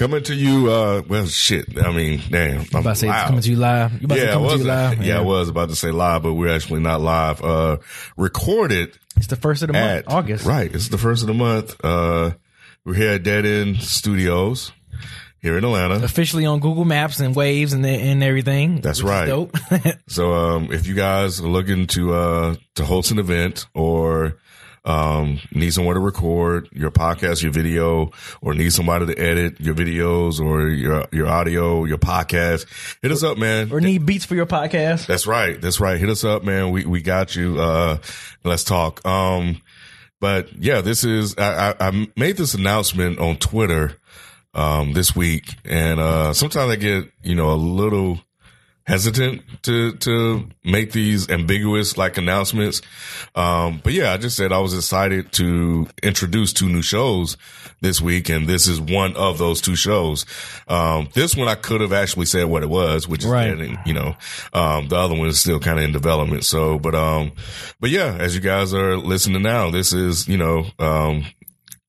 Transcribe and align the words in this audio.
Coming 0.00 0.22
to 0.22 0.34
you, 0.34 0.72
uh, 0.72 1.02
well, 1.06 1.26
shit. 1.26 1.76
I 1.76 1.92
mean, 1.92 2.22
damn. 2.30 2.60
I'm 2.72 2.80
about 2.80 2.84
to 2.84 2.96
say 2.96 3.08
it's 3.08 3.12
loud. 3.12 3.26
coming 3.26 3.42
to 3.42 3.50
you 3.50 3.56
live. 3.56 3.92
You 4.00 4.06
about 4.06 4.16
yeah, 4.16 4.30
I 4.30 4.32
coming 4.32 4.48
to 4.48 4.54
was, 4.54 4.62
you 4.62 4.66
live? 4.66 5.04
yeah, 5.04 5.18
I 5.18 5.20
was 5.20 5.48
about 5.50 5.68
to 5.68 5.76
say 5.76 5.90
live, 5.90 6.22
but 6.22 6.32
we're 6.32 6.56
actually 6.56 6.80
not 6.80 7.02
live. 7.02 7.44
Uh, 7.44 7.76
recorded 8.16 8.98
It's 9.18 9.26
the 9.26 9.36
first 9.36 9.60
of 9.60 9.66
the 9.66 9.74
month, 9.74 10.06
August. 10.06 10.46
Right, 10.46 10.74
it's 10.74 10.88
the 10.88 10.96
first 10.96 11.20
of 11.20 11.26
the 11.26 11.34
month. 11.34 11.76
Uh, 11.84 12.30
we're 12.86 12.94
here 12.94 13.10
at 13.10 13.24
Dead 13.24 13.44
End 13.44 13.82
Studios 13.82 14.72
here 15.42 15.58
in 15.58 15.64
Atlanta. 15.64 16.02
Officially 16.02 16.46
on 16.46 16.60
Google 16.60 16.86
Maps 16.86 17.20
and 17.20 17.34
Waze 17.34 17.74
and 17.74 17.84
and 17.84 18.22
everything. 18.22 18.80
That's 18.80 19.02
right. 19.02 19.26
Dope. 19.26 19.54
So, 20.08 20.32
um, 20.32 20.72
if 20.72 20.86
you 20.86 20.94
guys 20.94 21.40
are 21.40 21.46
looking 21.46 21.86
to 21.88 22.14
uh 22.14 22.54
to 22.76 22.86
host 22.86 23.10
an 23.10 23.18
event 23.18 23.66
or 23.74 24.38
um 24.84 25.38
need 25.52 25.72
somewhere 25.72 25.94
to 25.94 26.00
record 26.00 26.68
your 26.72 26.90
podcast, 26.90 27.42
your 27.42 27.52
video, 27.52 28.10
or 28.40 28.54
need 28.54 28.72
somebody 28.72 29.06
to 29.06 29.18
edit 29.18 29.60
your 29.60 29.74
videos 29.74 30.40
or 30.40 30.68
your 30.68 31.04
your 31.12 31.26
audio, 31.26 31.84
your 31.84 31.98
podcast, 31.98 32.66
hit 33.02 33.12
us 33.12 33.22
up, 33.22 33.36
man. 33.38 33.70
or 33.72 33.80
need 33.80 34.06
beats 34.06 34.24
for 34.24 34.34
your 34.34 34.46
podcast. 34.46 35.06
That's 35.06 35.26
right. 35.26 35.60
That's 35.60 35.80
right. 35.80 35.98
Hit 36.00 36.08
us 36.08 36.24
up, 36.24 36.44
man. 36.44 36.70
We 36.70 36.86
we 36.86 37.02
got 37.02 37.36
you. 37.36 37.60
Uh, 37.60 37.98
let's 38.44 38.64
talk. 38.64 39.04
Um, 39.06 39.60
but 40.20 40.52
yeah, 40.58 40.80
this 40.80 41.04
is 41.04 41.34
I, 41.38 41.70
I, 41.70 41.88
I 41.88 42.08
made 42.16 42.36
this 42.36 42.54
announcement 42.54 43.18
on 43.18 43.36
Twitter 43.36 43.96
um 44.54 44.94
this 44.94 45.14
week, 45.14 45.56
and 45.64 46.00
uh, 46.00 46.32
sometimes 46.32 46.72
I 46.72 46.76
get 46.76 47.10
you 47.22 47.34
know 47.34 47.52
a 47.52 47.54
little 47.54 48.20
hesitant 48.90 49.42
to 49.62 49.92
to 49.98 50.46
make 50.64 50.92
these 50.92 51.30
ambiguous 51.30 51.96
like 51.96 52.18
announcements. 52.18 52.82
Um, 53.34 53.80
but 53.82 53.92
yeah, 53.92 54.12
I 54.12 54.16
just 54.16 54.36
said 54.36 54.52
I 54.52 54.58
was 54.58 54.74
excited 54.74 55.32
to 55.32 55.86
introduce 56.02 56.52
two 56.52 56.68
new 56.68 56.82
shows 56.82 57.36
this 57.80 58.00
week, 58.00 58.28
and 58.28 58.46
this 58.46 58.66
is 58.66 58.80
one 58.80 59.14
of 59.16 59.38
those 59.38 59.60
two 59.60 59.76
shows. 59.76 60.26
Um, 60.68 61.08
this 61.14 61.36
one 61.36 61.48
I 61.48 61.54
could 61.54 61.80
have 61.80 61.92
actually 61.92 62.26
said 62.26 62.44
what 62.46 62.62
it 62.62 62.68
was, 62.68 63.08
which 63.08 63.24
is 63.24 63.30
Right. 63.30 63.56
you 63.86 63.92
know. 63.94 64.16
Um, 64.52 64.88
the 64.88 64.96
other 64.96 65.14
one 65.14 65.28
is 65.28 65.40
still 65.40 65.60
kind 65.60 65.78
of 65.78 65.84
in 65.84 65.92
development. 65.92 66.44
So, 66.44 66.78
but 66.78 66.94
um, 66.94 67.32
but 67.78 67.90
yeah, 67.90 68.16
as 68.18 68.34
you 68.34 68.40
guys 68.40 68.74
are 68.74 68.96
listening 68.96 69.42
now, 69.42 69.70
this 69.70 69.92
is 69.92 70.28
you 70.28 70.36
know 70.36 70.66
um. 70.78 71.24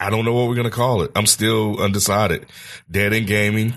I 0.03 0.09
don't 0.09 0.25
know 0.25 0.33
what 0.33 0.49
we're 0.49 0.55
gonna 0.55 0.71
call 0.71 1.03
it. 1.03 1.11
I'm 1.15 1.27
still 1.27 1.80
undecided. 1.80 2.47
Dead 2.89 3.13
End 3.13 3.27
gaming 3.27 3.75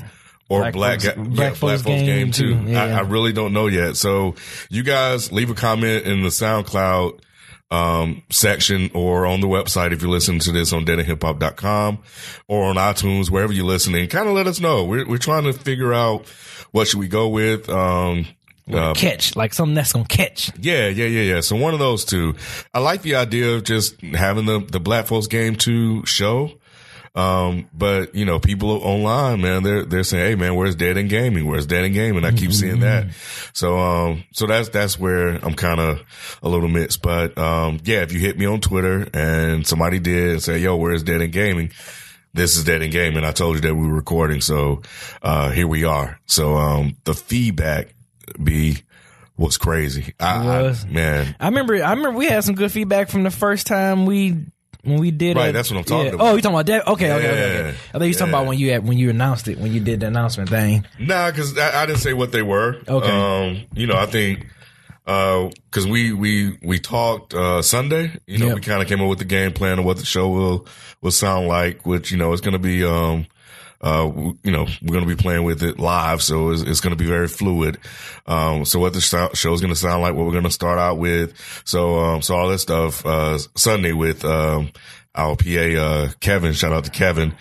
or 0.55 0.61
Black 0.73 0.73
black, 0.73 1.01
folks- 1.01 1.15
Ga- 1.15 1.23
Black 1.23 1.29
yeah, 1.55 1.59
black 1.61 1.79
folks 1.79 1.83
game 1.83 2.07
game, 2.07 2.31
too. 2.33 2.55
Yeah. 2.67 2.85
I, 2.85 2.89
I 2.91 3.01
really 3.01 3.33
don't 3.33 3.53
know 3.53 3.67
yet. 3.67 3.97
So 3.97 4.35
you 4.71 4.83
guys 4.83 5.33
leave 5.33 5.51
a 5.51 5.55
comment 5.55 6.05
in 6.07 6.23
the 6.23 6.29
SoundCloud 6.31 7.21
um, 7.71 8.23
section 8.31 8.91
or 8.95 9.27
on 9.27 9.41
the 9.41 9.47
website 9.49 9.93
if 9.93 10.01
you're 10.03 10.11
listening 10.11 10.39
to 10.41 10.53
this 10.53 10.73
on 10.73 10.85
deadendhiphop.com 10.85 11.99
or 12.47 12.65
on 12.65 12.77
iTunes, 12.77 13.31
wherever 13.31 13.53
you're 13.53 13.65
listening. 13.67 14.09
Kind 14.09 14.29
of 14.29 14.35
let 14.35 14.47
us 14.47 14.61
know. 14.61 14.85
We're, 14.85 15.07
we're 15.09 15.19
trying 15.19 15.45
to 15.45 15.53
figure 15.53 15.93
out 15.93 16.27
what 16.71 16.87
should 16.89 17.01
we 17.01 17.09
go 17.09 17.29
with. 17.29 17.69
Um, 17.69 18.27
uh, 18.73 18.95
catch, 18.95 19.37
like 19.37 19.53
something 19.53 19.75
that's 19.75 19.93
gonna 19.93 20.07
catch. 20.07 20.51
yeah, 20.59 20.89
yeah, 20.89 21.05
yeah, 21.07 21.35
yeah. 21.35 21.41
So 21.43 21.55
one 21.57 21.75
of 21.75 21.81
those 21.81 22.05
two. 22.05 22.35
I 22.73 22.79
like 22.79 23.03
the 23.03 23.17
idea 23.17 23.55
of 23.57 23.65
just 23.65 24.01
having 24.01 24.47
the, 24.47 24.61
the 24.61 24.81
Black 24.81 25.07
Folks 25.07 25.27
Game 25.27 25.55
2 25.57 26.07
show. 26.07 26.51
Um, 27.15 27.69
but 27.73 28.15
you 28.15 28.25
know, 28.25 28.41
people 28.41 28.71
online, 28.71 29.41
man, 29.41 29.63
they're, 29.63 29.85
they're 29.85 30.03
saying, 30.03 30.31
Hey 30.31 30.35
man, 30.35 30.57
where's 30.57 30.75
Dead 30.75 30.99
End 30.99 31.09
Gaming? 31.09 31.47
Where's 31.47 31.67
Dead 31.67 31.85
End 31.85 31.95
Gaming? 31.95 32.25
I 32.25 32.33
keep 32.33 32.53
seeing 32.53 32.81
that. 32.81 33.07
So, 33.53 33.79
um, 33.79 34.25
so 34.33 34.47
that's, 34.47 34.69
that's 34.71 34.99
where 34.99 35.29
I'm 35.29 35.55
kind 35.55 35.79
of 35.79 36.03
a 36.43 36.49
little 36.49 36.69
mixed. 36.69 37.03
But, 37.03 37.39
um, 37.39 37.79
yeah, 37.85 38.03
if 38.03 38.13
you 38.13 38.19
hit 38.19 38.37
me 38.37 38.47
on 38.47 38.61
Twitter 38.61 39.09
and 39.15 39.65
somebody 39.65 40.01
did 40.01 40.33
and 40.33 40.43
say, 40.43 40.59
yo, 40.59 40.77
where's 40.77 41.05
Dead 41.05 41.23
End 41.23 41.33
Gaming? 41.33 41.71
This 42.33 42.57
is 42.57 42.65
Dead 42.65 42.83
End 42.83 42.91
Gaming. 42.91 43.23
I 43.23 43.31
told 43.31 43.55
you 43.55 43.61
that 43.61 43.77
we 43.77 43.87
were 43.87 43.95
recording. 43.95 44.41
So, 44.41 44.83
uh, 45.23 45.51
here 45.51 45.69
we 45.69 45.85
are. 45.85 46.19
So, 46.27 46.57
um, 46.57 46.97
the 47.05 47.15
feedback 47.15 47.95
be, 48.43 48.79
was 49.37 49.57
crazy. 49.57 50.15
I, 50.19 50.45
was. 50.63 50.85
I 50.85 50.89
man, 50.89 51.37
I 51.39 51.47
remember. 51.47 51.75
I 51.75 51.91
remember 51.91 52.13
we 52.13 52.27
had 52.27 52.45
some 52.45 52.55
good 52.55 52.73
feedback 52.73 53.09
from 53.09 53.25
the 53.25 53.31
first 53.31 53.67
time 53.67 54.07
we 54.07 54.47
when 54.85 54.99
we 55.01 55.11
did. 55.11 55.37
Right, 55.37 55.53
that's 55.53 55.71
what 55.71 55.79
I'm 55.79 55.85
talking 55.85 56.07
Yeah. 56.07 56.13
about. 56.15 56.27
Oh, 56.33 56.37
you 56.37 56.43
talking 56.43 56.55
about 56.55 56.67
that? 56.67 56.87
Okay, 56.89 57.13
okay, 57.13 57.29
okay, 57.31 57.59
okay. 57.69 57.79
I 57.95 57.99
thought 57.99 58.05
you 58.05 58.15
talking 58.15 58.29
about 58.33 58.47
when 58.47 58.59
you 58.59 58.71
had 58.73 58.87
when 58.87 58.97
you 58.99 59.11
announced 59.11 59.49
it 59.49 59.59
when 59.59 59.73
you 59.73 59.81
did 59.81 60.01
the 60.01 60.07
announcement 60.07 60.51
thing. 60.51 60.87
Nah, 60.99 61.31
because 61.31 61.57
I, 61.59 61.83
I 61.83 61.87
didn't 61.87 62.01
say 62.01 62.13
what 62.13 62.33
they 62.33 62.43
were. 62.43 62.77
Okay. 62.89 63.11
Um, 63.11 63.63
you 63.75 63.87
know, 63.87 63.97
I 63.97 64.07
think 64.07 64.47
because 65.05 65.87
we 65.87 66.13
we 66.13 66.57
we 66.63 66.79
talked 66.79 67.35
uh, 67.35 67.61
Sunday. 67.63 68.13
You 68.27 68.39
know, 68.39 68.47
Yep. 68.49 68.55
we 68.55 68.61
kind 68.63 68.83
of 68.83 68.89
came 68.89 69.01
up 69.03 69.09
with 69.09 69.19
the 69.19 69.25
game 69.25 69.53
plan 69.53 69.79
of 69.79 69.85
what 69.85 69.99
the 69.99 70.05
show 70.07 70.29
will 70.29 70.67
will 71.03 71.11
sound 71.11 71.47
like. 71.49 71.85
Which 71.85 72.11
you 72.11 72.17
know 72.17 72.33
is 72.33 72.41
going 72.41 72.53
to 72.55 72.59
be. 72.59 72.85
Um, 72.85 73.27
uh, 73.85 74.11
you 74.43 74.51
know, 74.51 74.67
we're 74.81 74.95
going 74.95 75.07
to 75.07 75.15
be 75.15 75.23
playing 75.23 75.45
with 75.45 75.63
it 75.63 75.79
live, 75.79 76.23
so 76.23 76.49
it's, 76.49 76.63
it's 76.63 76.81
going 76.81 76.97
to 76.97 77.03
be 77.03 77.07
very 77.07 77.29
fluid. 77.29 77.77
Um, 78.27 78.65
so 78.65 78.81
what 78.81 78.95
the 78.95 79.01
show 79.03 79.53
is 79.53 79.61
going 79.61 79.75
to 79.75 79.79
sound 79.79 80.01
like, 80.01 80.15
what 80.15 80.25
we're 80.25 80.33
going 80.33 80.45
to 80.45 80.51
start 80.51 80.79
out 80.79 80.97
with. 80.97 81.35
So, 81.67 81.99
um, 81.99 82.23
so 82.23 82.35
all 82.35 82.49
that 82.49 82.61
stuff, 82.61 83.05
uh, 83.05 83.37
Sunday 83.57 83.93
with, 83.93 84.25
um, 84.25 84.73
our 85.15 85.37
PA, 85.37 85.51
uh, 85.51 86.09
Kevin, 86.21 86.55
shout 86.55 86.73
out 86.73 86.85
to 86.85 86.91
Kevin. 86.91 87.35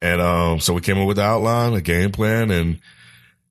And, 0.00 0.20
um, 0.20 0.60
so 0.60 0.72
we 0.72 0.82
came 0.82 0.98
up 0.98 1.08
with 1.08 1.16
the 1.16 1.24
outline, 1.24 1.74
a 1.74 1.80
game 1.80 2.12
plan, 2.12 2.52
and, 2.52 2.78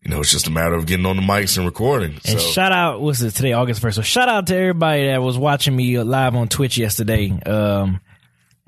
you 0.02 0.10
know, 0.10 0.22
it's 0.22 0.32
just 0.32 0.48
a 0.48 0.52
matter 0.52 0.76
of 0.76 0.86
getting 0.86 1.06
on 1.06 1.18
the 1.18 1.22
mics 1.22 1.58
and 1.58 1.66
recording. 1.66 2.14
And 2.14 2.22
so, 2.24 2.38
shout 2.40 2.72
out, 2.72 3.02
what's 3.02 3.22
it 3.22 3.32
today, 3.32 3.52
August 3.52 3.82
first? 3.82 3.98
So 3.98 4.02
shout 4.04 4.30
out 4.30 4.48
to 4.48 4.56
everybody 4.56 5.08
that 5.08 5.22
was 5.22 5.38
watching 5.38 5.76
me 5.76 6.02
live 6.02 6.34
on 6.34 6.48
Twitch 6.48 6.78
yesterday. 6.78 7.30
Um, 7.46 8.00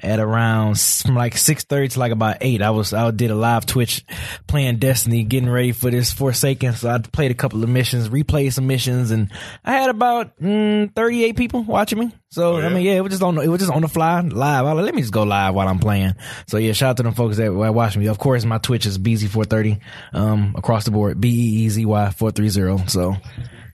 at 0.01 0.19
around 0.19 0.79
from 0.79 1.15
like 1.15 1.37
six 1.37 1.63
thirty 1.63 1.87
to 1.89 1.99
like 1.99 2.11
about 2.11 2.37
eight, 2.41 2.61
I 2.61 2.69
was 2.71 2.93
I 2.93 3.11
did 3.11 3.31
a 3.31 3.35
live 3.35 3.65
Twitch 3.65 4.03
playing 4.47 4.77
Destiny, 4.77 5.23
getting 5.23 5.49
ready 5.49 5.71
for 5.71 5.91
this 5.91 6.11
Forsaken. 6.13 6.73
So 6.73 6.89
I 6.89 6.97
played 6.99 7.31
a 7.31 7.35
couple 7.35 7.63
of 7.63 7.69
missions, 7.69 8.09
replayed 8.09 8.53
some 8.53 8.67
missions, 8.67 9.11
and 9.11 9.31
I 9.63 9.73
had 9.73 9.89
about 9.89 10.37
mm, 10.39 10.93
thirty 10.95 11.23
eight 11.23 11.35
people 11.37 11.63
watching 11.63 11.99
me. 11.99 12.11
So 12.29 12.55
Oh, 12.55 12.59
yeah? 12.59 12.65
I 12.67 12.69
mean, 12.69 12.83
yeah, 12.85 12.93
it 12.93 13.01
was 13.01 13.11
just 13.11 13.23
on 13.23 13.35
the- 13.35 13.41
it 13.41 13.47
was 13.47 13.59
just 13.59 13.71
on 13.71 13.81
the 13.81 13.87
fly 13.87 14.21
live. 14.21 14.65
I 14.65 14.73
was 14.73 14.77
like, 14.77 14.85
let 14.85 14.95
me 14.95 15.01
just 15.01 15.13
go 15.13 15.23
live 15.23 15.55
while 15.55 15.67
I'm 15.67 15.79
playing. 15.79 16.13
So 16.47 16.57
yeah, 16.57 16.73
shout 16.73 16.91
out 16.91 16.97
to 16.97 17.03
them 17.03 17.13
folks 17.13 17.37
that 17.37 17.51
were 17.53 17.71
watching 17.71 18.01
me. 18.01 18.07
Of 18.07 18.19
course, 18.19 18.45
my 18.45 18.57
Twitch 18.59 18.85
is 18.85 18.97
Beezy430 18.99 19.79
um 20.13 20.53
across 20.57 20.85
the 20.85 20.91
board, 20.91 21.19
B 21.19 21.29
E 21.29 21.65
E 21.65 21.69
Z 21.69 21.85
Y 21.85 22.09
four 22.11 22.31
three 22.31 22.49
zero. 22.49 22.77
So. 22.87 23.15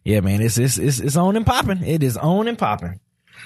Yeah, 0.07 0.19
man, 0.19 0.39
it's 0.39 0.59
it's 0.59 0.77
it's 0.77 0.99
it's 0.99 1.15
on 1.15 1.35
and 1.35 1.47
popping. 1.47 1.81
It 1.83 2.03
is 2.03 2.15
on 2.15 2.47
and 2.47 2.59
popping. 2.59 2.99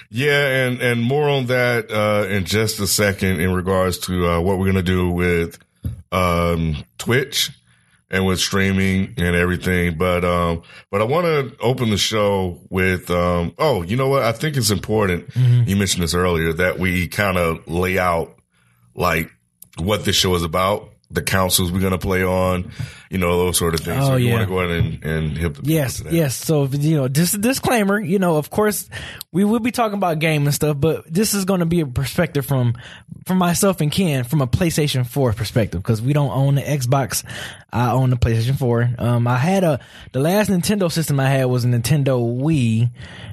Yeah, 0.10 0.66
and 0.66 0.82
and 0.82 1.04
more 1.04 1.30
on 1.30 1.48
that 1.48 1.92
uh, 1.92 2.28
in 2.28 2.46
just 2.46 2.80
a 2.80 2.88
second 2.88 3.40
in 3.40 3.54
regards 3.54 4.00
to 4.00 4.28
uh, 4.28 4.40
what 4.42 4.58
we're 4.58 4.66
gonna 4.68 4.82
do 4.82 5.10
with 5.12 5.60
um, 6.12 6.78
Twitch 6.98 7.52
and 8.12 8.26
with 8.26 8.40
streaming 8.40 9.14
and 9.18 9.36
everything. 9.36 9.98
But 9.98 10.26
um, 10.26 10.64
but 10.90 11.02
I 11.02 11.04
want 11.04 11.26
to 11.26 11.56
open 11.60 11.92
the 11.92 11.98
show 11.98 12.60
with 12.70 13.12
um, 13.12 13.54
oh, 13.60 13.84
you 13.84 13.98
know 13.98 14.08
what? 14.08 14.24
I 14.24 14.32
think 14.32 14.58
it's 14.58 14.72
important. 14.72 15.30
You 15.36 15.76
mentioned 15.76 16.04
this 16.04 16.16
earlier 16.16 16.54
that 16.54 16.80
we 16.80 17.08
kind 17.08 17.38
of 17.38 17.68
lay 17.68 18.00
out 18.00 18.36
like 18.96 19.32
what 19.78 20.06
this 20.06 20.16
show 20.16 20.34
is 20.36 20.44
about. 20.44 20.90
The 21.12 21.22
consoles 21.22 21.72
we're 21.72 21.82
gonna 21.82 21.98
play 21.98 22.24
on, 22.24 22.72
you 23.10 23.18
know, 23.18 23.38
those 23.40 23.58
sort 23.58 23.74
of 23.74 23.80
things. 23.80 24.04
Oh, 24.04 24.10
so 24.10 24.16
you 24.18 24.28
yeah. 24.28 24.34
want 24.34 24.48
to 24.48 24.54
go 24.54 24.60
ahead 24.60 24.86
and, 24.86 25.04
and 25.04 25.38
hit 25.38 25.56
the 25.56 25.62
Yes, 25.64 25.98
that. 26.00 26.14
yes. 26.14 26.36
So 26.36 26.66
you 26.66 26.96
know, 26.96 27.08
just 27.08 27.34
a 27.34 27.40
disclaimer. 27.40 28.00
You 28.00 28.20
know, 28.20 28.38
of 28.38 28.52
course, 28.52 28.88
we 29.32 29.44
will 29.44 29.60
be 29.60 29.72
talking 29.72 29.98
about 29.98 30.20
game 30.20 30.46
and 30.46 30.54
stuff, 30.54 30.80
but 30.80 31.12
this 31.12 31.34
is 31.34 31.46
going 31.46 31.62
to 31.62 31.66
be 31.66 31.80
a 31.80 31.88
perspective 31.88 32.46
from 32.46 32.76
from 33.26 33.38
myself 33.38 33.82
and 33.82 33.92
Ken 33.92 34.24
from 34.24 34.42
a 34.42 34.48
PlayStation 34.48 35.08
Four 35.08 35.34
perspective 35.34 35.82
because 35.82 36.02
we 36.02 36.14
don't 36.14 36.32
own 36.32 36.56
the 36.56 36.62
Xbox. 36.62 37.24
I 37.72 37.92
own 37.92 38.10
the 38.12 38.16
PlayStation 38.16 38.58
Four. 38.58 38.90
Um, 38.98 39.28
I 39.28 39.38
had 39.38 39.64
a 39.64 39.80
the 40.12 40.20
last 40.20 40.50
Nintendo 40.50 40.92
system 40.92 41.20
I 41.20 41.30
had 41.30 41.46
was 41.46 41.66
a 41.66 41.68
Nintendo 41.68 42.20
Wii, 42.20 42.90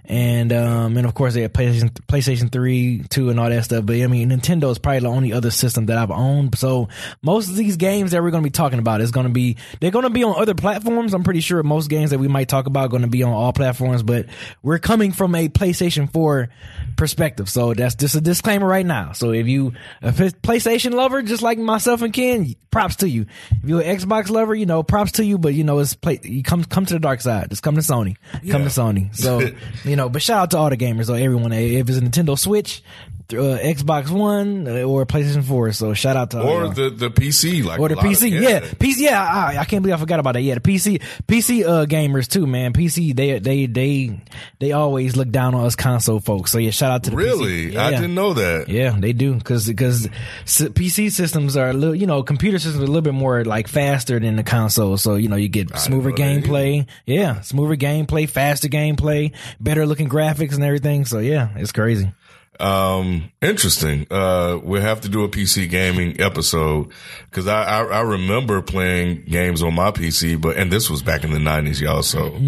and 0.07 0.53
um, 0.53 0.97
and 0.97 1.07
of 1.07 1.15
course 1.15 1.35
they 1.35 1.43
had 1.43 1.53
PlayStation 1.53 1.91
PlayStation 2.07 2.51
Three, 2.51 3.03
two, 3.11 3.29
and 3.29 3.39
all 3.39 3.51
that 3.51 3.65
stuff. 3.65 3.85
But 3.85 3.97
I 3.97 4.07
mean, 4.07 4.31
Nintendo 4.31 4.71
is 4.71 4.79
probably 4.79 5.01
the 5.01 5.09
only 5.09 5.33
other 5.35 5.51
system 5.51 5.87
that 5.87 5.99
I've 5.99 6.11
owned. 6.11 6.57
So 6.59 6.89
most 7.23 7.49
of 7.51 7.57
these 7.57 7.77
games 7.77 8.13
that 8.13 8.23
we're 8.23 8.31
going 8.31 8.43
to 8.43 8.47
be 8.47 8.53
talking 8.53 8.79
about 8.79 9.01
is 9.01 9.11
going 9.11 9.27
to 9.27 9.33
be 9.33 9.57
they're 9.81 9.91
going 9.91 10.05
to 10.05 10.11
be 10.11 10.25
on 10.25 10.41
other 10.41 10.55
platforms. 10.55 11.15
I'm 11.15 11.25
pretty 11.25 11.41
sure 11.41 11.63
most 11.63 11.89
games 11.89 12.11
that 12.11 12.19
we 12.19 12.29
might 12.29 12.49
talk 12.49 12.67
about 12.67 12.87
are 12.87 12.89
going 12.89 13.03
to 13.03 13.09
be 13.09 13.23
on 13.23 13.33
all 13.33 13.53
platforms, 13.53 14.03
but 14.03 14.27
we're 14.63 14.79
coming 14.79 15.13
from 15.13 15.35
a 15.35 15.49
PlayStation 15.49 16.13
4 16.13 16.49
perspective. 16.97 17.49
So 17.49 17.75
that's 17.75 17.95
just 17.95 18.15
a 18.15 18.21
disclaimer 18.21 18.67
right 18.67 18.87
now. 18.87 19.13
So 19.13 19.33
if 19.33 19.47
you 19.47 19.75
a 20.03 20.13
PlayStation 20.13 20.95
lover, 20.95 21.23
just 21.23 21.43
like 21.43 21.59
myself 21.59 22.03
and 22.03 22.13
Ken, 22.13 22.55
props 22.71 22.97
to 22.97 23.09
you. 23.09 23.27
If 23.63 23.69
you're 23.69 23.81
an 23.81 23.97
Xbox 23.97 24.31
lover, 24.31 24.55
you 24.55 24.67
know, 24.67 24.83
props 24.83 25.13
to 25.13 25.25
you. 25.25 25.39
But 25.39 25.55
you 25.55 25.65
know, 25.65 25.79
it's 25.79 25.95
play. 25.95 26.21
You 26.23 26.43
come 26.43 26.65
come 26.65 26.87
to 26.87 26.95
the 26.95 27.01
dark 27.01 27.21
side. 27.21 27.51
Just 27.51 27.63
come 27.63 27.75
to 27.77 27.81
Sony. 27.81 28.17
Come 28.51 28.65
to 28.65 28.71
Sony. 28.71 29.15
So 29.15 29.41
you 29.85 29.97
know, 29.97 30.09
but 30.09 30.23
shout 30.23 30.43
out 30.43 30.51
to 30.53 30.59
all 30.59 30.71
the 30.71 30.77
gamers 30.77 31.09
or 31.09 31.17
everyone. 31.17 31.53
If 31.53 31.89
it's 31.89 31.99
a 31.99 32.01
Nintendo 32.01 32.39
Switch, 32.39 32.83
uh, 33.33 33.59
Xbox 33.59 34.09
One 34.11 34.69
uh, 34.69 34.83
or 34.83 35.05
PlayStation 35.07 35.43
Four. 35.45 35.73
So 35.73 35.95
shout 35.95 36.17
out 36.17 36.31
to 36.31 36.41
or 36.43 36.65
y'all. 36.65 36.71
the 36.73 36.91
the 36.91 37.11
PC, 37.11 37.65
like 37.65 37.81
Or 37.81 37.89
the 37.89 37.99
of- 37.99 38.05
PC, 38.05 38.31
yeah, 38.41 38.61
PC, 38.61 38.99
yeah. 38.99 39.23
I, 39.23 39.59
I 39.59 39.65
can't 39.65 39.83
believe 39.83 39.97
I 39.97 40.01
forgot 40.01 40.21
about 40.21 40.35
that. 40.35 40.43
Yeah, 40.43 40.55
the 40.55 40.61
PC, 40.61 41.03
PC 41.27 41.65
uh, 41.65 41.87
gamers 41.87 42.29
too, 42.29 42.47
man. 42.47 42.73
PC, 42.73 43.15
they 43.17 43.39
they 43.39 43.67
they 43.67 44.21
they 44.61 44.73
always 44.73 45.17
look 45.17 45.31
down 45.31 45.55
on 45.55 45.65
us 45.67 45.75
console 45.77 46.21
folks. 46.21 46.53
So 46.53 46.59
yeah, 46.59 46.71
shout 46.71 46.91
out 46.93 47.03
to 47.05 47.11
the 47.11 47.17
Really, 47.17 47.69
PC. 47.69 47.73
Yeah. 47.73 47.87
I 47.87 47.91
didn't 47.91 48.15
know 48.15 48.35
that. 48.35 48.69
Yeah, 48.69 48.97
they 48.99 49.13
do 49.13 49.35
because 49.35 49.67
because 49.67 50.09
PC 50.45 51.11
systems 51.11 51.57
are 51.57 51.71
a 51.71 51.73
little, 51.73 51.95
you 51.95 52.07
know, 52.07 52.23
computer 52.23 52.59
systems 52.59 52.81
are 52.83 52.85
a 52.85 52.87
little 52.87 53.03
bit 53.03 53.15
more 53.15 53.45
like 53.45 53.69
faster 53.69 54.19
than 54.21 54.37
the 54.37 54.45
console. 54.45 54.97
So 54.97 55.17
you 55.17 55.29
know, 55.29 55.37
you 55.37 55.49
get 55.49 55.77
smoother 55.79 56.11
know 56.11 56.17
that 56.17 56.23
either. 56.23 56.41
gameplay. 56.47 56.87
Yeah, 57.07 57.41
smoother 57.41 57.77
gameplay, 57.77 58.29
faster 58.29 58.69
gameplay, 58.69 59.33
better 59.61 59.87
looking 59.87 60.09
graphics 60.09 60.55
and 60.55 60.63
everything. 60.65 61.05
So 61.05 61.19
yeah, 61.19 61.49
it's 61.57 61.73
crazy. 61.73 62.13
Um, 62.61 63.31
interesting. 63.43 64.07
Uh, 64.11 64.59
we'll 64.63 64.83
have 64.83 65.01
to 65.03 65.09
do 65.09 65.25
a 65.25 65.29
PC 65.29 65.69
gaming 65.69 66.21
episode 66.21 66.91
because 67.31 67.47
I, 67.47 67.63
I 67.65 67.85
I 67.85 68.01
remember 68.01 68.63
playing 68.63 69.25
games 69.27 69.63
on 69.63 69.75
my 69.75 69.91
PC, 69.91 70.41
but 70.41 70.57
and 70.57 70.71
this 70.73 70.89
was 70.91 71.03
back 71.03 71.25
in 71.25 71.31
the 71.33 71.39
nineties, 71.39 71.81
y'all. 71.81 72.03
So 72.03 72.39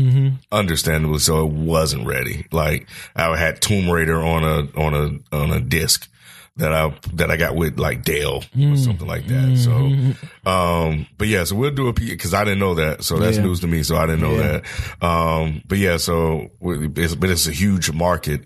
understandably, 0.53 1.19
so 1.19 1.47
it 1.47 1.53
wasn't 1.53 2.07
ready. 2.07 2.47
Like 2.53 2.89
I 3.17 3.37
had 3.37 3.61
Tomb 3.61 3.91
Raider 3.91 4.21
on 4.21 4.45
a 4.45 4.81
on 4.81 4.95
a 4.95 5.37
on 5.37 5.53
a 5.53 5.61
disc 5.61 6.09
that 6.57 6.73
I 6.73 6.93
that 7.15 7.31
I 7.31 7.37
got 7.37 7.55
with 7.55 7.79
like 7.79 8.03
Dell 8.03 8.43
or 8.61 8.77
something 8.77 9.07
like 9.07 9.27
that. 9.29 9.57
So, 9.59 10.51
um, 10.51 11.07
but 11.17 11.29
yeah, 11.29 11.45
so 11.45 11.55
we'll 11.55 11.71
do 11.71 11.87
a 11.87 11.93
P 11.93 12.11
because 12.11 12.35
I 12.35 12.43
didn't 12.45 12.59
know 12.59 12.75
that. 12.75 13.05
So 13.05 13.17
that's 13.19 13.37
Yeah. 13.37 13.45
news 13.45 13.61
to 13.61 13.69
me. 13.69 13.83
So 13.85 13.97
I 13.97 14.07
didn't 14.07 14.23
know 14.23 14.37
that. 14.39 14.65
Um, 15.05 15.63
but 15.69 15.79
yeah, 15.79 15.99
so 15.99 16.51
it's, 16.61 17.15
but 17.15 17.31
it's 17.31 17.47
a 17.47 17.53
huge 17.53 17.93
market. 17.93 18.41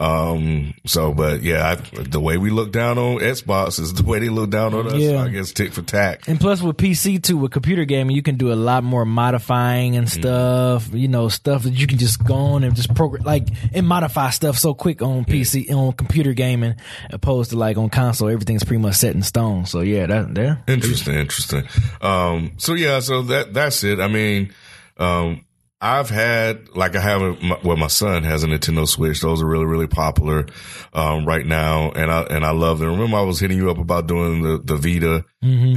Um, 0.00 0.72
so, 0.86 1.12
but 1.12 1.42
yeah, 1.42 1.68
I, 1.68 1.74
the 1.74 2.20
way 2.20 2.38
we 2.38 2.48
look 2.48 2.72
down 2.72 2.96
on 2.96 3.18
Xbox 3.18 3.78
is 3.78 3.92
the 3.92 4.02
way 4.02 4.18
they 4.18 4.30
look 4.30 4.48
down 4.48 4.72
on 4.72 4.86
us. 4.86 4.94
Yeah. 4.94 5.22
I 5.22 5.28
guess 5.28 5.52
tick 5.52 5.74
for 5.74 5.82
tack. 5.82 6.26
And 6.26 6.40
plus 6.40 6.62
with 6.62 6.78
PC 6.78 7.22
too, 7.22 7.36
with 7.36 7.52
computer 7.52 7.84
gaming, 7.84 8.16
you 8.16 8.22
can 8.22 8.36
do 8.36 8.50
a 8.50 8.54
lot 8.54 8.82
more 8.82 9.04
modifying 9.04 9.96
and 9.96 10.08
stuff, 10.08 10.88
you 10.94 11.06
know, 11.06 11.28
stuff 11.28 11.64
that 11.64 11.74
you 11.74 11.86
can 11.86 11.98
just 11.98 12.24
go 12.24 12.34
on 12.34 12.64
and 12.64 12.74
just 12.74 12.94
program, 12.94 13.24
like, 13.24 13.48
and 13.74 13.86
modify 13.86 14.30
stuff 14.30 14.56
so 14.56 14.72
quick 14.72 15.02
on 15.02 15.26
PC, 15.26 15.70
on 15.70 15.92
computer 15.92 16.32
gaming, 16.32 16.76
opposed 17.10 17.50
to 17.50 17.56
like 17.56 17.76
on 17.76 17.90
console, 17.90 18.30
everything's 18.30 18.64
pretty 18.64 18.80
much 18.80 18.94
set 18.94 19.14
in 19.14 19.22
stone. 19.22 19.66
So 19.66 19.80
yeah, 19.80 20.06
that, 20.06 20.34
there. 20.34 20.62
Interesting, 20.66 21.16
interesting. 21.16 21.64
Um, 22.00 22.52
so 22.56 22.72
yeah, 22.72 23.00
so 23.00 23.20
that 23.22 23.52
that's 23.52 23.84
it. 23.84 24.00
I 24.00 24.08
mean, 24.08 24.54
um, 24.96 25.44
I've 25.82 26.10
had 26.10 26.68
like 26.76 26.94
I 26.94 27.00
have 27.00 27.22
a, 27.22 27.32
my, 27.42 27.58
well, 27.64 27.76
my 27.78 27.86
son 27.86 28.22
has 28.24 28.44
a 28.44 28.46
Nintendo 28.46 28.86
Switch. 28.86 29.22
Those 29.22 29.40
are 29.42 29.46
really 29.46 29.64
really 29.64 29.86
popular 29.86 30.44
um, 30.92 31.24
right 31.24 31.46
now, 31.46 31.90
and 31.92 32.10
I 32.10 32.22
and 32.24 32.44
I 32.44 32.50
love 32.50 32.80
them. 32.80 32.90
Remember, 32.90 33.16
I 33.16 33.22
was 33.22 33.40
hitting 33.40 33.56
you 33.56 33.70
up 33.70 33.78
about 33.78 34.06
doing 34.06 34.42
the 34.42 34.60
the 34.62 34.76
Vita, 34.76 35.24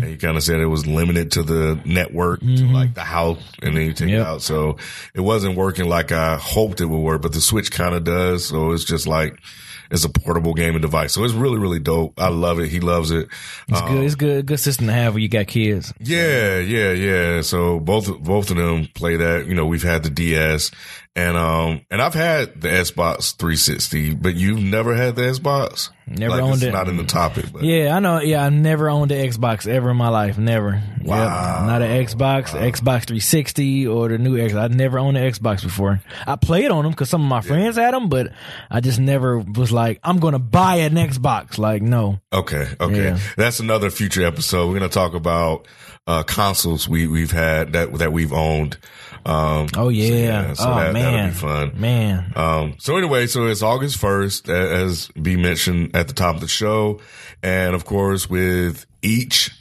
and 0.02 0.10
you 0.10 0.18
kind 0.18 0.36
of 0.36 0.44
said 0.44 0.60
it 0.60 0.66
was 0.66 0.86
limited 0.86 1.32
to 1.32 1.44
the 1.44 1.80
network, 1.86 2.42
to 2.42 2.68
like 2.74 2.96
the 2.96 3.02
house, 3.02 3.40
and 3.62 3.78
then 3.78 3.86
you 3.86 3.94
take 3.94 4.10
it 4.10 4.20
out. 4.20 4.42
So 4.42 4.76
it 5.14 5.22
wasn't 5.22 5.56
working 5.56 5.88
like 5.88 6.12
I 6.12 6.36
hoped 6.36 6.82
it 6.82 6.86
would 6.86 7.00
work, 7.00 7.22
but 7.22 7.32
the 7.32 7.40
Switch 7.42 7.72
kind 7.72 7.96
of 7.96 8.04
does. 8.04 8.46
So 8.46 8.72
it's 8.72 8.84
just 8.84 9.08
like. 9.08 9.40
It's 9.94 10.04
a 10.04 10.10
portable 10.10 10.56
gaming 10.56 10.82
device, 10.82 11.14
so 11.14 11.24
it's 11.24 11.36
really, 11.36 11.60
really 11.60 11.78
dope. 11.78 12.20
I 12.20 12.30
love 12.30 12.60
it. 12.60 12.70
He 12.70 12.80
loves 12.80 13.12
it. 13.12 13.30
It's 13.68 13.82
good. 13.82 13.92
Um, 13.92 14.04
it's 14.04 14.16
good. 14.16 14.46
Good 14.48 14.60
system 14.60 14.88
to 14.88 14.94
have 14.94 15.14
when 15.14 15.22
you 15.22 15.30
got 15.30 15.46
kids. 15.46 15.94
Yeah, 16.00 16.58
yeah, 16.58 16.92
yeah. 16.94 17.42
So 17.42 17.80
both 17.80 18.08
both 18.20 18.50
of 18.50 18.58
them 18.58 18.88
play 18.96 19.18
that. 19.18 19.46
You 19.46 19.54
know, 19.54 19.68
we've 19.68 19.84
had 19.84 20.02
the 20.02 20.10
DS 20.10 20.72
and 21.16 21.38
um 21.38 21.82
and 21.92 22.02
I've 22.02 22.14
had 22.14 22.60
the 22.60 22.70
Xbox 22.70 23.36
360, 23.36 24.16
but 24.16 24.36
you've 24.36 24.62
never 24.62 24.96
had 24.96 25.16
the 25.16 25.22
Xbox. 25.24 25.90
Never 26.08 26.32
like, 26.32 26.42
owned 26.42 26.64
it. 26.64 26.72
Not 26.72 26.90
in 26.90 26.98
the 26.98 27.06
topic, 27.06 27.46
but 27.54 27.64
Yeah, 27.64 27.96
I 27.96 28.00
know. 28.00 28.20
Yeah, 28.20 28.44
I 28.44 28.50
never 28.50 28.90
owned 28.90 29.12
an 29.12 29.30
Xbox 29.30 29.68
ever 29.68 29.92
in 29.92 29.98
my 29.98 30.10
life. 30.10 30.38
Never. 30.38 30.82
Wow. 31.02 31.60
Yep. 31.60 31.68
Not 31.68 31.82
an 31.82 32.06
Xbox, 32.06 32.46
Xbox 32.50 33.06
360 33.06 33.88
or 33.88 34.10
the 34.10 34.18
new 34.18 34.38
Xbox. 34.38 34.72
I 34.72 34.74
never 34.74 35.00
owned 35.00 35.16
an 35.18 35.32
Xbox 35.32 35.64
before. 35.64 36.02
I 36.26 36.36
played 36.36 36.72
on 36.72 36.84
them 36.84 36.92
because 36.92 37.10
some 37.10 37.22
of 37.22 37.30
my 37.30 37.42
friends 37.42 37.78
had 37.78 37.94
them, 37.94 38.10
but 38.10 38.32
I 38.70 38.82
just 38.82 39.00
never 39.00 39.40
was 39.40 39.72
like, 39.72 40.00
I'm 40.04 40.20
going 40.20 40.34
to 40.34 40.40
buy 40.40 40.78
an 40.78 40.96
Xbox. 40.96 41.58
Like, 41.58 41.82
no. 41.82 42.20
Okay, 42.34 42.68
okay. 42.80 43.04
Yeah. 43.04 43.20
That's 43.38 43.60
another 43.60 43.90
future 43.90 44.26
episode. 44.26 44.68
We're 44.68 44.80
gonna 44.80 44.90
talk 44.90 45.14
about 45.14 45.68
uh 46.08 46.24
consoles 46.24 46.88
we 46.90 47.08
we've 47.08 47.32
had 47.32 47.74
that 47.74 47.94
that 48.00 48.12
we've 48.12 48.34
owned. 48.34 48.78
Um 49.26 49.68
Oh, 49.78 49.88
yeah. 49.90 50.54
so 50.54 50.64
oh, 50.70 50.76
that, 50.76 50.94
man. 50.94 51.14
that'll 51.14 51.28
be 51.30 51.34
fun. 51.72 51.80
Man. 51.80 52.34
Um, 52.36 52.76
so 52.78 52.98
anyway, 52.98 53.26
so 53.28 53.48
it's 53.48 53.62
August 53.64 54.02
1st, 54.02 54.50
as 54.50 55.08
be 55.10 55.38
mentioned 55.38 55.96
at 55.96 56.08
the 56.10 56.14
top 56.14 56.36
of 56.36 56.42
the 56.42 56.48
show. 56.50 57.00
And 57.42 57.74
of 57.74 57.86
course, 57.86 58.30
with 58.30 58.86
each, 59.02 59.52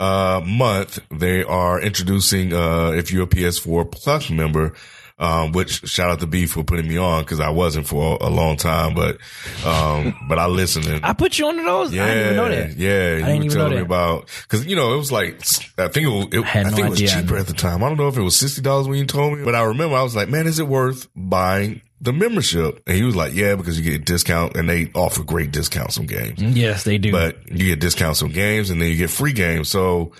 uh, 0.00 0.40
month, 0.46 0.98
they 1.10 1.44
are 1.44 1.78
introducing, 1.80 2.52
uh, 2.54 2.90
if 2.92 3.12
you're 3.12 3.24
a 3.24 3.26
PS4 3.26 3.90
Plus 3.92 4.30
member, 4.30 4.72
um, 5.18 5.52
which 5.52 5.86
shout 5.88 6.10
out 6.10 6.20
to 6.20 6.26
B 6.26 6.46
for 6.46 6.64
putting 6.64 6.88
me 6.88 6.96
on 6.96 7.22
because 7.22 7.40
I 7.40 7.50
wasn't 7.50 7.86
for 7.86 8.18
a, 8.20 8.26
a 8.26 8.30
long 8.30 8.56
time, 8.56 8.94
but, 8.94 9.18
um, 9.64 10.14
but 10.28 10.38
I 10.38 10.46
listened 10.46 10.86
and 10.86 11.04
I 11.04 11.12
put 11.12 11.38
you 11.38 11.46
on 11.46 11.56
those? 11.56 11.92
yeah, 11.92 12.04
I 12.04 12.08
didn't 12.08 12.22
even 12.24 12.36
know 12.36 12.48
that. 12.48 12.76
Yeah, 12.76 12.90
I 12.90 12.94
you 12.94 13.18
didn't 13.18 13.26
were 13.26 13.32
even 13.32 13.46
know 13.46 13.54
telling 13.54 13.70
me 13.70 13.76
that. 13.76 13.82
about 13.84 14.28
because 14.42 14.66
you 14.66 14.76
know 14.76 14.94
it 14.94 14.96
was 14.96 15.12
like 15.12 15.34
I 15.78 15.88
think 15.88 16.06
it, 16.06 16.08
was- 16.08 16.28
it 16.32 16.44
had 16.44 16.66
I 16.66 16.70
no 16.70 16.76
think 16.76 16.86
it 16.86 16.90
was 16.90 17.00
cheaper 17.12 17.36
at 17.36 17.46
the 17.46 17.52
time. 17.52 17.82
I 17.84 17.88
don't 17.88 17.98
know 17.98 18.08
if 18.08 18.16
it 18.16 18.22
was 18.22 18.36
sixty 18.36 18.62
dollars 18.62 18.88
when 18.88 18.98
you 18.98 19.06
told 19.06 19.38
me, 19.38 19.44
but 19.44 19.54
I 19.54 19.62
remember 19.64 19.96
I 19.96 20.02
was 20.02 20.16
like, 20.16 20.28
man, 20.28 20.46
is 20.46 20.58
it 20.58 20.66
worth 20.68 21.08
buying 21.14 21.82
the 22.00 22.12
membership? 22.12 22.82
And 22.86 22.96
he 22.96 23.04
was 23.04 23.14
like, 23.14 23.32
yeah, 23.34 23.54
because 23.54 23.78
you 23.78 23.84
get 23.88 24.00
a 24.00 24.04
discount 24.04 24.56
and 24.56 24.68
they 24.68 24.90
offer 24.94 25.22
great 25.22 25.52
discounts 25.52 25.98
on 25.98 26.06
games, 26.06 26.42
Yes, 26.42 26.82
they 26.84 26.98
do. 26.98 27.12
but 27.12 27.36
you 27.48 27.68
get 27.68 27.78
discounts 27.80 28.22
on 28.22 28.30
games 28.32 28.70
and 28.70 28.80
then 28.82 28.88
you 28.88 28.96
get 28.96 29.10
free 29.10 29.32
games. 29.32 29.68
So 29.68 30.12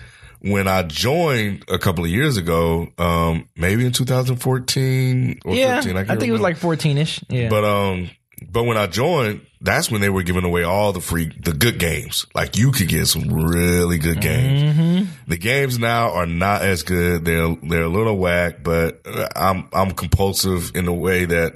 when 0.43 0.67
I 0.67 0.83
joined 0.83 1.65
a 1.69 1.79
couple 1.79 2.05
of 2.05 2.11
years 2.11 2.37
ago, 2.37 2.89
um, 2.99 3.49
maybe 3.57 3.87
in 3.87 3.93
2014 3.93 5.41
or 5.45 5.55
yeah, 5.55 5.77
15, 5.77 5.97
I, 5.97 6.01
I, 6.01 6.05
think 6.05 6.25
it 6.25 6.33
was 6.33 6.41
like 6.41 6.57
14 6.57 6.99
ish. 6.99 7.21
Yeah. 7.29 7.49
But 7.49 7.65
um, 7.65 8.11
but 8.51 8.65
when 8.65 8.77
I 8.77 8.89
joined, 8.89 9.47
that's 9.61 9.91
when 9.91 10.01
they 10.01 10.11
were 10.11 10.25
giving 10.25 10.45
away 10.45 10.65
all 10.65 10.93
the 10.93 11.01
free, 11.01 11.33
the 11.41 11.53
good 11.53 11.79
games. 11.79 12.27
Like 12.35 12.57
you 12.57 12.73
could 12.73 12.89
get 12.89 13.07
some 13.07 13.33
really 13.33 13.99
good 13.99 14.21
games. 14.21 15.09
The 15.29 15.39
games 15.39 15.79
now 15.79 16.11
are 16.11 16.27
not 16.27 16.63
as 16.63 16.83
good. 16.83 17.25
They're 17.25 17.57
they're 17.63 17.85
a 17.85 17.89
little 17.89 18.19
whack, 18.19 18.63
but 18.63 19.01
uh, 19.07 19.29
I'm 19.37 19.69
I'm 19.73 19.93
compulsive 19.93 20.75
in 20.75 20.89
a 20.89 20.95
way 20.95 21.25
that. 21.25 21.55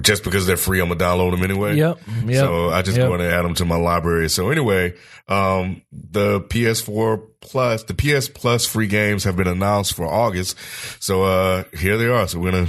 Just 0.00 0.22
because 0.22 0.46
they're 0.46 0.56
free, 0.56 0.80
I'm 0.80 0.88
gonna 0.88 1.00
download 1.00 1.32
them 1.32 1.42
anyway. 1.42 1.76
Yep, 1.76 2.00
yep, 2.24 2.36
So 2.36 2.70
I 2.70 2.82
just 2.82 2.96
yep. 2.96 3.08
go 3.08 3.14
and 3.14 3.22
add 3.22 3.44
them 3.44 3.54
to 3.54 3.64
my 3.64 3.76
library. 3.76 4.30
So 4.30 4.50
anyway, 4.50 4.94
um, 5.28 5.82
the 5.92 6.40
PS4 6.40 7.26
Plus, 7.40 7.82
the 7.84 7.94
PS 7.94 8.28
Plus 8.28 8.64
free 8.64 8.86
games 8.86 9.24
have 9.24 9.36
been 9.36 9.48
announced 9.48 9.94
for 9.94 10.06
August. 10.06 10.56
So 11.00 11.24
uh, 11.24 11.64
here 11.76 11.96
they 11.98 12.06
are. 12.06 12.28
So 12.28 12.38
we're 12.38 12.52
gonna 12.52 12.68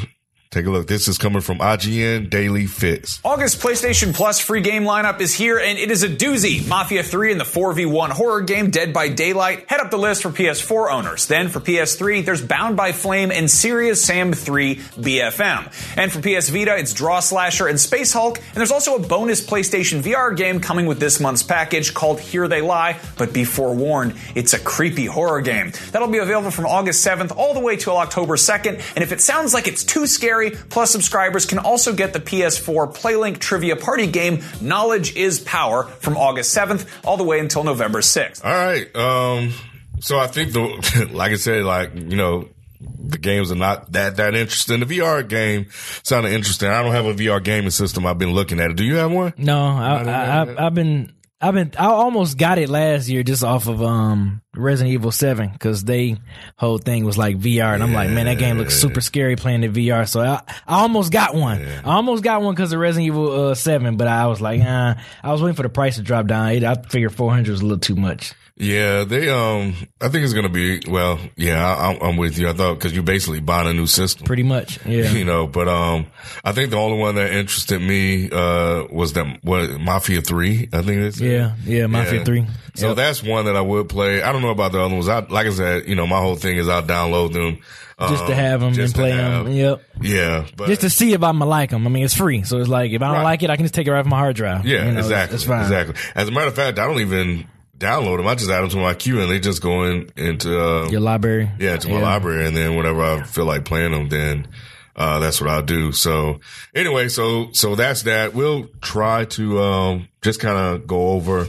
take 0.53 0.65
a 0.67 0.69
look. 0.69 0.88
This 0.88 1.07
is 1.07 1.17
coming 1.17 1.41
from 1.41 1.57
IGN 1.57 2.29
Daily 2.29 2.67
Fix. 2.67 3.19
August 3.24 3.60
PlayStation 3.60 4.13
Plus 4.13 4.39
free 4.39 4.62
game 4.62 4.83
lineup 4.83 5.19
is 5.19 5.33
here, 5.33 5.57
and 5.57 5.79
it 5.79 5.89
is 5.89 6.03
a 6.03 6.10
doozy. 6.10 6.65
Mafia 6.67 7.03
3 7.03 7.31
and 7.31 7.41
the 7.41 7.45
4v1 7.45 8.10
horror 8.12 8.41
game 8.41 8.69
Dead 8.69 8.93
by 8.93 9.10
Daylight 9.10 9.69
head 9.69 9.79
up 9.79 9.89
the 9.89 9.98
list 9.98 10.22
for 10.22 10.29
PS4 10.29 10.91
owners. 10.91 11.25
Then 11.27 11.50
for 11.50 11.60
PS3, 11.60 12.24
there's 12.24 12.41
Bound 12.41 12.77
by 12.77 12.91
Flame 12.91 13.31
and 13.31 13.50
Serious 13.50 14.03
Sam 14.03 14.33
3 14.33 14.75
BFE. 14.75 15.98
And 15.98 16.12
for 16.12 16.19
PS 16.19 16.50
Vita, 16.50 16.77
it's 16.77 16.93
Draw 16.93 17.19
Slasher 17.19 17.67
and 17.67 17.79
Space 17.79 18.13
Hulk, 18.13 18.38
and 18.38 18.55
there's 18.55 18.72
also 18.72 18.95
a 18.95 19.00
bonus 19.00 19.45
PlayStation 19.45 20.01
VR 20.01 20.36
game 20.36 20.60
coming 20.60 20.86
with 20.86 21.00
this 21.00 21.19
month's 21.19 21.43
package 21.43 21.93
called 21.93 22.19
Here 22.19 22.48
They 22.48 22.62
Lie, 22.62 23.00
but 23.17 23.33
be 23.33 23.43
forewarned, 23.43 24.15
it's 24.36 24.53
a 24.53 24.60
creepy 24.60 25.05
horror 25.05 25.41
game. 25.41 25.72
That'll 25.91 26.07
be 26.07 26.19
available 26.19 26.51
from 26.51 26.65
August 26.67 27.05
7th 27.05 27.36
all 27.36 27.53
the 27.53 27.60
way 27.60 27.75
till 27.75 27.98
October 27.98 28.36
2nd, 28.36 28.81
and 28.95 29.03
if 29.03 29.12
it 29.12 29.19
sounds 29.22 29.53
like 29.53 29.67
it's 29.67 29.83
too 29.83 30.05
scary, 30.05 30.43
Plus 30.52 30.92
subscribers 30.92 31.46
can 31.46 31.60
also 31.60 31.94
get 31.94 32.14
the 32.14 32.20
PS4 32.20 32.96
PlayLink 32.96 33.40
Trivia 33.40 33.76
Party 33.76 34.08
game 34.08 34.42
Knowledge 34.62 35.16
is 35.16 35.40
Power 35.40 35.84
from 35.84 36.18
August 36.18 36.56
7th 36.56 36.88
all 37.06 37.18
the 37.18 37.24
way 37.24 37.40
until 37.40 37.64
November 37.64 38.00
6th. 38.00 38.44
All 38.44 38.52
right. 38.52 38.96
Um, 38.96 39.54
so 40.00 40.20
I 40.20 40.28
think 40.28 40.54
the, 40.54 41.10
like 41.14 41.32
I 41.32 41.36
said, 41.36 41.64
like, 41.64 41.96
you 41.96 42.18
know, 42.18 42.50
the 42.82 43.18
games 43.18 43.52
are 43.52 43.56
not 43.56 43.92
that, 43.94 44.18
that 44.18 44.36
interesting. 44.36 44.80
The 44.82 44.86
VR 44.86 45.28
game 45.28 45.68
sounded 46.04 46.34
interesting. 46.34 46.70
I 46.70 46.82
don't 46.84 46.92
have 46.92 47.06
a 47.06 47.14
VR 47.14 47.44
gaming 47.44 47.70
system. 47.70 48.06
I've 48.06 48.18
been 48.18 48.34
looking 48.34 48.60
at 48.60 48.72
it. 48.72 48.78
Do 48.78 48.84
you 48.84 48.96
have 48.96 49.12
one? 49.12 49.34
No, 49.38 49.60
I, 49.60 50.04
I, 50.04 50.44
I, 50.44 50.66
I've 50.66 50.74
been, 50.74 51.14
I've 51.44 51.54
been, 51.54 51.72
I 51.78 51.88
almost 51.88 52.38
got 52.38 52.58
it 52.58 52.70
last 52.70 53.10
year 53.10 53.22
just 53.22 53.44
off 53.44 53.68
of, 53.68 53.82
um, 53.84 54.42
Resident 54.56 54.94
Evil 54.94 55.12
Seven 55.12 55.50
because 55.52 55.84
they 55.84 56.18
whole 56.58 56.78
thing 56.78 57.06
was 57.06 57.18
like 57.18 57.38
VR, 57.40 57.74
and 57.74 57.82
I'm 57.82 57.92
like, 57.92 58.10
man, 58.12 58.28
that 58.28 58.38
game 58.38 58.58
looks 58.60 58.76
super 58.76 59.02
scary 59.02 59.36
playing 59.36 59.64
in 59.64 59.74
VR. 59.74 60.08
So 60.08 60.22
I, 60.22 60.42
I 60.68 60.82
almost 60.82 61.12
got 61.12 61.34
one. 61.34 61.60
I 61.84 61.96
almost 61.96 62.24
got 62.24 62.42
one 62.42 62.54
because 62.54 62.72
of 62.72 62.80
Resident 62.80 63.08
Evil 63.08 63.48
uh, 63.50 63.56
Seven, 63.56 63.98
but 63.98 64.08
I 64.08 64.28
was 64.28 64.42
like, 64.42 64.62
uh, 64.62 64.94
I 65.24 65.32
was 65.32 65.42
waiting 65.42 65.56
for 65.56 65.64
the 65.64 65.70
price 65.70 65.96
to 65.96 66.04
drop 66.04 66.28
down. 66.28 66.64
I 66.64 66.76
figured 66.84 67.14
400 67.14 67.52
was 67.52 67.62
a 67.62 67.64
little 67.64 67.80
too 67.80 67.96
much. 67.96 68.34
Yeah, 68.63 69.03
they. 69.03 69.29
Um, 69.29 69.75
I 70.01 70.08
think 70.10 70.24
it's 70.24 70.34
gonna 70.34 70.50
be. 70.50 70.82
Well, 70.88 71.20
yeah, 71.36 71.63
I, 71.65 71.98
I'm 72.08 72.17
with 72.17 72.38
you. 72.38 72.48
I 72.50 72.53
thought 72.53 72.75
because 72.75 72.93
you're 72.93 73.03
basically 73.03 73.39
buying 73.41 73.67
a 73.67 73.74
new 73.74 73.88
system, 73.88 74.25
Pretty 74.25 74.43
much, 74.43 74.84
yeah. 74.86 75.12
you 75.12 75.25
know. 75.25 75.48
But 75.48 75.67
um, 75.67 76.08
I 76.43 76.51
think 76.53 76.70
the 76.72 76.77
only 76.77 76.98
one 76.98 77.15
that 77.15 77.32
interested 77.34 77.79
me 77.82 78.29
uh 78.32 78.86
was 78.91 79.13
that 79.13 79.39
what 79.43 79.70
Mafia 79.79 80.22
Three. 80.22 80.70
I 80.72 80.82
think 80.82 81.01
it's 81.01 81.20
Yeah, 81.20 81.55
yeah, 81.65 81.88
Mafia 81.88 82.24
3. 82.24 82.46
So 82.75 82.88
Yep. 82.88 82.96
that's 82.98 83.22
one 83.24 83.46
that 83.46 83.55
I 83.55 83.62
would 83.62 83.89
play. 83.89 84.24
I 84.24 84.32
don't 84.32 84.41
know 84.41 84.50
about 84.50 84.72
the 84.72 84.79
other 84.82 84.93
ones. 84.93 85.08
I 85.08 85.20
like 85.20 85.46
I 85.48 85.51
said, 85.51 85.88
you 85.88 85.96
know, 85.96 86.08
my 86.08 86.20
whole 86.20 86.36
thing 86.36 86.58
is 86.58 86.67
I'll 86.67 86.82
download 86.82 87.34
them 87.34 87.60
Just 88.00 88.25
to 88.25 88.32
um, 88.32 88.38
have 88.38 88.60
them 88.62 88.67
and 88.70 88.75
just 88.75 88.96
play 88.96 89.12
have- 89.12 89.46
them. 89.46 89.53
Yep. 89.53 89.82
Yeah, 90.01 90.48
but 90.58 90.67
Just 90.70 90.82
to 90.82 90.89
see 90.89 91.13
if 91.13 91.22
I'm 91.22 91.38
gonna 91.38 91.46
like 91.50 91.70
them. 91.70 91.86
I 91.86 91.89
mean, 91.89 92.03
it's 92.05 92.15
free, 92.15 92.43
so 92.43 92.58
it's 92.60 92.70
like 92.70 92.91
if 92.91 93.01
I 93.01 93.05
don't 93.08 93.15
Right. 93.17 93.24
like 93.24 93.43
it, 93.43 93.50
I 93.51 93.55
can 93.58 93.65
just 93.65 93.75
take 93.75 93.86
it 93.88 93.91
right 93.91 94.01
from 94.01 94.10
my 94.10 94.17
hard 94.20 94.36
drive. 94.36 94.65
Yeah, 94.65 94.79
You 94.79 94.84
know, 94.86 95.00
it's- 95.00 95.05
exactly. 95.05 95.36
It's 95.36 95.43
fine. 95.43 95.62
Exactly. 95.62 95.96
As 96.15 96.27
a 96.27 96.32
matter 96.32 96.48
of 96.48 96.55
fact, 96.55 96.79
I 96.79 96.88
don't 96.88 97.00
even 97.01 97.48
download 97.84 98.18
them. 98.18 98.28
I 98.28 98.36
just 98.36 98.50
add 98.50 98.62
them 98.62 98.70
to 98.70 98.78
my 98.78 98.94
queue 98.94 99.22
and 99.22 99.30
they 99.32 99.40
just 99.40 99.62
go 99.62 99.84
in 99.84 100.10
into 100.16 100.60
uh, 100.60 100.90
Your 100.90 101.02
library. 101.02 101.52
yeah 101.60 101.78
to 101.78 101.90
my 101.90 102.02
library, 102.02 102.48
and 102.48 102.56
then 102.56 102.75
whenever 102.75 103.02
I 103.02 103.24
feel 103.24 103.46
like 103.46 103.66
playing 103.66 103.92
them, 103.92 104.10
then 104.10 104.48
uh, 104.96 105.20
that's 105.20 105.42
what 105.42 105.50
I'll 105.50 105.63
do. 105.63 105.92
So 105.92 106.40
anyway, 106.74 107.10
so 107.10 107.52
so 107.52 107.75
that's 107.75 108.04
that. 108.04 108.34
We'll 108.34 108.68
try 108.82 109.25
to 109.25 109.60
um, 109.62 110.08
just 110.24 110.39
kind 110.39 110.58
of 110.58 110.88
go 110.88 111.10
over 111.12 111.48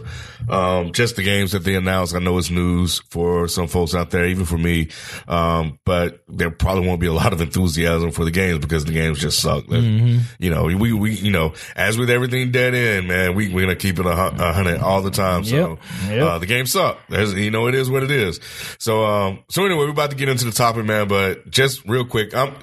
um, 0.48 0.92
just 0.92 1.16
the 1.16 1.22
games 1.22 1.52
that 1.52 1.60
they 1.64 1.74
announced. 1.74 2.14
I 2.14 2.18
know 2.18 2.36
it's 2.36 2.50
news 2.50 3.00
for 3.08 3.48
some 3.48 3.66
folks 3.66 3.94
out 3.94 4.10
there, 4.10 4.26
even 4.26 4.44
for 4.44 4.58
me. 4.58 4.88
Um, 5.26 5.78
but 5.86 6.22
there 6.28 6.50
probably 6.50 6.86
won't 6.86 7.00
be 7.00 7.06
a 7.06 7.12
lot 7.14 7.32
of 7.32 7.40
enthusiasm 7.40 8.10
for 8.10 8.24
the 8.26 8.30
games 8.30 8.58
because 8.58 8.84
the 8.84 8.92
games 8.92 9.18
just 9.20 9.40
suck. 9.40 9.64
You 9.70 10.20
know, 10.50 10.64
we, 10.64 10.92
we, 10.92 11.14
you 11.14 11.30
know, 11.30 11.54
as 11.76 11.96
with 11.96 12.10
everything 12.10 12.50
dead 12.50 12.74
end, 12.74 13.08
man, 13.08 13.34
we, 13.34 13.48
we're 13.48 13.64
going 13.64 13.76
to 13.76 13.80
keep 13.80 13.98
it 13.98 14.04
a, 14.04 14.10
a 14.10 14.52
hundred 14.52 14.80
all 14.80 15.00
the 15.00 15.10
time. 15.10 15.44
So, 15.44 15.54
Yep. 15.54 15.78
Yep. 16.10 16.22
uh, 16.22 16.38
the 16.40 16.46
game 16.46 16.66
suck. 16.66 16.98
There's, 17.08 17.32
you 17.32 17.50
know, 17.50 17.66
it 17.68 17.74
is 17.74 17.88
what 17.90 18.02
it 18.02 18.10
is. 18.10 18.38
So, 18.78 19.04
um, 19.04 19.44
so 19.48 19.64
anyway, 19.64 19.84
we're 19.84 19.90
about 19.90 20.10
to 20.10 20.16
get 20.16 20.28
into 20.28 20.44
the 20.44 20.52
topic, 20.52 20.84
man, 20.84 21.08
but 21.08 21.48
just 21.50 21.84
real 21.86 22.04
quick, 22.04 22.34
um, 22.34 22.54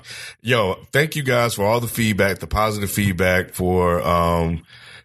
yo, 0.41 0.75
thank 0.91 1.15
you 1.15 1.23
guys 1.23 1.55
for 1.55 1.65
all 1.65 1.79
the 1.79 1.87
feedback, 1.87 2.39
the 2.39 2.47
positive 2.47 2.91
feedback 2.91 3.53
for, 3.55 4.01
um, 4.01 4.61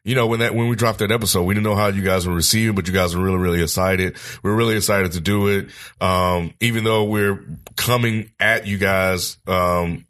you 0.06 0.14
know, 0.14 0.28
when 0.28 0.38
that, 0.38 0.54
when 0.54 0.68
we 0.68 0.76
dropped 0.76 1.00
that 1.00 1.10
episode, 1.10 1.42
we 1.42 1.54
didn't 1.54 1.64
know 1.64 1.74
how 1.74 1.88
you 1.88 2.02
guys 2.02 2.26
were 2.26 2.34
receiving, 2.34 2.76
but 2.76 2.86
you 2.86 2.94
guys 2.94 3.16
were 3.16 3.22
really, 3.24 3.38
really 3.38 3.62
excited. 3.62 4.16
We're 4.42 4.54
really 4.54 4.76
excited 4.76 5.12
to 5.12 5.20
do 5.20 5.48
it. 5.48 5.68
Um, 6.00 6.54
even 6.60 6.84
though 6.84 7.04
we're 7.04 7.44
coming 7.76 8.30
at 8.38 8.66
you 8.66 8.78
guys, 8.78 9.36
um, 9.48 10.06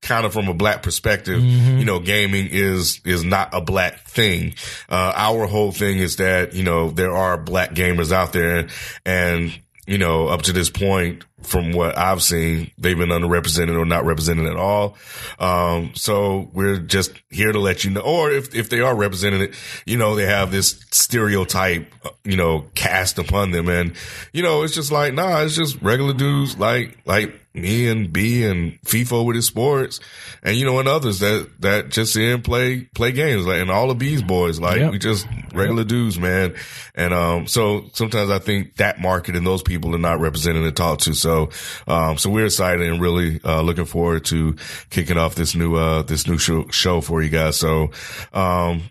kind 0.00 0.26
of 0.26 0.32
from 0.32 0.48
a 0.48 0.54
black 0.54 0.82
perspective, 0.82 1.42
you 1.42 1.84
know, 1.84 1.98
gaming 1.98 2.48
is, 2.50 3.00
is 3.04 3.24
not 3.24 3.50
a 3.52 3.60
black 3.60 4.06
thing. 4.06 4.54
Uh, 4.88 5.12
our 5.14 5.46
whole 5.46 5.72
thing 5.72 5.98
is 5.98 6.16
that, 6.16 6.54
you 6.54 6.62
know, 6.62 6.90
there 6.90 7.12
are 7.12 7.36
black 7.36 7.72
gamers 7.74 8.12
out 8.12 8.32
there 8.32 8.68
and, 9.04 9.60
you 9.90 9.98
know, 9.98 10.28
up 10.28 10.42
to 10.42 10.52
this 10.52 10.70
point, 10.70 11.24
from 11.42 11.72
what 11.72 11.98
I've 11.98 12.22
seen, 12.22 12.70
they've 12.78 12.96
been 12.96 13.08
underrepresented 13.08 13.76
or 13.76 13.84
not 13.84 14.04
represented 14.04 14.46
at 14.46 14.54
all. 14.54 14.96
Um, 15.40 15.90
so 15.96 16.48
we're 16.52 16.76
just 16.76 17.10
here 17.28 17.50
to 17.50 17.58
let 17.58 17.82
you 17.82 17.90
know, 17.90 18.02
or 18.02 18.30
if, 18.30 18.54
if 18.54 18.70
they 18.70 18.78
are 18.78 18.94
represented, 18.94 19.52
you 19.86 19.96
know, 19.96 20.14
they 20.14 20.26
have 20.26 20.52
this 20.52 20.80
stereotype, 20.92 21.92
you 22.22 22.36
know, 22.36 22.66
cast 22.76 23.18
upon 23.18 23.50
them. 23.50 23.68
And, 23.68 23.96
you 24.32 24.44
know, 24.44 24.62
it's 24.62 24.76
just 24.76 24.92
like, 24.92 25.12
nah, 25.12 25.42
it's 25.42 25.56
just 25.56 25.82
regular 25.82 26.14
dudes 26.14 26.56
like, 26.56 26.96
like 27.04 27.39
me 27.52 27.88
and 27.88 28.12
B 28.12 28.44
and 28.44 28.80
FIFO 28.82 29.24
with 29.26 29.34
his 29.36 29.46
sports 29.46 29.98
and, 30.42 30.56
you 30.56 30.64
know, 30.64 30.78
and 30.78 30.86
others 30.88 31.18
that, 31.18 31.48
that 31.60 31.88
just 31.88 32.14
and 32.16 32.44
play, 32.44 32.82
play 32.94 33.10
games 33.12 33.46
like, 33.46 33.60
and 33.60 33.70
all 33.70 33.88
the 33.88 33.94
B's 33.94 34.22
boys, 34.22 34.60
like 34.60 34.78
Yep. 34.78 34.92
we 34.92 34.98
just 34.98 35.26
regular 35.52 35.82
dudes, 35.84 36.18
man. 36.18 36.54
And, 36.94 37.12
um, 37.12 37.46
so 37.48 37.86
sometimes 37.92 38.30
I 38.30 38.38
think 38.38 38.76
that 38.76 39.00
market 39.00 39.34
and 39.34 39.46
those 39.46 39.62
people 39.62 39.94
are 39.94 39.98
not 39.98 40.20
represented 40.20 40.62
and 40.64 40.76
talked 40.76 41.02
to. 41.04 41.14
So, 41.14 41.50
um, 41.88 42.18
so 42.18 42.30
we're 42.30 42.46
excited 42.46 42.88
and 42.88 43.00
really, 43.00 43.40
uh, 43.44 43.62
looking 43.62 43.84
forward 43.84 44.24
to 44.26 44.54
kicking 44.90 45.18
off 45.18 45.34
this 45.34 45.54
new, 45.56 45.74
uh, 45.74 46.02
this 46.02 46.28
new 46.28 46.38
show, 46.38 46.68
show 46.68 47.00
for 47.00 47.20
you 47.22 47.30
guys. 47.30 47.56
So, 47.56 47.90
um, 48.32 48.82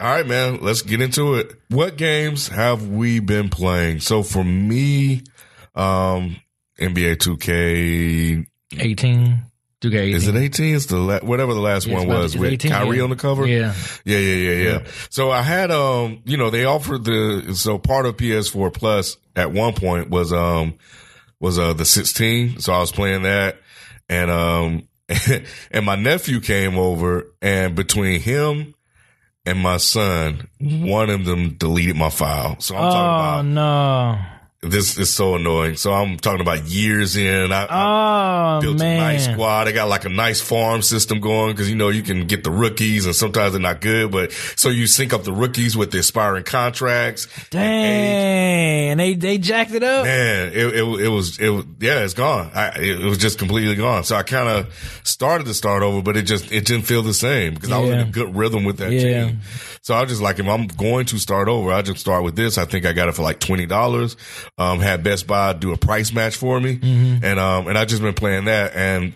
all 0.00 0.10
right, 0.14 0.26
man, 0.26 0.60
let's 0.62 0.80
get 0.82 1.02
into 1.02 1.34
it. 1.34 1.52
What 1.68 1.96
games 1.98 2.48
have 2.48 2.88
we 2.88 3.18
been 3.20 3.48
playing? 3.50 4.00
So 4.00 4.22
for 4.22 4.42
me, 4.42 5.24
um, 5.74 6.36
NBA 6.80 7.16
2K, 7.16 8.46
18. 8.78 9.38
2K18. 9.82 10.14
is 10.14 10.28
it 10.28 10.36
18? 10.36 10.74
It's 10.76 10.86
the 10.86 10.98
la- 10.98 11.20
whatever 11.20 11.54
the 11.54 11.60
last 11.60 11.86
Yeah, 11.86 11.94
one 11.98 12.08
was 12.08 12.36
with 12.36 12.52
18, 12.52 12.70
Kyrie 12.70 12.98
yeah. 12.98 13.02
on 13.02 13.10
the 13.10 13.16
cover. 13.16 13.46
Yeah. 13.46 13.74
Yeah, 14.04 14.18
yeah, 14.18 14.34
yeah, 14.52 14.70
yeah. 14.72 14.86
So 15.08 15.30
I 15.30 15.40
had, 15.42 15.70
um, 15.70 16.20
you 16.26 16.36
know, 16.36 16.50
they 16.50 16.64
offered 16.66 17.04
the, 17.04 17.54
so 17.54 17.78
part 17.78 18.04
of 18.04 18.16
PS4 18.18 18.72
Plus 18.74 19.16
at 19.34 19.52
one 19.52 19.72
point 19.72 20.10
was, 20.10 20.32
um, 20.34 20.74
was, 21.40 21.58
uh, 21.58 21.72
the 21.72 21.86
16. 21.86 22.58
So 22.60 22.72
I 22.74 22.80
was 22.80 22.92
playing 22.92 23.22
that 23.22 23.56
and, 24.10 24.30
um, 24.30 24.88
and 25.70 25.86
my 25.86 25.96
nephew 25.96 26.40
came 26.40 26.76
over 26.78 27.32
and 27.40 27.74
between 27.74 28.20
him 28.20 28.74
and 29.46 29.58
my 29.58 29.78
son, 29.78 30.46
one 30.60 31.08
of 31.08 31.24
them 31.24 31.54
deleted 31.54 31.96
my 31.96 32.10
file. 32.10 32.60
So 32.60 32.76
I'm 32.76 32.84
Oh, 32.84 32.90
talking 32.90 33.00
about 33.00 33.44
no. 33.46 34.18
This 34.62 34.98
is 34.98 35.12
so 35.12 35.36
annoying. 35.36 35.76
So 35.76 35.92
I'm 35.92 36.18
talking 36.18 36.42
about 36.42 36.64
years 36.66 37.16
in. 37.16 37.50
I, 37.50 37.64
I 37.64 38.58
Oh, 38.58 38.60
built 38.60 38.80
a 38.80 38.84
nice 38.84 39.24
squad. 39.24 39.64
They 39.64 39.72
got 39.72 39.88
like 39.88 40.04
a 40.04 40.10
nice 40.10 40.40
farm 40.40 40.82
system 40.82 41.18
going 41.20 41.52
because 41.52 41.70
you 41.70 41.76
know 41.76 41.88
you 41.88 42.02
can 42.02 42.26
get 42.26 42.44
the 42.44 42.50
rookies 42.50 43.06
and 43.06 43.14
sometimes 43.16 43.52
they're 43.52 43.60
not 43.62 43.80
good, 43.80 44.10
but 44.10 44.32
so 44.56 44.68
you 44.68 44.86
sync 44.86 45.14
up 45.14 45.24
the 45.24 45.32
rookies 45.32 45.76
with 45.78 45.92
the 45.92 45.98
expiring 45.98 46.44
contracts. 46.44 47.26
Dang. 47.48 48.29
And 48.90 48.98
they, 49.00 49.14
they 49.14 49.38
jacked 49.38 49.72
it 49.72 49.82
up? 49.82 50.04
Man, 50.04 50.48
it, 50.48 50.56
it, 50.56 51.00
it 51.00 51.08
was, 51.08 51.38
it 51.38 51.48
was, 51.48 51.64
yeah, 51.80 52.00
it's 52.04 52.14
gone. 52.14 52.50
I, 52.54 52.70
it, 52.78 52.98
was 53.04 53.18
just 53.18 53.38
completely 53.38 53.76
gone. 53.76 54.04
So 54.04 54.16
I 54.16 54.22
kind 54.22 54.48
of 54.48 55.00
started 55.04 55.44
to 55.46 55.54
start 55.54 55.82
over, 55.82 56.02
but 56.02 56.16
it 56.16 56.22
just, 56.22 56.50
it 56.52 56.64
didn't 56.66 56.86
feel 56.86 57.02
the 57.02 57.14
same 57.14 57.54
because 57.54 57.70
I 57.70 57.78
was 57.78 57.90
in 57.90 58.00
a 58.00 58.04
good 58.04 58.34
rhythm 58.34 58.64
with 58.64 58.78
that 58.78 58.90
Yeah. 58.92 59.26
team. 59.26 59.40
So 59.82 59.94
I 59.94 60.00
was 60.02 60.10
just 60.10 60.20
like, 60.22 60.38
if 60.38 60.46
I'm 60.46 60.66
going 60.66 61.06
to 61.06 61.18
start 61.18 61.48
over, 61.48 61.72
I 61.72 61.82
just 61.82 61.98
start 62.00 62.22
with 62.24 62.36
this. 62.36 62.58
I 62.58 62.64
think 62.64 62.84
I 62.84 62.92
got 62.92 63.08
it 63.08 63.14
for 63.14 63.22
like 63.22 63.40
$20. 63.40 64.16
Um, 64.58 64.80
had 64.80 65.02
Best 65.02 65.26
Buy 65.26 65.52
do 65.52 65.72
a 65.72 65.76
price 65.76 66.12
match 66.12 66.36
for 66.36 66.60
me. 66.60 66.76
Mm-hmm. 66.76 67.24
And, 67.24 67.38
um, 67.38 67.68
and 67.68 67.78
I 67.78 67.84
just 67.84 68.02
been 68.02 68.14
playing 68.14 68.46
that 68.46 68.74
and 68.74 69.14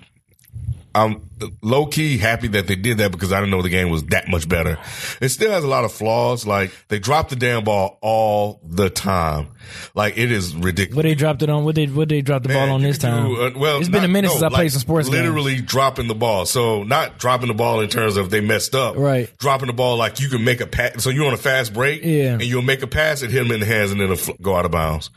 I'm 0.95 1.29
low 1.63 1.87
key 1.87 2.19
happy 2.19 2.49
that 2.49 2.67
they 2.67 2.77
did 2.77 2.99
that 2.99 3.13
because 3.13 3.33
I 3.33 3.41
didn't 3.41 3.51
know 3.51 3.63
the 3.63 3.69
game 3.69 3.91
was 3.91 4.05
that 4.05 4.29
much 4.29 4.49
better. 4.49 4.79
It 5.21 5.29
still 5.31 5.51
has 5.51 5.65
a 5.65 5.69
lot 5.69 5.85
of 5.85 5.93
flaws. 5.93 6.47
Like 6.47 6.73
they 6.89 6.99
drop 6.99 7.29
the 7.29 7.37
damn 7.37 7.65
ball 7.65 7.99
all 8.03 8.61
the 8.65 8.91
time. 8.91 9.49
Like 9.95 10.19
it 10.19 10.31
is 10.31 10.55
ridiculous. 10.55 10.97
What 10.97 11.03
they 11.03 11.15
dropped 11.15 11.43
it 11.43 11.51
on? 11.51 11.65
What 11.65 11.75
they 11.75 11.87
what 11.87 12.09
they 12.09 12.21
dropped 12.21 12.45
the 12.45 12.51
Man, 12.51 12.69
ball 12.69 12.75
on 12.77 12.83
this 12.83 12.99
time? 12.99 13.29
do, 13.29 13.43
uh, 13.43 13.51
well, 13.57 13.79
it's 13.81 13.89
been 13.89 14.05
a 14.05 14.09
minute 14.09 14.29
no, 14.29 14.33
since 14.33 14.43
I 14.43 14.47
like, 14.49 14.55
played 14.55 14.73
some 14.73 14.81
sports 14.81 15.09
games. 15.09 15.21
Literally 15.21 15.61
dropping 15.61 16.09
the 16.09 16.15
ball. 16.15 16.47
So 16.47 16.83
not 16.83 17.19
dropping 17.19 17.49
the 17.49 17.55
ball 17.55 17.81
in 17.81 17.89
terms 17.89 18.17
of 18.17 18.31
they 18.31 18.41
messed 18.41 18.75
up. 18.75 18.97
Right. 18.97 19.31
Dropping 19.39 19.67
the 19.69 19.73
ball 19.73 19.97
like 19.97 20.21
you 20.21 20.29
can 20.29 20.45
make 20.45 20.61
a 20.61 20.67
pass. 20.67 21.03
So 21.03 21.11
you're 21.11 21.27
on 21.27 21.35
a 21.35 21.39
fast 21.39 21.73
break. 21.73 22.03
Yeah. 22.05 22.35
And 22.35 22.43
you'll 22.43 22.63
make 22.63 22.83
a 22.83 22.87
pass 22.87 23.23
and 23.23 23.33
hit 23.33 23.45
him 23.45 23.53
in 23.53 23.61
the 23.61 23.67
hands 23.67 23.91
and 23.91 24.01
then 24.01 24.11
it'll 24.11 24.35
go 24.43 24.55
out 24.55 24.65
of 24.65 24.71
bounds. 24.71 25.11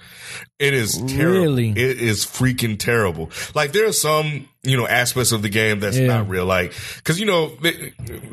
It 0.59 0.74
is 0.74 0.97
terrible. 1.07 1.39
Really? 1.39 1.69
It 1.69 2.01
is 2.01 2.25
freaking 2.25 2.79
terrible. 2.79 3.29
Like 3.53 3.74
there 3.74 3.88
are 3.88 3.93
some, 3.93 4.47
you 4.63 4.75
know, 4.75 4.88
aspects 4.88 5.31
of 5.31 5.41
the 5.43 5.50
game 5.50 5.79
that's 5.79 5.97
Yeah. 5.97 6.06
Not 6.07 6.29
real. 6.29 6.45
Like, 6.45 6.73
cause 7.03 7.19
you 7.19 7.25
know, 7.25 7.51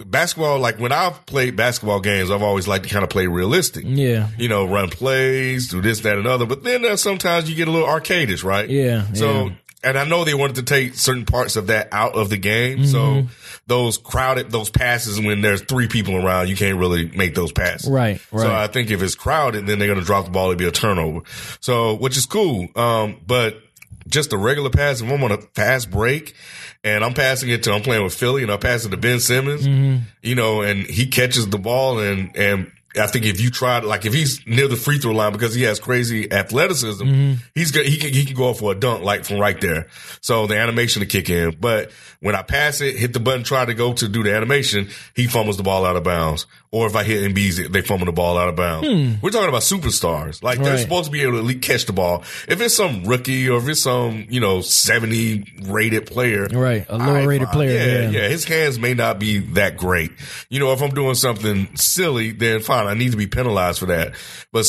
basketball, 0.07 0.59
like 0.59 0.79
when 0.79 0.93
I've 0.93 1.25
played 1.27 1.57
basketball 1.57 2.01
games, 2.01 2.31
I've 2.31 2.43
always 2.43 2.67
liked 2.69 2.85
to 2.85 2.91
kind 2.91 3.05
of 3.05 3.11
play 3.11 3.27
realistic 3.27 3.85
Yeah. 3.87 4.29
you 4.39 4.49
know, 4.49 4.65
run 4.65 4.89
plays, 4.91 5.69
do 5.69 5.81
this, 5.81 6.01
that, 6.01 6.19
and 6.19 6.27
other. 6.27 6.47
But 6.47 6.65
then 6.65 6.83
there's 6.83 7.03
sometimes 7.03 7.49
you 7.49 7.57
get 7.57 7.69
a 7.69 7.71
little 7.71 7.89
arcadish, 7.89 8.45
right? 8.45 8.69
Yeah, 8.69 9.05
So, 9.13 9.47
yeah. 9.47 9.53
and 9.83 9.99
I 9.99 10.05
know 10.05 10.25
they 10.25 10.35
wanted 10.35 10.57
to 10.57 10.63
take 10.63 10.95
certain 10.95 11.25
parts 11.27 11.57
of 11.57 11.69
that 11.69 11.89
out 11.93 12.15
of 12.15 12.31
the 12.31 12.37
game. 12.37 12.79
Mm-hmm. 12.79 12.87
So 12.87 13.27
those 13.67 13.97
crowded, 13.99 14.51
those 14.51 14.71
passes 14.71 15.19
when 15.21 15.41
there's 15.41 15.63
three 15.63 15.89
people 15.89 16.17
around, 16.17 16.49
you 16.49 16.57
can't 16.57 16.79
really 16.79 17.11
make 17.17 17.35
those 17.35 17.53
passes. 17.53 17.89
Right, 17.91 18.21
So 18.31 18.39
right. 18.39 18.65
I 18.65 18.67
think 18.67 18.91
if 18.91 19.03
it's 19.03 19.15
crowded, 19.15 19.67
then 19.67 19.79
they're 19.79 19.89
going 19.89 20.01
to 20.01 20.05
drop 20.05 20.27
the 20.27 20.31
ball. 20.31 20.51
It'll 20.51 20.59
be 20.59 20.67
a 20.67 20.71
turnover. 20.71 21.21
So, 21.61 21.95
which 21.95 22.17
is 22.17 22.27
cool. 22.27 22.69
Um, 22.77 23.21
but 23.27 23.59
just 24.07 24.33
a 24.33 24.37
regular 24.37 24.71
pass, 24.71 25.01
if 25.01 25.11
I'm 25.11 25.23
on 25.25 25.33
a 25.33 25.39
fast 25.55 25.91
break 25.91 26.35
and 26.83 27.05
I'm 27.05 27.15
passing 27.15 27.49
it 27.51 27.63
to, 27.65 27.73
I'm 27.73 27.83
playing 27.83 28.05
with 28.05 28.15
Philly 28.15 28.43
and 28.43 28.53
I 28.53 28.57
pass 28.57 28.85
it 28.85 28.91
to 28.91 28.97
Ben 28.97 29.21
Simmons, 29.21 29.67
Mm-hmm. 29.67 30.03
you 30.23 30.35
know, 30.35 30.63
and 30.63 30.87
he 30.87 31.07
catches 31.07 31.49
the 31.49 31.59
ball 31.59 31.99
and, 31.99 32.37
and, 32.37 32.71
I 32.97 33.07
think 33.07 33.25
if 33.27 33.41
you 33.41 33.51
try 33.51 33.81
to, 33.81 33.87
like, 33.87 34.05
if 34.05 34.15
he's 34.15 34.47
near 34.47 34.69
the 34.69 34.77
free 34.77 34.99
throw 34.99 35.13
line 35.13 35.33
because 35.33 35.55
he 35.55 35.63
has 35.63 35.81
crazy 35.81 36.31
athleticism, 36.31 37.05
mm-hmm. 37.05 37.33
he's 37.55 37.71
good. 37.73 37.87
He 37.87 37.97
can, 37.99 38.13
he 38.13 38.25
can 38.25 38.37
go 38.37 38.55
for 38.55 38.73
a 38.73 38.75
dunk 38.75 39.03
like 39.03 39.25
from 39.25 39.39
right 39.39 39.61
there. 39.61 39.89
So 40.21 40.47
the 40.47 40.57
animation 40.59 41.01
to 41.01 41.07
kick 41.07 41.29
in. 41.31 41.57
But 41.61 41.91
when 42.21 42.35
I 42.35 42.43
pass 42.43 42.81
it, 42.81 42.97
hit 42.97 43.13
the 43.13 43.21
button, 43.21 43.43
try 43.43 43.65
to 43.65 43.75
go 43.75 43.93
to 43.95 44.09
do 44.09 44.23
the 44.23 44.35
animation, 44.35 44.89
he 45.15 45.27
fumbles 45.27 45.57
the 45.57 45.63
ball 45.63 45.85
out 45.85 45.97
of 45.97 46.05
bounds. 46.05 46.47
Or 46.71 46.89
if 46.89 46.97
I 46.97 47.05
hit 47.05 47.33
MBs, 47.33 47.71
they 47.73 47.83
fumble 47.83 48.07
the 48.07 48.13
ball 48.13 48.37
out 48.37 48.49
of 48.49 48.57
bounds. 48.57 48.89
Hmm. 48.89 49.13
We're 49.23 49.31
talking 49.31 49.49
about 49.49 49.63
superstars. 49.63 50.43
Like 50.43 50.59
they're 50.59 50.73
Right. 50.73 50.81
supposed 50.81 51.05
to 51.07 51.11
be 51.13 51.23
able 51.23 51.33
to 51.35 51.39
at 51.39 51.45
least 51.45 51.63
catch 51.63 51.87
the 51.87 51.93
ball. 51.93 52.25
If 52.49 52.61
it's 52.61 52.75
some 52.75 53.05
rookie 53.05 53.49
or 53.49 53.59
if 53.59 53.69
it's 53.69 53.83
some, 53.83 54.27
you 54.29 54.41
know, 54.41 54.61
70 54.61 55.45
rated 55.67 56.07
player. 56.07 56.47
Right. 56.49 56.85
A 56.89 56.99
lower 56.99 57.27
rated 57.29 57.49
player, 57.49 57.71
Yeah, 57.71 58.11
yeah. 58.11 58.11
yeah. 58.23 58.29
His 58.29 58.45
hands 58.45 58.79
may 58.79 58.93
not 58.95 59.19
be 59.21 59.39
that 59.55 59.77
great. 59.77 60.11
You 60.49 60.59
know, 60.61 60.73
if 60.73 60.83
I'm 60.83 60.91
doing 60.91 61.15
something 61.15 61.69
silly, 61.77 62.33
then 62.33 62.61
fine. 62.61 62.84
I 62.87 62.95
need 62.95 63.13
to 63.13 63.17
be 63.17 63.27
penalized 63.27 63.79
for 63.81 63.87
that. 63.87 64.15
But 64.53 64.67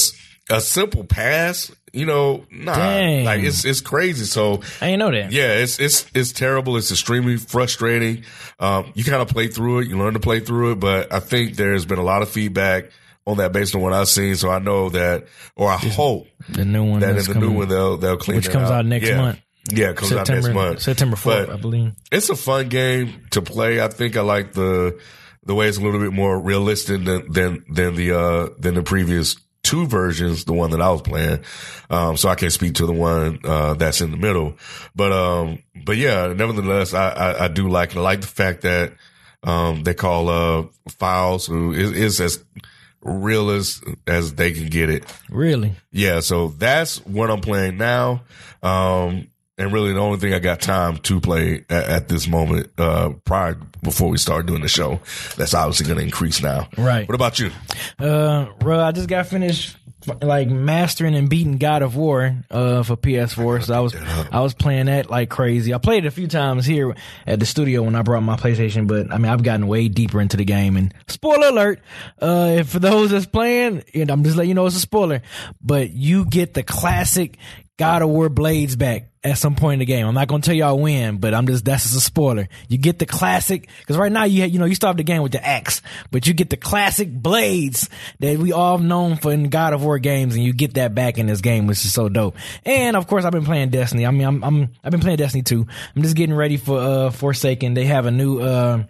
a 0.49 0.61
simple 0.61 1.03
pass, 1.03 1.71
you 1.91 2.05
know, 2.05 2.45
nah. 2.51 2.75
Dang. 2.75 3.25
Like 3.25 3.41
it's, 3.41 3.65
it's 3.65 3.81
crazy. 3.81 4.25
So 4.25 4.61
I 4.81 4.87
ain't 4.89 4.99
know 4.99 5.11
that. 5.11 5.31
yeah, 5.31 5.53
it's 5.53 5.79
it's 5.79 6.05
it's 6.13 6.31
terrible. 6.31 6.77
It's 6.77 6.91
extremely 6.91 7.37
frustrating. 7.37 8.23
Um, 8.59 8.91
you 8.95 9.03
kind 9.03 9.21
of 9.21 9.27
play 9.27 9.47
through 9.47 9.79
it. 9.79 9.87
You 9.87 9.97
learn 9.97 10.13
to 10.13 10.19
play 10.19 10.39
through 10.39 10.73
it, 10.73 10.79
but 10.79 11.11
I 11.13 11.19
think 11.19 11.55
there's 11.55 11.85
been 11.85 11.97
a 11.99 12.03
lot 12.03 12.21
of 12.21 12.29
feedback 12.29 12.85
on 13.25 13.37
that 13.37 13.51
based 13.51 13.73
on 13.73 13.81
what 13.81 13.91
I've 13.93 14.07
seen. 14.07 14.35
So 14.35 14.49
I 14.51 14.59
know 14.59 14.89
that, 14.89 15.25
or 15.55 15.67
I 15.69 15.77
hope 15.77 16.27
The 16.49 16.63
new 16.63 16.83
one 16.83 16.99
that 16.99 17.09
in 17.09 17.15
the 17.17 17.33
coming, 17.33 17.49
new 17.49 17.57
one 17.57 17.67
they'll 17.69 17.97
they'll 17.97 18.17
clean 18.17 18.37
which 18.37 18.49
comes 18.51 18.69
out. 18.69 18.79
out 18.79 18.85
next 18.85 19.07
Yeah. 19.09 19.17
month. 19.17 19.39
Yeah, 19.71 19.93
comes 19.93 20.11
out 20.11 20.27
September 20.27 20.47
next 20.49 20.53
month. 20.55 20.81
September 20.83 21.15
fourth, 21.15 21.47
But 21.47 21.55
I 21.55 21.57
believe. 21.59 21.93
it's 22.11 22.29
a 22.29 22.35
fun 22.35 22.69
game 22.69 23.25
to 23.31 23.41
play. 23.41 23.81
I 23.81 23.87
think 23.87 24.15
I 24.15 24.21
like 24.21 24.53
the 24.53 24.99
the 25.45 25.55
way 25.55 25.67
it's 25.67 25.77
a 25.77 25.81
little 25.81 25.99
bit 25.99 26.13
more 26.13 26.39
realistic 26.39 27.03
than 27.05 27.31
than 27.31 27.65
than 27.69 27.95
the 27.95 28.11
uh 28.11 28.49
than 28.57 28.75
the 28.75 28.83
previous 28.83 29.35
two 29.63 29.87
versions, 29.87 30.45
the 30.45 30.53
one 30.53 30.71
that 30.71 30.81
I 30.81 30.89
was 30.91 31.01
playing. 31.01 31.39
Um 31.89 32.17
so 32.17 32.29
I 32.29 32.35
can't 32.35 32.53
speak 32.53 32.75
to 32.75 32.85
the 32.85 32.93
one 32.93 33.39
uh 33.43 33.73
that's 33.75 34.01
in 34.01 34.11
the 34.11 34.17
middle. 34.17 34.57
But 34.95 35.11
um 35.11 35.59
but 35.85 35.97
yeah, 35.97 36.33
nevertheless 36.33 36.93
I 36.93 37.09
I, 37.09 37.45
I 37.45 37.47
do 37.47 37.69
like 37.69 37.91
it. 37.91 37.97
I 37.97 38.01
like 38.01 38.21
the 38.21 38.27
fact 38.27 38.61
that 38.61 38.93
um 39.43 39.83
they 39.83 39.93
call 39.93 40.29
uh 40.29 40.63
files 40.89 41.47
who 41.47 41.73
is, 41.73 41.91
is 41.91 42.21
as 42.21 42.43
real 43.01 43.51
as 43.51 43.81
as 44.07 44.33
they 44.33 44.51
can 44.51 44.67
get 44.67 44.89
it. 44.89 45.05
Really? 45.29 45.73
Yeah, 45.91 46.19
so 46.19 46.49
that's 46.49 47.05
what 47.05 47.29
I'm 47.29 47.41
playing 47.41 47.77
now. 47.77 48.23
Um, 48.63 49.27
and 49.57 49.71
really 49.71 49.93
the 49.93 49.99
only 49.99 50.19
thing 50.19 50.33
I 50.33 50.39
got 50.39 50.61
time 50.61 50.97
to 50.97 51.21
play 51.21 51.65
at, 51.69 51.83
at 51.85 52.07
this 52.07 52.27
moment, 52.27 52.71
uh, 52.77 53.11
prior 53.23 53.57
before 53.81 54.09
we 54.09 54.17
start 54.17 54.45
doing 54.45 54.61
the 54.61 54.67
show. 54.67 54.99
That's 55.37 55.53
obviously 55.53 55.85
going 55.85 55.99
to 55.99 56.03
increase 56.03 56.41
now. 56.41 56.67
Right. 56.77 57.07
What 57.07 57.15
about 57.15 57.39
you? 57.39 57.51
Uh, 57.99 58.47
bro, 58.59 58.79
I 58.79 58.91
just 58.91 59.07
got 59.07 59.27
finished 59.27 59.77
like 60.21 60.47
mastering 60.49 61.15
and 61.15 61.29
beating 61.29 61.57
God 61.57 61.81
of 61.81 61.95
War 61.95 62.35
uh 62.51 62.83
for 62.83 62.95
PS4. 62.95 63.63
So 63.63 63.73
I 63.73 63.79
was 63.79 63.95
I 64.31 64.39
was 64.39 64.53
playing 64.53 64.85
that 64.85 65.09
like 65.09 65.29
crazy. 65.29 65.73
I 65.73 65.77
played 65.77 66.05
it 66.05 66.07
a 66.07 66.11
few 66.11 66.27
times 66.27 66.65
here 66.65 66.95
at 67.25 67.39
the 67.39 67.45
studio 67.45 67.83
when 67.83 67.95
I 67.95 68.01
brought 68.01 68.21
my 68.21 68.35
PlayStation, 68.35 68.87
but 68.87 69.11
I 69.11 69.17
mean 69.17 69.31
I've 69.31 69.43
gotten 69.43 69.67
way 69.67 69.87
deeper 69.87 70.21
into 70.21 70.37
the 70.37 70.45
game. 70.45 70.77
And 70.77 70.93
spoiler 71.07 71.47
alert, 71.47 71.81
uh, 72.21 72.63
for 72.63 72.79
those 72.79 73.11
that's 73.11 73.25
playing, 73.25 73.83
and 73.93 74.11
I'm 74.11 74.23
just 74.23 74.35
letting 74.35 74.49
you 74.49 74.55
know 74.55 74.65
it's 74.65 74.75
a 74.75 74.79
spoiler, 74.79 75.21
but 75.61 75.91
you 75.91 76.25
get 76.25 76.53
the 76.53 76.63
classic 76.63 77.37
God 77.77 78.01
of 78.01 78.09
War 78.09 78.29
blades 78.29 78.77
back 78.77 79.11
at 79.21 79.37
some 79.37 79.55
point 79.55 79.73
in 79.73 79.79
the 79.79 79.85
game. 79.85 80.07
I'm 80.07 80.13
not 80.13 80.29
gonna 80.29 80.41
tell 80.41 80.55
y'all 80.55 80.79
when, 80.79 81.17
but 81.17 81.33
I'm 81.33 81.45
just 81.45 81.65
that's 81.65 81.83
just 81.83 81.97
a 81.97 81.99
spoiler. 81.99 82.47
You 82.69 82.77
get 82.77 82.99
the 82.99 83.05
classic 83.05 83.67
because 83.79 83.97
right 83.97 84.11
now 84.11 84.23
you 84.23 84.45
you 84.45 84.59
know 84.59 84.65
you 84.65 84.75
start 84.75 84.95
the 84.95 85.03
game 85.03 85.21
with 85.21 85.33
the 85.33 85.45
axe, 85.45 85.81
but 86.09 86.25
you 86.25 86.33
get 86.33 86.49
the 86.49 86.55
classic 86.57 87.11
blades 87.11 87.89
that 88.19 88.37
we 88.37 88.53
all 88.53 88.77
known 88.77 89.17
for 89.17 89.33
in 89.33 89.49
God 89.49 89.73
of 89.73 89.83
War 89.83 89.99
games, 89.99 90.35
and 90.35 90.43
you 90.43 90.53
get 90.53 90.75
that 90.75 90.95
back 90.95 91.17
in 91.17 91.27
this 91.27 91.41
game, 91.41 91.67
which 91.67 91.83
is 91.83 91.91
so 91.91 92.07
dope. 92.07 92.37
And 92.65 92.95
of 92.95 93.07
course, 93.07 93.25
I've 93.25 93.33
been 93.33 93.45
playing 93.45 93.71
Destiny. 93.71 94.05
I 94.05 94.11
mean, 94.11 94.25
I'm, 94.25 94.43
I'm 94.43 94.69
I've 94.81 94.91
been 94.91 95.01
playing 95.01 95.17
Destiny 95.17 95.43
too. 95.43 95.67
I'm 95.95 96.01
just 96.01 96.15
getting 96.15 96.35
ready 96.35 96.55
for 96.55 96.79
uh 96.79 97.09
Forsaken. 97.09 97.73
They 97.73 97.85
have 97.85 98.05
a 98.05 98.11
new 98.11 98.39
uh 98.39 98.83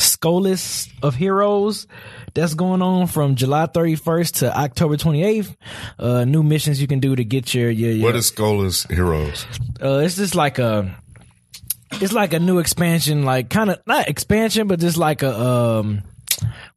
Solstice 0.00 0.88
of 1.02 1.14
Heroes 1.14 1.86
that's 2.34 2.54
going 2.54 2.82
on 2.82 3.06
from 3.06 3.34
July 3.34 3.66
31st 3.66 4.38
to 4.40 4.56
October 4.58 4.96
28th. 4.96 5.56
Uh, 5.98 6.24
new 6.24 6.42
missions 6.42 6.80
you 6.80 6.86
can 6.86 7.00
do 7.00 7.14
to 7.16 7.24
get 7.24 7.52
your, 7.54 7.70
your, 7.70 7.90
your 7.92 8.04
What 8.06 8.16
is 8.16 8.28
Solstice 8.28 8.84
Heroes? 8.84 9.46
uh, 9.82 9.98
it's 9.98 10.16
just 10.16 10.34
like 10.34 10.58
a, 10.58 10.94
it's 11.92 12.12
like 12.12 12.32
a 12.32 12.38
new 12.38 12.58
expansion, 12.58 13.24
like 13.24 13.50
kind 13.50 13.70
of 13.70 13.80
not 13.86 14.08
expansion, 14.08 14.68
but 14.68 14.80
just 14.80 14.96
like 14.96 15.22
a, 15.22 15.38
um, 15.40 16.02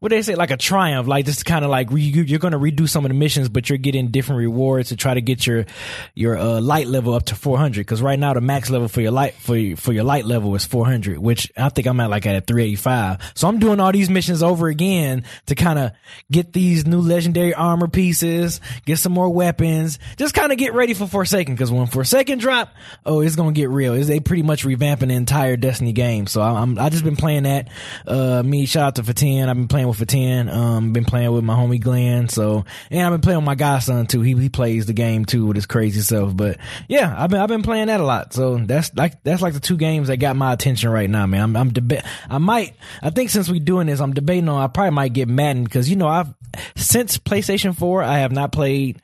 what 0.04 0.10
they 0.10 0.22
say, 0.22 0.36
like 0.36 0.52
a 0.52 0.58
triumph, 0.58 1.08
like 1.08 1.26
just 1.26 1.46
kind 1.46 1.64
of 1.64 1.72
like 1.72 1.90
re, 1.90 2.02
you- 2.02 2.24
you're 2.24 2.38
going 2.40 2.52
to 2.52 2.60
redo 2.60 2.90
some 2.90 3.06
of 3.06 3.10
the 3.10 3.14
missions, 3.16 3.48
but 3.48 3.70
you're 3.70 3.78
getting 3.78 4.10
different 4.10 4.40
rewards 4.40 4.90
to 4.90 4.98
try 4.98 5.14
to 5.14 5.22
get 5.22 5.48
your 5.48 5.66
your 6.14 6.38
uh, 6.38 6.60
light 6.60 6.88
level 6.88 7.14
up 7.14 7.24
to 7.28 7.36
400. 7.36 7.80
Because 7.80 8.02
right 8.02 8.20
now 8.20 8.34
the 8.34 8.42
max 8.42 8.70
level 8.70 8.90
for 8.90 9.00
your 9.00 9.12
light 9.12 9.34
for 9.36 9.56
your, 9.56 9.78
for 9.78 9.94
your 9.94 10.04
light 10.04 10.26
level 10.26 10.54
is 10.56 10.66
400, 10.66 11.18
which 11.20 11.50
I 11.56 11.70
think 11.70 11.88
I'm 11.88 11.98
at 12.02 12.10
like 12.10 12.26
at 12.26 12.46
385. 12.48 13.32
So 13.34 13.48
I'm 13.48 13.60
doing 13.60 13.80
all 13.80 13.94
these 13.94 14.10
missions 14.10 14.44
over 14.44 14.68
again 14.68 15.24
to 15.46 15.56
kind 15.56 15.80
of 15.80 15.92
get 16.30 16.52
these 16.52 16.86
new 16.86 17.00
legendary 17.00 17.54
armor 17.54 17.88
pieces, 17.88 18.60
get 18.86 19.00
some 19.00 19.14
more 19.14 19.30
weapons, 19.30 20.00
just 20.18 20.34
kind 20.36 20.52
of 20.52 20.58
get 20.58 20.74
ready 20.74 20.94
for 20.94 21.08
Forsaken. 21.08 21.56
Because 21.56 21.72
when 21.72 21.88
Forsaken 21.88 22.40
drop, 22.40 22.74
oh, 23.06 23.22
it's 23.22 23.38
gonna 23.38 23.54
get 23.54 23.70
real. 23.70 23.94
Is 23.94 24.08
they 24.10 24.20
pretty 24.20 24.44
much 24.44 24.66
revamping 24.66 25.08
the 25.08 25.14
entire 25.14 25.56
Destiny 25.56 25.94
game. 25.94 26.28
So 26.28 26.42
I- 26.42 26.60
I'm 26.62 26.78
I 26.78 26.90
just 26.90 27.06
been 27.06 27.16
playing 27.16 27.44
that. 27.44 27.70
Uh, 28.06 28.44
me 28.44 28.66
shout 28.66 28.84
out 28.88 28.96
to 28.96 29.04
Fatan. 29.04 29.48
I've 29.48 29.56
been 29.56 29.70
playing 29.70 29.93
with 30.00 30.10
Fatan. 30.10 30.50
Um, 30.50 30.94
been 30.94 31.06
playing 31.06 31.32
with 31.32 31.44
my 31.44 31.56
homie 31.56 31.82
Glenn. 31.82 32.30
So 32.30 32.66
and 32.90 33.02
I've 33.02 33.12
been 33.12 33.22
playing 33.22 33.40
with 33.40 33.46
my 33.46 33.56
godson 33.56 34.08
too. 34.08 34.22
He 34.22 34.34
he 34.34 34.50
plays 34.50 34.86
the 34.86 34.94
game 34.94 35.26
too 35.26 35.46
with 35.46 35.56
his 35.56 35.66
crazy 35.66 36.02
self. 36.02 36.36
But 36.36 36.58
yeah, 36.88 37.14
I've 37.18 37.30
been 37.30 37.40
I've 37.40 37.50
been 37.50 37.64
playing 37.64 37.88
that 37.88 38.00
a 38.02 38.04
lot. 38.04 38.34
So 38.34 38.58
that's 38.58 38.94
like 38.96 39.24
that's 39.24 39.42
like 39.42 39.54
the 39.54 39.60
two 39.60 39.78
games 39.78 40.08
that 40.08 40.18
got 40.18 40.36
my 40.36 40.54
attention 40.54 40.90
right 40.90 41.10
now, 41.10 41.26
man. 41.26 41.42
I'm 41.42 41.56
I'm 41.56 41.72
deba- 41.72 42.06
I 42.30 42.38
might 42.38 42.76
I 43.02 43.10
think 43.10 43.30
since 43.30 43.50
we're 43.50 43.60
doing 43.60 43.88
this, 43.88 44.00
I'm 44.00 44.14
debating 44.14 44.50
on 44.50 44.62
I 44.62 44.68
probably 44.68 44.92
might 44.92 45.14
get 45.14 45.28
Madden 45.28 45.64
because 45.64 45.90
you 45.90 45.96
know 45.96 46.08
I've 46.08 46.34
since 46.76 47.18
PlayStation 47.18 47.76
Four 47.76 48.04
I 48.04 48.20
have 48.20 48.32
not 48.32 48.52
played 48.52 49.02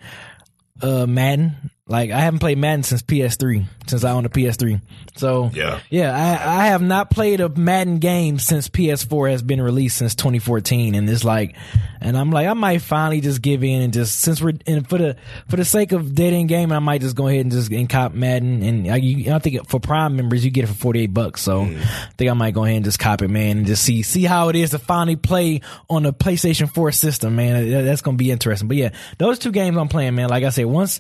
uh 0.82 1.06
Madden. 1.06 1.72
Like 1.90 2.12
I 2.12 2.20
haven't 2.20 2.40
played 2.40 2.60
Madden 2.60 2.84
since 2.84 3.02
PS3, 3.02 3.66
since 3.88 4.04
I 4.04 4.12
own 4.12 4.24
a 4.24 4.30
PS3. 4.30 4.80
So 5.16 5.50
Yeah. 5.52 5.80
yeah, 5.90 6.16
I, 6.16 6.62
I 6.62 6.66
have 6.68 6.84
not 6.84 7.10
played 7.10 7.42
a 7.42 7.50
Madden 7.50 7.98
game 7.98 8.38
since 8.38 8.70
PS4 8.70 9.32
has 9.32 9.42
been 9.42 9.60
released 9.60 9.98
since 9.98 10.14
2014, 10.14 10.94
and 10.94 11.10
it's 11.10 11.24
like, 11.24 11.56
and 12.00 12.16
I'm 12.16 12.30
like, 12.30 12.48
I 12.48 12.54
might 12.54 12.84
finally 12.84 13.22
just 13.22 13.42
give 13.42 13.64
in 13.64 13.82
and 13.82 13.92
just 13.92 14.20
since 14.20 14.40
we're 14.40 14.54
and 14.68 14.88
for 14.88 15.00
the 15.00 15.16
for 15.50 15.56
the 15.56 15.66
sake 15.66 15.92
of 15.92 16.14
dead 16.14 16.32
end 16.32 16.48
game, 16.48 16.72
I 16.72 16.78
might 16.78 17.02
just 17.02 17.16
go 17.16 17.28
ahead 17.28 17.42
and 17.42 17.52
just 17.52 17.72
and 17.72 17.90
cop 17.90 18.14
Madden, 18.14 18.62
and 18.62 18.88
I, 18.88 18.98
you, 18.98 19.34
I 19.34 19.40
think 19.40 19.68
for 19.68 19.80
Prime 19.80 20.16
members 20.16 20.46
you 20.46 20.52
get 20.52 20.66
it 20.66 20.68
for 20.68 20.76
48 20.76 21.08
bucks, 21.08 21.42
so 21.42 21.66
mm. 21.66 21.76
I 21.82 22.12
think 22.18 22.30
I 22.30 22.34
might 22.34 22.54
go 22.54 22.66
ahead 22.66 22.76
and 22.76 22.86
just 22.86 23.00
cop 23.00 23.24
it, 23.24 23.30
man, 23.30 23.58
and 23.58 23.66
just 23.66 23.84
see 23.84 24.04
see 24.04 24.26
how 24.26 24.50
it 24.50 24.56
is 24.56 24.70
to 24.70 24.80
finally 24.80 25.16
play 25.16 25.62
on 25.90 26.04
the 26.04 26.14
PlayStation 26.14 26.72
4 26.72 26.92
system, 26.92 27.36
man. 27.36 27.84
That's 27.84 28.02
gonna 28.02 28.16
be 28.16 28.30
interesting. 28.30 28.68
But 28.68 28.78
yeah, 28.78 28.90
those 29.18 29.40
two 29.40 29.52
games 29.52 29.76
I'm 29.76 29.88
playing, 29.88 30.14
man. 30.14 30.30
Like 30.30 30.44
I 30.44 30.50
said, 30.50 30.68
once 30.68 31.00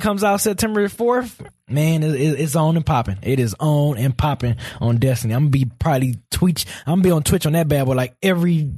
Comes 0.00 0.22
out 0.24 0.40
September 0.40 0.88
4th, 0.88 1.46
man, 1.68 2.02
it, 2.02 2.14
it- 2.14 2.40
it's 2.40 2.56
on 2.56 2.76
and 2.76 2.84
popping. 2.86 3.16
It 3.22 3.38
is 3.40 3.54
on 3.58 3.96
and 3.98 4.16
popping 4.16 4.56
on 4.80 4.96
Destiny. 4.98 5.34
I'm 5.34 5.44
gonna 5.44 5.50
be 5.50 5.64
probably 5.78 6.16
Twitch. 6.30 6.66
I'm 6.86 6.94
gonna 6.96 7.02
be 7.02 7.10
on 7.10 7.22
Twitch 7.22 7.46
on 7.46 7.52
that 7.54 7.68
bad 7.68 7.86
boy 7.86 7.94
like 7.94 8.14
every 8.22 8.70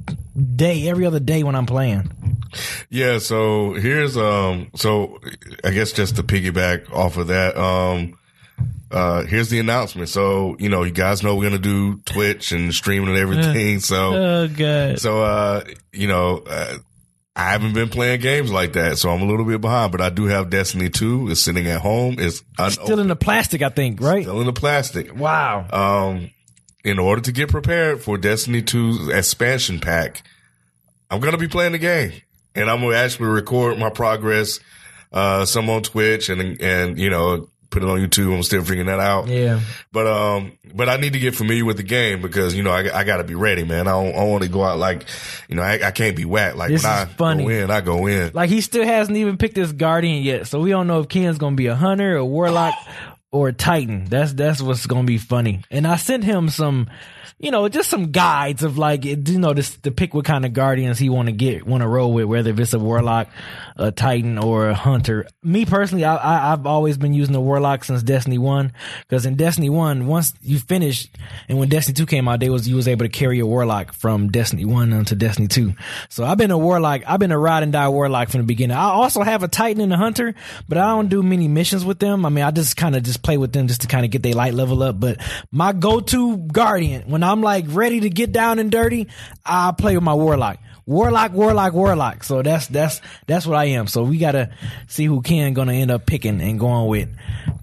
day, 0.55 0.87
every 0.89 1.05
other 1.05 1.19
day 1.19 1.43
when 1.43 1.55
I'm 1.55 1.65
playing. 1.65 2.11
Yeah, 2.89 3.19
so 3.19 3.73
here's 3.73 4.17
um 4.17 4.69
so 4.75 5.19
I 5.63 5.71
guess 5.71 5.91
just 5.91 6.15
to 6.15 6.23
piggyback 6.23 6.91
off 6.91 7.17
of 7.17 7.27
that, 7.27 7.55
um 7.57 8.17
uh 8.91 9.23
here's 9.25 9.49
the 9.49 9.59
announcement. 9.59 10.09
So, 10.09 10.55
you 10.59 10.67
know, 10.69 10.83
you 10.83 10.91
guys 10.91 11.21
know 11.21 11.35
we're 11.35 11.43
gonna 11.43 11.59
do 11.59 11.97
Twitch 12.05 12.51
and 12.51 12.73
streaming 12.73 13.09
and 13.09 13.17
everything. 13.17 13.79
So 13.81 14.13
Oh 14.15 14.47
god. 14.47 14.99
so 14.99 15.21
uh 15.21 15.63
you 15.93 16.07
know, 16.07 16.43
uh, 16.47 16.77
I 17.39 17.51
haven't 17.51 17.73
been 17.73 17.87
playing 17.87 18.19
games 18.19 18.51
like 18.51 18.73
that, 18.73 18.97
so 18.97 19.09
I'm 19.11 19.21
a 19.21 19.25
little 19.25 19.45
bit 19.45 19.61
behind, 19.61 19.93
but 19.93 20.01
I 20.01 20.09
do 20.09 20.25
have 20.25 20.49
Destiny 20.49 20.89
2. 20.89 21.31
It's 21.31 21.41
sitting 21.41 21.67
at 21.67 21.79
home. 21.79 22.15
It's 22.19 22.43
Still 22.67 22.99
in 22.99 23.07
the 23.07 23.15
plastic, 23.15 23.61
I 23.61 23.69
think, 23.69 24.01
right? 24.01 24.23
still 24.23 24.41
in 24.41 24.45
the 24.45 24.51
plastic. 24.51 25.15
Wow. 25.15 25.65
Um, 25.71 26.31
in 26.83 26.99
order 26.99 27.21
to 27.21 27.31
get 27.31 27.47
prepared 27.47 28.01
for 28.01 28.17
Destiny 28.17 28.61
2's 28.61 29.07
expansion 29.07 29.79
pack, 29.79 30.21
I'm 31.09 31.21
gonna 31.21 31.37
be 31.37 31.47
playing 31.47 31.71
the 31.71 31.77
game, 31.77 32.11
and 32.55 32.69
I'm 32.69 32.81
gonna 32.81 32.97
actually 32.97 33.27
record 33.29 33.79
my 33.79 33.89
progress, 33.89 34.59
uh, 35.13 35.45
some 35.45 35.69
on 35.69 35.81
Twitch 35.81 36.27
and 36.27 36.61
and 36.61 36.99
you 36.99 37.09
know 37.09 37.47
put 37.69 37.83
it 37.83 37.89
on 37.89 37.99
YouTube. 37.99 38.35
I'm 38.35 38.43
still 38.43 38.63
figuring 38.63 38.87
that 38.87 38.99
out. 38.99 39.27
yeah. 39.27 39.59
But 39.91 40.07
um, 40.07 40.53
but 40.73 40.89
I 40.89 40.97
need 40.97 41.13
to 41.13 41.19
get 41.19 41.35
familiar 41.35 41.65
with 41.65 41.77
the 41.77 41.83
game 41.83 42.21
because 42.21 42.55
you 42.55 42.63
know 42.63 42.71
I, 42.71 42.99
I 42.99 43.03
got 43.03 43.17
to 43.17 43.23
be 43.23 43.35
ready, 43.35 43.63
man. 43.63 43.87
I 43.87 43.91
don't, 43.91 44.15
I 44.15 44.23
want 44.23 44.43
to 44.43 44.49
go 44.49 44.63
out 44.63 44.77
like, 44.79 45.05
you 45.47 45.55
know, 45.55 45.61
I, 45.61 45.79
I 45.87 45.91
can't 45.91 46.15
be 46.15 46.25
whacked. 46.25 46.55
Like 46.57 46.69
This 46.69 46.83
when 46.83 46.91
is 46.91 46.97
I 46.99 47.05
funny. 47.05 47.43
go 47.43 47.49
in, 47.49 47.71
I 47.71 47.81
go 47.81 48.07
in. 48.07 48.31
Like 48.33 48.49
he 48.49 48.61
still 48.61 48.85
hasn't 48.85 49.17
even 49.17 49.37
picked 49.37 49.55
his 49.55 49.71
guardian 49.73 50.23
yet, 50.23 50.47
so 50.47 50.59
we 50.61 50.69
don't 50.71 50.87
know 50.87 50.99
if 51.01 51.09
Ken's 51.09 51.37
gonna 51.37 51.55
be 51.55 51.67
a 51.67 51.75
hunter, 51.75 52.15
a 52.15 52.25
warlock, 52.25 52.73
or 53.31 53.49
a 53.49 53.53
Titan. 53.53 54.05
That's 54.05 54.33
that's 54.33 54.61
what's 54.61 54.85
gonna 54.87 55.03
be 55.05 55.17
funny. 55.17 55.61
And 55.69 55.85
I 55.85 55.97
sent 55.97 56.23
him 56.23 56.49
some, 56.49 56.89
you 57.39 57.51
know, 57.51 57.69
just 57.69 57.89
some 57.89 58.11
guides 58.11 58.63
of 58.63 58.77
like, 58.77 59.05
you 59.05 59.15
know, 59.39 59.53
this 59.53 59.77
to 59.77 59.91
pick 59.91 60.13
what 60.13 60.25
kind 60.25 60.45
of 60.45 60.51
guardians 60.51 60.99
he 60.99 61.07
want 61.07 61.27
to 61.27 61.31
get, 61.31 61.65
want 61.65 61.81
to 61.81 61.87
roll 61.87 62.11
with, 62.11 62.25
whether 62.25 62.49
if 62.49 62.59
it's 62.59 62.73
a 62.73 62.79
warlock, 62.79 63.29
a 63.77 63.91
Titan, 63.91 64.37
or 64.37 64.69
a 64.69 64.73
hunter. 64.73 65.25
Me 65.41 65.65
personally, 65.65 66.03
I, 66.03 66.17
I 66.17 66.51
I've 66.53 66.65
always 66.65 66.97
been 66.97 67.13
using 67.13 67.31
the 67.31 67.39
warlock 67.39 67.85
since 67.85 68.03
Destiny 68.03 68.37
One, 68.37 68.73
because 69.07 69.25
in 69.25 69.35
Destiny 69.35 69.69
One, 69.69 70.07
once 70.07 70.33
you 70.41 70.59
finish, 70.59 71.07
and 71.47 71.57
when 71.57 71.69
Destiny 71.69 71.95
Two 71.95 72.05
came 72.05 72.27
out, 72.27 72.41
they 72.41 72.49
was 72.49 72.67
you 72.67 72.75
was 72.75 72.89
able 72.89 73.05
to 73.05 73.09
carry 73.09 73.39
a 73.39 73.45
warlock 73.45 73.93
from 73.93 74.29
Destiny 74.29 74.65
One 74.65 74.91
onto 74.91 75.15
Destiny 75.15 75.47
Two. 75.47 75.75
So 76.09 76.25
I've 76.25 76.37
been 76.37 76.51
a 76.51 76.57
warlock. 76.57 77.03
I've 77.07 77.21
been 77.21 77.31
a 77.31 77.39
ride 77.39 77.63
and 77.63 77.71
die 77.71 77.87
warlock 77.87 78.29
from 78.29 78.41
the 78.41 78.47
beginning. 78.47 78.75
I 78.75 78.89
also 78.89 79.21
have 79.21 79.43
a 79.43 79.47
Titan 79.47 79.81
and 79.81 79.93
a 79.93 79.97
hunter, 79.97 80.35
but 80.67 80.77
I 80.77 80.87
don't 80.87 81.07
do 81.07 81.23
many 81.23 81.47
missions 81.47 81.85
with 81.85 81.99
them. 81.99 82.25
I 82.25 82.29
mean, 82.29 82.43
I 82.43 82.51
just 82.51 82.75
kind 82.75 82.97
of 82.97 83.03
just 83.03 83.23
play 83.23 83.37
with 83.37 83.53
them 83.53 83.67
just 83.67 83.81
to 83.81 83.87
kind 83.87 84.03
of 84.03 84.11
get 84.11 84.23
their 84.23 84.33
light 84.33 84.53
level 84.53 84.83
up. 84.83 84.99
But 84.99 85.19
my 85.53 85.71
go-to 85.71 86.35
guardian 86.37 87.09
when 87.09 87.23
I'm 87.31 87.41
like 87.41 87.65
ready 87.67 88.01
to 88.01 88.09
get 88.09 88.31
down 88.31 88.59
and 88.59 88.71
dirty, 88.71 89.07
I 89.45 89.71
play 89.77 89.95
with 89.95 90.03
my 90.03 90.13
warlock. 90.13 90.57
Warlock, 90.85 91.33
warlock, 91.33 91.73
warlock. 91.73 92.23
So 92.23 92.41
that's 92.41 92.65
that's 92.65 92.99
that's 93.27 93.45
what 93.45 93.55
I 93.57 93.65
am. 93.65 93.85
So 93.85 94.03
we 94.03 94.17
gotta 94.17 94.49
see 94.87 95.05
who 95.05 95.21
Ken 95.21 95.53
gonna 95.53 95.73
end 95.73 95.91
up 95.91 96.07
picking 96.07 96.41
and 96.41 96.59
going 96.59 96.87
with. 96.87 97.09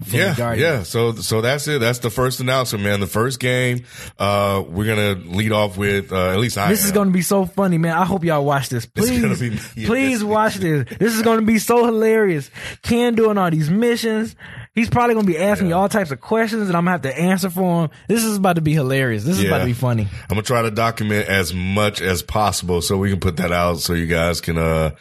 Yeah, 0.09 0.33
Guardian. 0.35 0.65
yeah. 0.65 0.83
So, 0.83 1.13
so 1.15 1.41
that's 1.41 1.67
it. 1.67 1.81
That's 1.81 1.99
the 1.99 2.09
first 2.09 2.39
announcement, 2.39 2.85
man. 2.85 3.01
The 3.01 3.07
first 3.07 3.39
game, 3.41 3.83
uh, 4.17 4.63
we're 4.65 4.85
gonna 4.85 5.15
lead 5.35 5.51
off 5.51 5.77
with, 5.77 6.13
uh, 6.13 6.29
at 6.29 6.39
least 6.39 6.57
I. 6.57 6.69
This 6.69 6.85
is 6.85 6.91
going 6.93 7.07
to 7.07 7.13
be 7.13 7.21
so 7.23 7.45
funny, 7.45 7.77
man. 7.77 7.97
I 7.97 8.05
hope 8.05 8.23
y'all 8.23 8.45
watch 8.45 8.69
this. 8.69 8.85
Please, 8.85 9.21
gonna 9.21 9.35
be- 9.35 9.59
yeah, 9.81 9.87
please 9.87 10.23
watch 10.23 10.55
this. 10.55 10.87
This 10.97 11.13
is 11.13 11.21
going 11.23 11.39
to 11.39 11.45
be 11.45 11.57
so 11.59 11.83
hilarious. 11.85 12.49
Ken 12.83 13.15
doing 13.15 13.37
all 13.37 13.51
these 13.51 13.69
missions. 13.69 14.35
He's 14.77 14.89
probably 14.89 15.15
going 15.15 15.25
to 15.25 15.31
be 15.31 15.39
asking 15.39 15.67
me 15.67 15.73
all 15.73 15.89
types 15.89 16.11
of 16.11 16.21
questions, 16.21 16.67
and 16.67 16.77
I'm 16.77 16.85
going 16.85 17.01
to 17.01 17.07
have 17.09 17.15
to 17.15 17.21
answer 17.21 17.49
for 17.49 17.85
him. 17.85 17.89
This 18.07 18.23
is 18.23 18.37
about 18.37 18.57
to 18.57 18.61
be 18.61 18.73
hilarious. 18.73 19.23
This 19.23 19.39
is 19.39 19.45
about 19.45 19.59
to 19.59 19.65
be 19.65 19.73
funny. 19.73 20.03
I'm 20.03 20.27
gonna 20.29 20.43
try 20.43 20.61
to 20.61 20.69
document 20.71 21.27
as 21.27 21.51
much 21.53 21.99
as 21.99 22.21
possible 22.21 22.81
so 22.83 22.95
we 22.97 23.09
can 23.09 23.19
put 23.19 23.37
that 23.37 23.51
out 23.51 23.79
so 23.79 23.93
you 23.93 24.05
guys 24.05 24.39
can, 24.39 24.57
uh, 24.59 24.91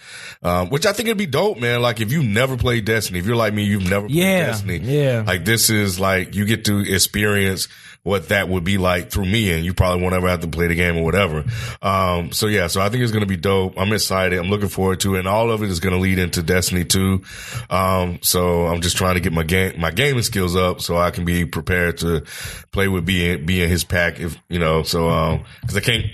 um, 0.43 0.71
which 0.71 0.87
I 0.87 0.93
think 0.95 1.09
it'd 1.09 1.19
be 1.19 1.27
dope, 1.27 1.59
man. 1.59 1.83
Like 1.83 2.01
if 2.01 2.11
you 2.11 2.23
never 2.23 2.57
played 2.57 2.87
Destiny, 2.87 3.19
if 3.19 3.27
you're 3.27 3.37
like 3.37 3.53
me, 3.53 3.65
you've 3.65 3.89
never 3.89 4.07
Yeah, 4.09 4.23
played 4.25 4.47
Destiny. 4.47 4.79
yeah. 4.79 5.25
Like 5.27 5.45
this 5.45 5.69
is 5.69 6.01
like, 6.01 6.35
you 6.35 6.47
get 6.47 6.65
to 6.67 6.79
experience 6.81 7.69
what 8.07 8.29
that 8.29 8.49
would 8.49 8.63
be 8.63 8.79
like 8.79 9.11
through 9.11 9.25
me 9.25 9.51
and 9.51 9.65
you 9.65 9.75
probably 9.75 10.01
won't 10.01 10.15
ever 10.15 10.29
have 10.29 10.39
to 10.39 10.47
play 10.47 10.69
the 10.69 10.77
game 10.77 10.97
or 10.97 11.03
whatever. 11.03 11.45
Um, 11.83 12.31
so 12.31 12.47
yeah, 12.47 12.69
so 12.69 12.81
I 12.81 12.89
think 12.89 13.03
it's 13.03 13.11
going 13.11 13.25
to 13.25 13.29
be 13.29 13.37
dope. 13.37 13.75
I'm 13.77 13.93
excited. 13.93 14.39
I'm 14.39 14.49
looking 14.49 14.69
forward 14.69 15.01
to 15.01 15.17
it. 15.17 15.19
And 15.19 15.29
all 15.29 15.51
of 15.51 15.61
it 15.65 15.71
is 15.71 15.81
going 15.81 15.93
to 15.93 15.99
lead 15.99 16.21
into 16.21 16.41
Destiny 16.41 16.85
2. 16.85 17.21
Um, 17.69 18.21
so 18.23 18.69
I'm 18.69 18.81
just 18.81 18.97
trying 18.97 19.15
to 19.15 19.21
get 19.21 19.33
my 19.33 19.43
game, 19.43 19.81
my 19.81 19.91
gaming 19.91 20.23
skills 20.23 20.55
up 20.55 20.81
so 20.81 20.97
I 20.97 21.11
can 21.11 21.25
be 21.25 21.47
prepared 21.47 21.99
to 21.99 22.23
play 22.71 22.87
with 22.87 23.05
being, 23.05 23.45
being 23.45 23.69
his 23.69 23.83
pack 23.83 24.21
if, 24.21 24.39
you 24.49 24.61
know, 24.61 24.85
so, 24.85 25.09
um, 25.11 25.45
cause 25.63 25.77
I 25.77 25.81
can't, 25.81 26.07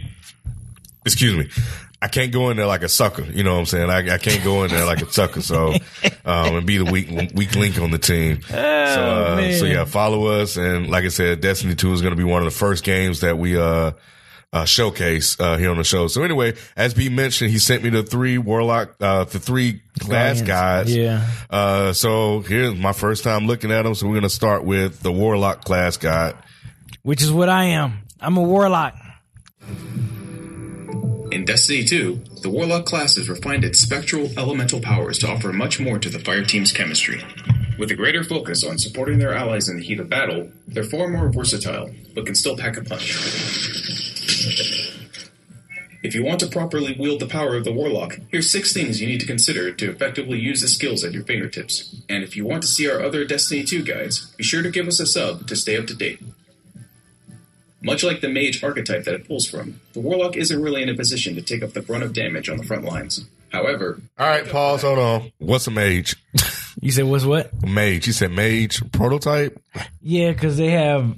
excuse 1.05 1.37
me. 1.37 1.51
I 2.03 2.09
can't 2.09 2.33
go 2.33 2.51
in 2.51 2.57
there 2.57 2.67
like 2.67 2.83
a 2.83 2.89
sucker. 2.89 3.23
You 3.23 3.45
know 3.45 3.55
what 3.55 3.61
I'm 3.61 3.67
saying? 3.67 3.89
I, 3.89 4.15
I 4.15 4.19
can't 4.19 4.43
go 4.43 4.65
in 4.65 4.71
there 4.71 4.85
like 4.85 5.01
a 5.03 5.13
sucker. 5.13 5.41
So, 5.41 5.73
um, 6.25 6.57
and 6.57 6.67
be 6.67 6.79
the 6.79 6.85
weak, 6.85 7.09
weak 7.33 7.55
link 7.55 7.79
on 7.79 7.93
the 7.93 7.99
team. 7.99 8.43
so, 8.43 8.57
uh, 8.57 9.53
so 9.53 9.67
yeah, 9.67 9.85
follow 9.85 10.27
us. 10.27 10.57
And 10.57 10.91
like 10.91 11.05
I 11.05 11.09
said, 11.09 11.41
Destiny 11.41 11.77
2 11.77 11.93
is 11.93 12.03
going 12.03 12.11
to 12.11 12.17
be 12.17 12.25
one 12.25 12.43
of 12.43 12.47
the 12.47 12.59
first 12.59 12.83
games 12.83 13.21
that 13.21 13.39
we, 13.39 13.57
uh, 13.57 13.93
uh, 14.53 14.65
showcase, 14.65 15.39
uh, 15.39 15.57
here 15.57 15.71
on 15.71 15.77
the 15.77 15.85
show. 15.85 16.09
So 16.09 16.25
anyway, 16.25 16.55
as 16.77 16.93
B 16.93 17.09
mentioned, 17.09 17.53
he 17.53 17.61
sent 17.61 17.85
me 17.85 17.91
the 17.91 18.03
three 18.03 18.37
warlock, 18.37 18.97
uh, 19.01 19.23
the 19.23 19.39
three 19.39 19.81
class 20.01 20.43
guides. 20.43 20.95
Yeah. 20.95 21.25
Uh, 21.49 21.93
so 21.93 22.41
here's 22.41 22.75
my 22.75 22.93
first 22.93 23.23
time 23.23 23.47
looking 23.47 23.71
at 23.71 23.83
them. 23.83 23.95
So 23.95 24.07
we're 24.09 24.15
going 24.15 24.23
to 24.25 24.29
start 24.29 24.65
with 24.65 25.01
the 25.01 25.13
warlock 25.13 25.65
class 25.65 25.99
guide. 25.99 26.35
Which 27.03 27.23
is 27.23 27.31
what 27.31 27.49
I 27.49 27.67
am. 27.67 27.99
I'm 28.21 28.37
a 28.37 28.43
warlock. 28.43 28.97
In 31.43 31.47
Destiny 31.47 31.83
2, 31.83 32.23
the 32.43 32.51
Warlock 32.51 32.87
class 32.87 33.17
has 33.17 33.29
refined 33.29 33.65
its 33.65 33.81
spectral 33.81 34.31
elemental 34.39 34.79
powers 34.79 35.19
to 35.19 35.29
offer 35.29 35.53
much 35.53 35.81
more 35.81 35.99
to 35.99 36.09
the 36.09 36.21
fire 36.21 36.45
team's 36.45 36.71
chemistry. 36.71 37.21
With 37.77 37.91
a 37.91 37.97
greater 37.97 38.23
focus 38.23 38.63
on 38.63 38.79
supporting 38.79 39.19
their 39.19 39.35
allies 39.35 39.69
in 39.69 39.77
the 39.77 39.83
heat 39.83 39.99
of 39.99 40.09
battle, 40.09 40.53
they're 40.69 40.85
far 40.85 41.09
more 41.09 41.33
versatile, 41.33 41.91
but 42.15 42.27
can 42.27 42.37
still 42.37 42.57
pack 42.57 42.77
a 42.77 42.85
punch. 42.85 43.19
If 46.05 46.15
you 46.15 46.23
want 46.23 46.39
to 46.39 46.47
properly 46.47 46.95
wield 46.97 47.19
the 47.19 47.27
power 47.27 47.57
of 47.57 47.65
the 47.65 47.73
Warlock, 47.73 48.21
here's 48.31 48.49
six 48.49 48.73
things 48.73 49.01
you 49.01 49.09
need 49.09 49.19
to 49.19 49.27
consider 49.27 49.73
to 49.73 49.91
effectively 49.91 50.39
use 50.39 50.61
the 50.61 50.69
skills 50.69 51.03
at 51.03 51.13
your 51.13 51.25
fingertips. 51.25 52.01
And 52.09 52.23
if 52.23 52.37
you 52.37 52.47
want 52.47 52.63
to 52.63 52.69
see 52.69 52.89
our 52.89 53.03
other 53.03 53.25
Destiny 53.25 53.65
2 53.65 53.83
guides, 53.83 54.33
be 54.37 54.45
sure 54.45 54.63
to 54.63 54.71
give 54.71 54.87
us 54.87 55.01
a 55.01 55.07
sub 55.07 55.49
to 55.49 55.57
stay 55.57 55.77
up 55.77 55.89
to 55.89 55.97
date. 55.97 56.21
Much 57.85 58.05
like 58.05 58.21
the 58.21 58.29
mage 58.29 58.63
archetype 58.63 59.05
that 59.05 59.15
it 59.15 59.27
pulls 59.27 59.47
from, 59.49 59.81
the 59.93 60.01
warlock 60.01 60.37
isn't 60.37 60.63
really 60.63 60.83
in 60.83 60.89
a 60.89 60.95
position 60.95 61.35
to 61.35 61.43
take 61.43 61.63
up 61.63 61.73
the 61.73 61.83
brunt 61.83 62.05
of 62.05 62.13
damage 62.13 62.49
on 62.49 62.57
the 62.57 62.65
front 62.65 62.85
lines. 62.85 63.25
However, 63.51 64.01
All 64.19 64.27
right, 64.27 64.49
pause. 64.49 64.83
Hold 64.83 64.99
on. 64.99 65.33
What's 65.39 65.67
a 65.67 65.71
mage? 65.71 66.17
You 66.81 66.91
said 66.91 67.05
what's 67.05 67.25
what? 67.25 67.51
mage. 67.63 68.07
You 68.07 68.13
said 68.15 68.31
mage 68.31 68.81
prototype. 68.93 69.61
Yeah, 70.01 70.33
because 70.33 70.57
they 70.57 70.71
have 70.71 71.15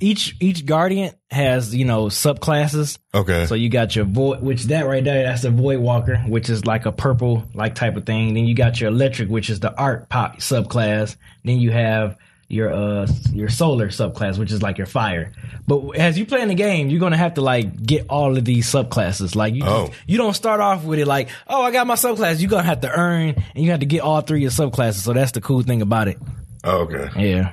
each 0.00 0.36
each 0.40 0.66
guardian 0.66 1.12
has 1.30 1.74
you 1.74 1.84
know 1.84 2.06
subclasses. 2.06 2.98
Okay. 3.14 3.46
So 3.46 3.54
you 3.54 3.68
got 3.68 3.94
your 3.94 4.04
void, 4.06 4.42
which 4.42 4.64
that 4.64 4.86
right 4.86 5.04
there, 5.04 5.22
that's 5.22 5.42
the 5.42 5.50
void 5.50 5.78
walker, 5.78 6.16
which 6.16 6.50
is 6.50 6.64
like 6.66 6.84
a 6.86 6.92
purple 6.92 7.44
like 7.54 7.74
type 7.74 7.96
of 7.96 8.06
thing. 8.06 8.34
Then 8.34 8.44
you 8.46 8.54
got 8.54 8.80
your 8.80 8.90
electric, 8.90 9.28
which 9.28 9.50
is 9.50 9.60
the 9.60 9.72
art 9.78 10.08
pop 10.08 10.38
subclass. 10.38 11.16
Then 11.44 11.58
you 11.58 11.70
have 11.70 12.16
your 12.48 12.72
uh 12.72 13.06
your 13.32 13.48
solar 13.50 13.88
subclass, 13.88 14.38
which 14.38 14.50
is 14.52 14.62
like 14.62 14.78
your 14.78 14.86
fire. 14.86 15.32
But 15.66 15.96
as 15.98 16.18
you 16.18 16.24
play 16.24 16.40
in 16.40 16.48
the 16.48 16.54
game, 16.54 16.88
you're 16.88 17.00
gonna 17.00 17.16
have 17.18 17.34
to 17.34 17.42
like 17.42 17.82
get 17.82 18.06
all 18.08 18.36
of 18.38 18.44
these 18.44 18.66
subclasses. 18.72 19.34
Like 19.34 19.54
you, 19.54 19.62
Oh. 19.66 19.90
you 20.06 20.16
don't 20.16 20.32
start 20.34 20.60
off 20.60 20.84
with 20.84 20.98
it 20.98 21.06
like, 21.06 21.28
oh, 21.46 21.62
I 21.62 21.70
got 21.70 21.86
my 21.86 21.94
subclass. 21.94 22.40
You're 22.40 22.48
gonna 22.50 22.62
have 22.62 22.80
to 22.80 22.90
earn, 22.90 23.34
and 23.54 23.64
you 23.64 23.70
have 23.72 23.80
to 23.80 23.86
get 23.86 24.00
all 24.00 24.20
three 24.22 24.38
of 24.38 24.42
your 24.42 24.50
subclasses. 24.70 25.02
So 25.02 25.12
that's 25.12 25.32
the 25.32 25.40
cool 25.42 25.62
thing 25.62 25.82
about 25.82 26.08
it. 26.08 26.18
Oh, 26.64 26.78
okay. 26.88 27.08
Yeah. 27.30 27.52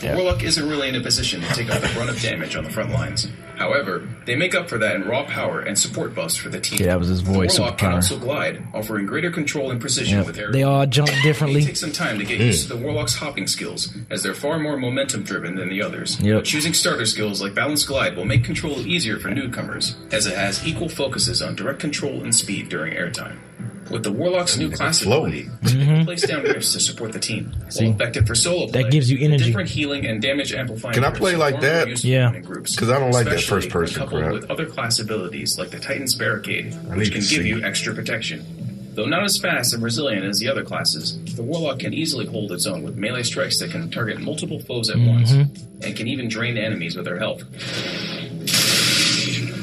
The 0.00 0.14
warlock 0.14 0.42
isn't 0.42 0.68
really 0.68 0.88
in 0.88 0.94
a 0.94 1.00
position 1.00 1.40
to 1.40 1.48
take 1.48 1.70
up 1.70 1.80
the 1.80 1.88
brunt 1.94 2.10
of 2.10 2.20
damage 2.20 2.56
on 2.56 2.64
the 2.64 2.70
front 2.70 2.90
lines. 2.90 3.28
However, 3.56 4.08
they 4.26 4.34
make 4.34 4.54
up 4.54 4.68
for 4.68 4.78
that 4.78 4.96
in 4.96 5.04
raw 5.04 5.24
power 5.24 5.60
and 5.60 5.78
support 5.78 6.14
buffs 6.14 6.34
for 6.34 6.48
the 6.48 6.60
team. 6.60 6.80
Yeah, 6.80 6.86
that 6.86 6.98
was 6.98 7.08
his 7.08 7.20
voice, 7.20 7.54
The 7.54 7.62
warlock 7.62 7.78
can 7.78 7.92
also 7.92 8.18
glide, 8.18 8.66
offering 8.74 9.06
greater 9.06 9.30
control 9.30 9.70
and 9.70 9.80
precision 9.80 10.18
Yep. 10.18 10.26
with 10.26 10.38
air. 10.38 10.50
They 10.50 10.64
all 10.64 10.86
jump 10.86 11.10
differently. 11.22 11.62
It 11.62 11.66
takes 11.66 11.80
some 11.80 11.92
time 11.92 12.18
to 12.18 12.24
get 12.24 12.40
used 12.40 12.62
to 12.62 12.74
the 12.74 12.78
hmm. 12.78 12.84
Warlock's 12.84 13.14
hopping 13.14 13.46
skills, 13.46 13.94
as 14.10 14.22
they're 14.22 14.34
far 14.34 14.58
more 14.58 14.76
momentum 14.76 15.22
driven 15.22 15.54
than 15.54 15.68
the 15.68 15.82
others. 15.82 16.20
Yep. 16.20 16.36
But 16.38 16.44
choosing 16.44 16.74
starter 16.74 17.06
skills 17.06 17.40
like 17.40 17.54
Balanced 17.54 17.86
Glide 17.86 18.16
will 18.16 18.24
make 18.24 18.44
control 18.44 18.80
easier 18.80 19.18
for 19.18 19.30
newcomers, 19.30 19.96
as 20.10 20.26
it 20.26 20.36
has 20.36 20.66
equal 20.66 20.88
focuses 20.88 21.40
on 21.40 21.54
direct 21.54 21.78
control 21.78 22.22
and 22.22 22.34
speed 22.34 22.68
during 22.68 22.92
airtime. 22.94 23.36
With 23.90 24.02
the 24.02 24.12
Warlock's 24.12 24.56
new 24.56 24.70
class 24.70 25.00
flow. 25.00 25.26
ability, 25.26 25.48
you 25.62 25.84
can 25.84 26.04
place 26.06 26.22
down 26.26 26.42
rifts 26.42 26.72
to 26.72 26.80
support 26.80 27.12
the 27.12 27.18
team. 27.18 27.52
Mm-hmm. 27.52 27.70
See? 27.70 27.84
While 27.84 27.94
effective 27.94 28.26
for 28.26 28.34
solo 28.34 28.66
play, 28.68 28.82
That 28.84 28.90
gives 28.90 29.10
you 29.10 29.18
energy. 29.24 29.44
Different 29.44 29.68
healing 29.68 30.06
and 30.06 30.22
damage 30.22 30.52
amplifying. 30.54 30.94
Can 30.94 31.04
I 31.04 31.10
play 31.10 31.36
like 31.36 31.60
that? 31.60 32.02
Yeah. 32.02 32.32
in 32.32 32.42
groups, 32.42 32.74
'Cause 32.76 32.88
I 32.90 32.98
don't 32.98 33.10
like 33.12 33.26
that 33.26 33.40
first 33.42 33.68
person 33.68 34.00
when 34.00 34.06
coupled 34.08 34.22
crap. 34.22 34.32
with 34.32 34.50
other 34.50 34.66
class 34.66 34.98
abilities 34.98 35.58
like 35.58 35.70
the 35.70 35.78
Titan's 35.78 36.14
Barricade, 36.14 36.66
need 36.84 36.96
which 36.96 37.08
to 37.08 37.12
can 37.14 37.22
see. 37.22 37.36
give 37.36 37.46
you 37.46 37.62
extra 37.62 37.94
protection. 37.94 38.44
Though 38.94 39.06
not 39.06 39.24
as 39.24 39.36
fast 39.38 39.74
and 39.74 39.82
resilient 39.82 40.24
as 40.24 40.38
the 40.38 40.48
other 40.48 40.62
classes, 40.62 41.18
the 41.34 41.42
Warlock 41.42 41.80
can 41.80 41.92
easily 41.92 42.26
hold 42.26 42.52
its 42.52 42.64
own 42.64 42.84
with 42.84 42.94
melee 42.96 43.24
strikes 43.24 43.58
that 43.58 43.70
can 43.72 43.90
target 43.90 44.20
multiple 44.20 44.60
foes 44.60 44.88
at 44.88 44.96
once, 44.98 45.32
Mm-hmm. 45.32 45.82
and 45.84 45.96
can 45.96 46.06
even 46.06 46.28
drain 46.28 46.56
enemies 46.56 46.94
with 46.96 47.04
their 47.04 47.18
health. 47.18 47.42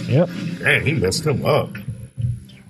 Yep. 0.10 0.30
Man, 0.60 0.86
he 0.86 0.92
messed 0.94 1.26
him 1.26 1.46
up. 1.46 1.70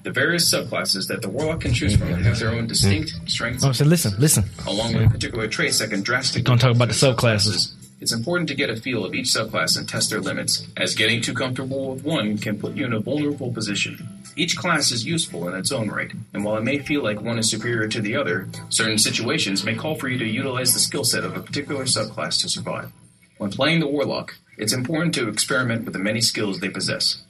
The 0.04 0.12
various 0.12 0.52
subclasses 0.52 1.08
that 1.08 1.22
the 1.22 1.30
Warlock 1.30 1.62
can 1.62 1.74
choose 1.74 1.96
from 1.96 2.10
have 2.10 2.40
their 2.40 2.50
own 2.50 2.68
distinct 2.68 3.14
mm-hmm. 3.14 3.28
strengths, 3.28 3.64
Oh, 3.64 3.72
so 3.72 3.86
listen, 3.86 4.14
listen. 4.18 4.46
along 4.68 4.96
with 4.96 5.12
particular 5.12 5.48
traits 5.48 5.80
that 5.80 5.92
can 5.92 6.02
drastically. 6.02 6.42
Don't 6.42 6.58
talk 6.58 6.76
about 6.76 6.90
the 6.90 7.08
alter 7.08 7.22
subclasses. 7.22 7.74
It's 8.02 8.12
important 8.12 8.50
to 8.50 8.56
get 8.56 8.72
a 8.72 8.76
feel 8.76 9.06
of 9.06 9.14
each 9.14 9.28
subclass 9.28 9.78
and 9.78 9.88
test 9.88 10.10
their 10.10 10.22
limits, 10.22 10.66
as 10.76 10.96
getting 10.96 11.22
too 11.22 11.36
comfortable 11.36 11.94
with 11.94 12.04
one 12.04 12.40
can 12.40 12.58
put 12.58 12.74
you 12.76 12.84
in 12.84 12.94
a 12.94 13.00
vulnerable 13.00 13.54
position. 13.54 14.08
Each 14.36 14.58
class 14.58 14.92
is 14.92 15.06
useful 15.06 15.48
in 15.48 15.56
its 15.56 15.72
own 15.72 15.88
right, 15.90 16.12
and 16.34 16.44
while 16.44 16.58
it 16.58 16.64
may 16.64 16.80
feel 16.80 17.04
like 17.04 17.22
one 17.22 17.38
is 17.38 17.52
superior 17.52 17.88
to 17.90 18.02
the 18.02 18.16
other, 18.16 18.50
certain 18.70 18.98
situations 18.98 19.64
may 19.64 19.76
call 19.76 19.94
for 19.94 20.08
you 20.08 20.18
to 20.18 20.26
utilize 20.26 20.74
the 20.74 20.80
skill 20.80 21.04
set 21.04 21.24
of 21.24 21.38
a 21.38 21.42
particular 21.42 21.84
subclass 21.84 22.42
to 22.42 22.50
survive. 22.50 22.92
When 23.38 23.52
playing 23.52 23.82
the 23.82 23.88
Warlock, 23.88 24.36
it's 24.58 24.74
important 24.74 25.14
to 25.16 25.30
experiment 25.30 25.86
with 25.86 25.94
the 25.94 26.00
many 26.00 26.22
skills 26.22 26.60
they 26.60 26.70
possess. 26.70 27.22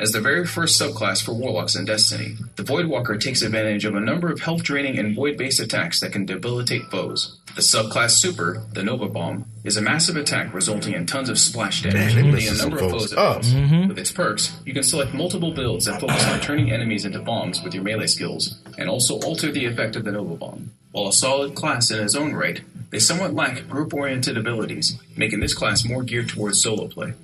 As 0.00 0.12
the 0.12 0.20
very 0.20 0.46
first 0.46 0.80
subclass 0.80 1.24
for 1.24 1.32
Warlocks 1.32 1.74
in 1.74 1.84
Destiny, 1.84 2.36
the 2.54 2.62
Voidwalker 2.62 3.20
takes 3.20 3.42
advantage 3.42 3.84
of 3.84 3.96
a 3.96 4.00
number 4.00 4.30
of 4.30 4.38
health 4.38 4.62
draining 4.62 4.96
and 4.96 5.16
void 5.16 5.36
based 5.36 5.58
attacks 5.58 5.98
that 6.00 6.12
can 6.12 6.24
debilitate 6.24 6.84
foes. 6.84 7.36
The 7.56 7.62
subclass 7.62 8.10
Super, 8.10 8.62
the 8.72 8.84
Nova 8.84 9.08
Bomb, 9.08 9.46
is 9.64 9.76
a 9.76 9.82
massive 9.82 10.14
attack 10.14 10.54
resulting 10.54 10.94
in 10.94 11.04
tons 11.04 11.28
of 11.28 11.36
splash 11.36 11.82
damage, 11.82 12.14
Man, 12.14 12.32
hitting 12.32 12.48
a 12.48 12.56
number 12.56 12.78
of 12.78 12.92
foes 12.92 13.12
at 13.12 13.18
once. 13.18 13.48
Mm-hmm. 13.50 13.88
With 13.88 13.98
its 13.98 14.12
perks, 14.12 14.56
you 14.64 14.72
can 14.72 14.84
select 14.84 15.14
multiple 15.14 15.50
builds 15.50 15.86
that 15.86 16.00
focus 16.00 16.24
on 16.26 16.38
turning 16.38 16.70
enemies 16.70 17.04
into 17.04 17.18
bombs 17.18 17.60
with 17.64 17.74
your 17.74 17.82
melee 17.82 18.06
skills, 18.06 18.62
and 18.78 18.88
also 18.88 19.18
alter 19.22 19.50
the 19.50 19.64
effect 19.64 19.96
of 19.96 20.04
the 20.04 20.12
Nova 20.12 20.36
Bomb. 20.36 20.70
While 20.92 21.08
a 21.08 21.12
solid 21.12 21.56
class 21.56 21.90
in 21.90 21.98
its 21.98 22.14
own 22.14 22.34
right, 22.34 22.60
they 22.90 23.00
somewhat 23.00 23.34
lack 23.34 23.68
group 23.68 23.92
oriented 23.92 24.38
abilities, 24.38 24.96
making 25.16 25.40
this 25.40 25.54
class 25.54 25.84
more 25.84 26.04
geared 26.04 26.28
towards 26.28 26.62
solo 26.62 26.86
play. 26.86 27.14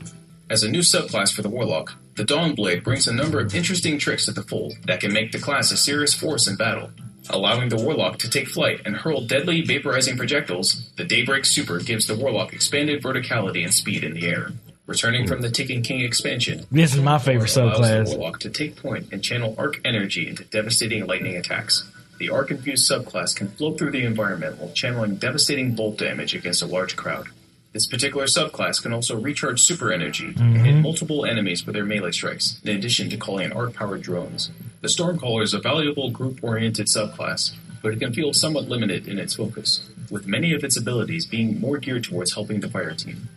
As 0.50 0.64
a 0.64 0.70
new 0.70 0.80
subclass 0.80 1.32
for 1.32 1.42
the 1.42 1.48
Warlock, 1.48 1.94
the 2.16 2.24
Dawnblade 2.24 2.84
brings 2.84 3.08
a 3.08 3.12
number 3.12 3.40
of 3.40 3.54
interesting 3.54 3.98
tricks 3.98 4.26
to 4.26 4.32
the 4.32 4.42
fold 4.42 4.74
that 4.86 5.00
can 5.00 5.12
make 5.12 5.32
the 5.32 5.38
class 5.38 5.72
a 5.72 5.76
serious 5.76 6.14
force 6.14 6.46
in 6.46 6.56
battle. 6.56 6.90
Allowing 7.30 7.70
the 7.70 7.76
Warlock 7.76 8.18
to 8.18 8.30
take 8.30 8.48
flight 8.48 8.82
and 8.84 8.96
hurl 8.96 9.22
deadly 9.22 9.62
vaporizing 9.62 10.16
projectiles, 10.16 10.90
the 10.96 11.04
Daybreak 11.04 11.44
Super 11.44 11.78
gives 11.80 12.06
the 12.06 12.14
Warlock 12.14 12.52
expanded 12.52 13.02
verticality 13.02 13.64
and 13.64 13.72
speed 13.72 14.04
in 14.04 14.14
the 14.14 14.26
air. 14.26 14.50
Returning 14.86 15.26
from 15.26 15.40
the 15.40 15.50
Taken 15.50 15.82
King 15.82 16.02
expansion, 16.02 16.66
This 16.70 16.94
is 16.94 17.00
my 17.00 17.18
favorite 17.18 17.56
allows 17.56 17.78
the 17.78 17.84
subclass. 17.84 18.16
Warlock 18.18 18.40
to 18.40 18.50
take 18.50 18.76
point 18.76 19.08
and 19.10 19.24
channel 19.24 19.54
arc 19.56 19.80
energy 19.84 20.28
into 20.28 20.44
devastating 20.44 21.06
lightning 21.06 21.36
attacks. 21.36 21.90
The 22.18 22.28
arc 22.28 22.50
infused 22.50 22.88
subclass 22.88 23.34
can 23.34 23.48
float 23.48 23.78
through 23.78 23.92
the 23.92 24.04
environment 24.04 24.58
while 24.58 24.70
channeling 24.72 25.16
devastating 25.16 25.74
bolt 25.74 25.96
damage 25.96 26.34
against 26.34 26.62
a 26.62 26.66
large 26.66 26.94
crowd. 26.94 27.28
This 27.74 27.88
particular 27.88 28.26
subclass 28.26 28.80
can 28.80 28.92
also 28.92 29.18
recharge 29.18 29.60
super 29.60 29.92
energy 29.92 30.26
and 30.26 30.58
hit 30.58 30.74
mm-hmm. 30.74 30.82
multiple 30.82 31.26
enemies 31.26 31.66
with 31.66 31.74
their 31.74 31.84
melee 31.84 32.12
strikes, 32.12 32.60
in 32.62 32.76
addition 32.76 33.10
to 33.10 33.16
calling 33.16 33.46
in 33.46 33.52
arc 33.52 33.74
powered 33.74 34.00
drones. 34.00 34.52
The 34.80 34.86
Stormcaller 34.86 35.42
is 35.42 35.54
a 35.54 35.58
valuable 35.58 36.08
group 36.12 36.38
oriented 36.44 36.86
subclass, 36.86 37.52
but 37.82 37.92
it 37.92 37.98
can 37.98 38.14
feel 38.14 38.32
somewhat 38.32 38.68
limited 38.68 39.08
in 39.08 39.18
its 39.18 39.34
focus, 39.34 39.90
with 40.08 40.28
many 40.28 40.54
of 40.54 40.62
its 40.62 40.76
abilities 40.76 41.26
being 41.26 41.60
more 41.60 41.78
geared 41.78 42.04
towards 42.04 42.32
helping 42.32 42.60
the 42.60 42.68
fire 42.68 42.94
team. 42.94 43.28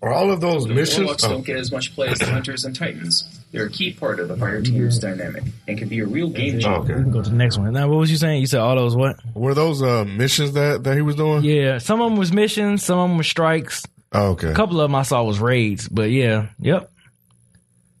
Are 0.00 0.10
all 0.10 0.30
of 0.30 0.40
those 0.40 0.64
The 0.64 0.72
missions? 0.72 1.00
Warlocks 1.00 1.24
Oh, 1.24 1.28
don't 1.28 1.44
get 1.44 1.58
as 1.58 1.70
much 1.70 1.94
play 1.94 2.08
as 2.08 2.18
the 2.18 2.30
Hunters 2.30 2.64
and 2.64 2.74
Titans. 2.74 3.39
They're 3.52 3.66
a 3.66 3.70
key 3.70 3.92
part 3.92 4.20
of 4.20 4.28
the 4.28 4.36
fire 4.36 4.62
team's 4.62 4.98
dynamic 4.98 5.42
and 5.66 5.76
can 5.76 5.88
be 5.88 5.98
a 6.00 6.06
real 6.06 6.30
game 6.30 6.52
changer. 6.60 6.68
oh, 6.68 6.74
okay. 6.82 6.94
We 6.94 7.02
can 7.02 7.10
go 7.10 7.22
to 7.22 7.30
the 7.30 7.36
next 7.36 7.58
one. 7.58 7.72
Now, 7.72 7.88
what 7.88 7.98
was 7.98 8.10
you 8.10 8.16
saying? 8.16 8.40
You 8.40 8.46
said 8.46 8.60
all 8.60 8.76
those 8.76 8.94
what? 8.94 9.16
Were 9.34 9.54
those 9.54 9.82
uh, 9.82 10.04
missions 10.04 10.52
that, 10.52 10.84
that 10.84 10.94
he 10.94 11.02
was 11.02 11.16
doing? 11.16 11.42
Yeah, 11.42 11.78
some 11.78 12.00
of 12.00 12.10
them 12.10 12.18
was 12.18 12.32
missions, 12.32 12.84
some 12.84 12.98
of 12.98 13.08
them 13.08 13.18
was 13.18 13.26
strikes. 13.26 13.84
Oh, 14.12 14.30
okay. 14.30 14.50
A 14.50 14.54
couple 14.54 14.80
of 14.80 14.84
them 14.84 14.94
I 14.94 15.02
saw 15.02 15.22
was 15.24 15.40
raids, 15.40 15.88
but 15.88 16.10
yeah, 16.10 16.48
yep. 16.60 16.90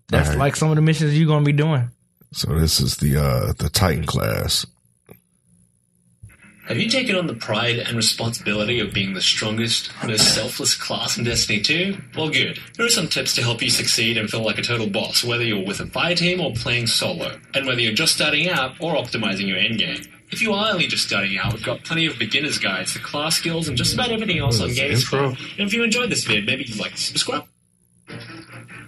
That's 0.08 0.28
Alright. 0.28 0.38
like 0.38 0.56
some 0.56 0.70
of 0.70 0.76
the 0.76 0.82
missions 0.82 1.18
you're 1.18 1.28
gonna 1.28 1.44
be 1.44 1.52
doing. 1.52 1.90
So 2.32 2.58
this 2.58 2.80
is 2.80 2.96
the 2.98 3.16
uh, 3.16 3.52
the 3.58 3.68
Titan 3.68 4.04
class. 4.06 4.66
Have 6.70 6.78
you 6.78 6.88
taken 6.88 7.16
on 7.16 7.26
the 7.26 7.34
pride 7.34 7.80
and 7.80 7.96
responsibility 7.96 8.78
of 8.78 8.94
being 8.94 9.12
the 9.12 9.20
strongest, 9.20 9.90
most 10.06 10.36
selfless 10.36 10.76
class 10.76 11.18
in 11.18 11.24
Destiny 11.24 11.60
2? 11.60 11.98
Well, 12.16 12.30
good. 12.30 12.60
Here 12.76 12.86
are 12.86 12.88
some 12.88 13.08
tips 13.08 13.34
to 13.34 13.42
help 13.42 13.60
you 13.60 13.68
succeed 13.68 14.16
and 14.16 14.30
feel 14.30 14.44
like 14.44 14.56
a 14.56 14.62
total 14.62 14.88
boss, 14.88 15.24
whether 15.24 15.42
you're 15.42 15.66
with 15.66 15.80
a 15.80 15.86
fire 15.86 16.14
team 16.14 16.40
or 16.40 16.52
playing 16.52 16.86
solo, 16.86 17.40
and 17.54 17.66
whether 17.66 17.80
you're 17.80 17.92
just 17.92 18.14
starting 18.14 18.48
out 18.48 18.76
or 18.80 18.94
optimizing 18.94 19.48
your 19.48 19.58
endgame. 19.58 20.06
If 20.30 20.40
you 20.42 20.52
are 20.52 20.72
only 20.72 20.86
just 20.86 21.04
starting 21.04 21.36
out, 21.38 21.54
we've 21.54 21.64
got 21.64 21.82
plenty 21.82 22.06
of 22.06 22.16
beginner's 22.20 22.58
guides 22.58 22.92
to 22.92 23.00
class 23.00 23.34
skills 23.34 23.66
and 23.66 23.76
just 23.76 23.94
about 23.94 24.12
everything 24.12 24.38
else 24.38 24.60
on 24.60 24.68
GameSpot. 24.68 25.30
And 25.58 25.66
if 25.66 25.74
you 25.74 25.82
enjoyed 25.82 26.08
this 26.08 26.22
vid, 26.24 26.46
maybe 26.46 26.62
you'd 26.68 26.78
like 26.78 26.92
to 26.92 27.02
subscribe. 27.02 27.46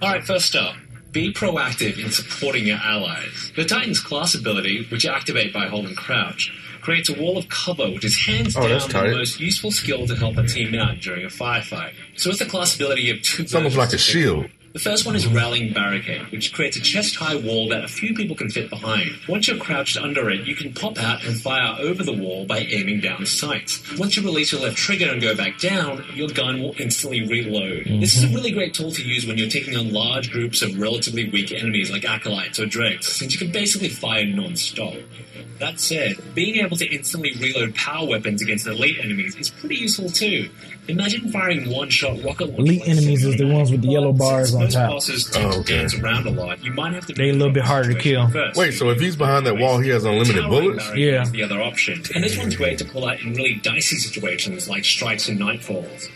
Alright, 0.01 0.23
first 0.23 0.55
up. 0.55 0.77
Be 1.13 1.33
proactive 1.33 2.03
in 2.03 2.11
supporting 2.11 2.67
your 2.67 2.79
allies. 2.79 3.53
The 3.55 3.67
Titan's 3.67 4.01
class 4.01 4.35
ability, 4.35 4.87
which 4.91 5.05
you 5.05 5.11
activate 5.11 5.53
by 5.53 5.67
holding 5.67 5.95
crouch, 5.95 6.51
creates 6.81 7.11
a 7.11 7.15
wall 7.15 7.37
of 7.37 7.49
cover, 7.51 7.91
which 7.91 8.05
is 8.05 8.19
hands 8.19 8.57
Oh, 8.57 8.67
down 8.67 8.89
the 8.89 9.17
most 9.17 9.39
useful 9.39 9.71
skill 9.71 10.07
to 10.07 10.17
help 10.17 10.39
a 10.39 10.47
team 10.47 10.75
out 10.75 11.01
during 11.01 11.25
a 11.25 11.29
firefight. 11.29 11.93
So 12.17 12.31
with 12.31 12.39
the 12.39 12.47
class 12.47 12.75
ability, 12.75 13.03
you 13.03 13.15
have 13.15 13.23
two 13.23 13.43
It's 13.43 13.55
almost 13.55 13.77
like 13.77 13.93
a 13.93 13.99
shield. 13.99 14.47
The 14.73 14.79
first 14.79 15.05
one 15.05 15.15
is 15.15 15.27
Rallying 15.27 15.73
Barricade, 15.75 16.31
which 16.33 16.53
creates 16.53 16.77
a 16.77 16.81
chest 16.81 17.17
high 17.17 17.37
wall 17.37 17.69
that 17.69 17.85
a 17.85 17.89
few 17.89 18.15
people 18.15 18.35
can 18.35 18.49
fit 18.49 18.71
behind. 18.71 19.11
Once 19.29 19.47
you're 19.49 19.59
crouched 19.59 19.99
under 19.99 20.31
it, 20.31 20.47
you 20.47 20.55
can 20.55 20.73
pop 20.73 20.99
out 20.99 21.25
and 21.25 21.39
fire 21.39 21.77
over 21.79 22.03
the 22.03 22.13
wall 22.13 22.47
by 22.47 22.61
aiming 22.61 23.01
down 23.01 23.27
sights. 23.27 23.83
Once 23.99 24.17
you 24.17 24.23
release 24.23 24.53
your 24.53 24.63
left 24.63 24.77
trigger 24.77 25.11
and 25.11 25.21
go 25.21 25.37
back 25.37 25.59
down, 25.59 26.05
your 26.15 26.29
gun 26.29 26.63
will 26.63 26.75
instantly 26.79 27.27
reload. 27.27 27.85
This 27.85 28.17
is 28.17 28.23
a 28.23 28.27
mm-hmm. 28.27 28.37
really 28.37 28.53
great 28.53 28.73
tool 28.73 28.91
to 28.93 29.03
use 29.03 29.27
when 29.27 29.37
you're 29.37 29.51
taking 29.51 29.77
on 29.77 29.93
large 29.93 30.31
groups 30.31 30.63
of 30.63 30.79
relatively 30.79 31.29
weak 31.29 31.53
enemies 31.53 31.91
like 31.91 32.05
Acolytes 32.05 32.59
or 32.59 32.67
Dregs, 32.67 33.07
since 33.09 33.35
you 33.35 33.39
can 33.39 33.53
basically 33.53 33.91
fire 33.91 34.25
non 34.25 34.57
stop. 34.57 34.95
That 35.59 35.79
said, 35.79 36.17
being 36.35 36.65
able 36.65 36.77
to 36.79 36.87
instantly 36.87 37.35
reload 37.39 37.75
power 37.75 38.09
weapons 38.09 38.43
against 38.43 38.67
elite 38.67 38.99
enemies 39.01 39.37
is 39.37 39.49
pretty 39.49 39.77
useful 39.77 40.09
too. 40.09 40.51
Imagine 40.89 41.31
firing 41.31 41.71
one-shot 41.71 42.23
rocket 42.25 42.47
launcher 42.51 42.61
Elite 42.61 42.81
like 42.81 42.89
enemies 42.89 43.25
is 43.25 43.37
the 43.37 43.47
ones 43.47 43.71
with 43.71 43.83
the 43.83 43.89
yellow 43.89 44.13
bars 44.13 44.53
on 44.55 44.69
top. 44.69 44.91
bosses 44.91 45.31
tend 45.31 45.47
Oh, 45.47 45.53
to 45.53 45.59
okay. 45.61 45.79
dance 45.79 45.95
around 45.95 46.27
a 46.27 46.31
lot. 46.31 46.63
You 46.65 46.73
might 46.73 46.93
have 46.93 47.07
to. 47.07 47.15
They 47.15 47.31
a 47.31 47.33
little 47.33 47.53
bit 47.53 47.63
harder 47.65 47.93
to 47.95 47.99
kill. 48.01 48.29
First. 48.29 48.59
Wait, 48.59 48.73
so 48.75 48.91
if 48.91 48.99
he's 49.01 49.15
behind 49.15 49.47
that 49.47 49.57
wall, 49.59 49.79
he 49.79 49.91
has 49.91 50.05
unlimited 50.05 50.45
bullets? 50.49 50.91
Yeah. 50.97 51.23
is 51.23 51.31
the 51.31 51.45
other 51.45 51.63
option, 51.63 52.03
and 52.15 52.25
this 52.25 52.37
one's 52.37 52.57
great 52.57 52.79
to 52.79 52.85
pull 52.85 53.07
out 53.07 53.21
in 53.21 53.33
really 53.35 53.55
dicey 53.63 53.97
situations 53.97 54.69
like 54.69 54.85
strikes 54.85 55.29
and 55.29 55.39
nightfalls. 55.39 56.09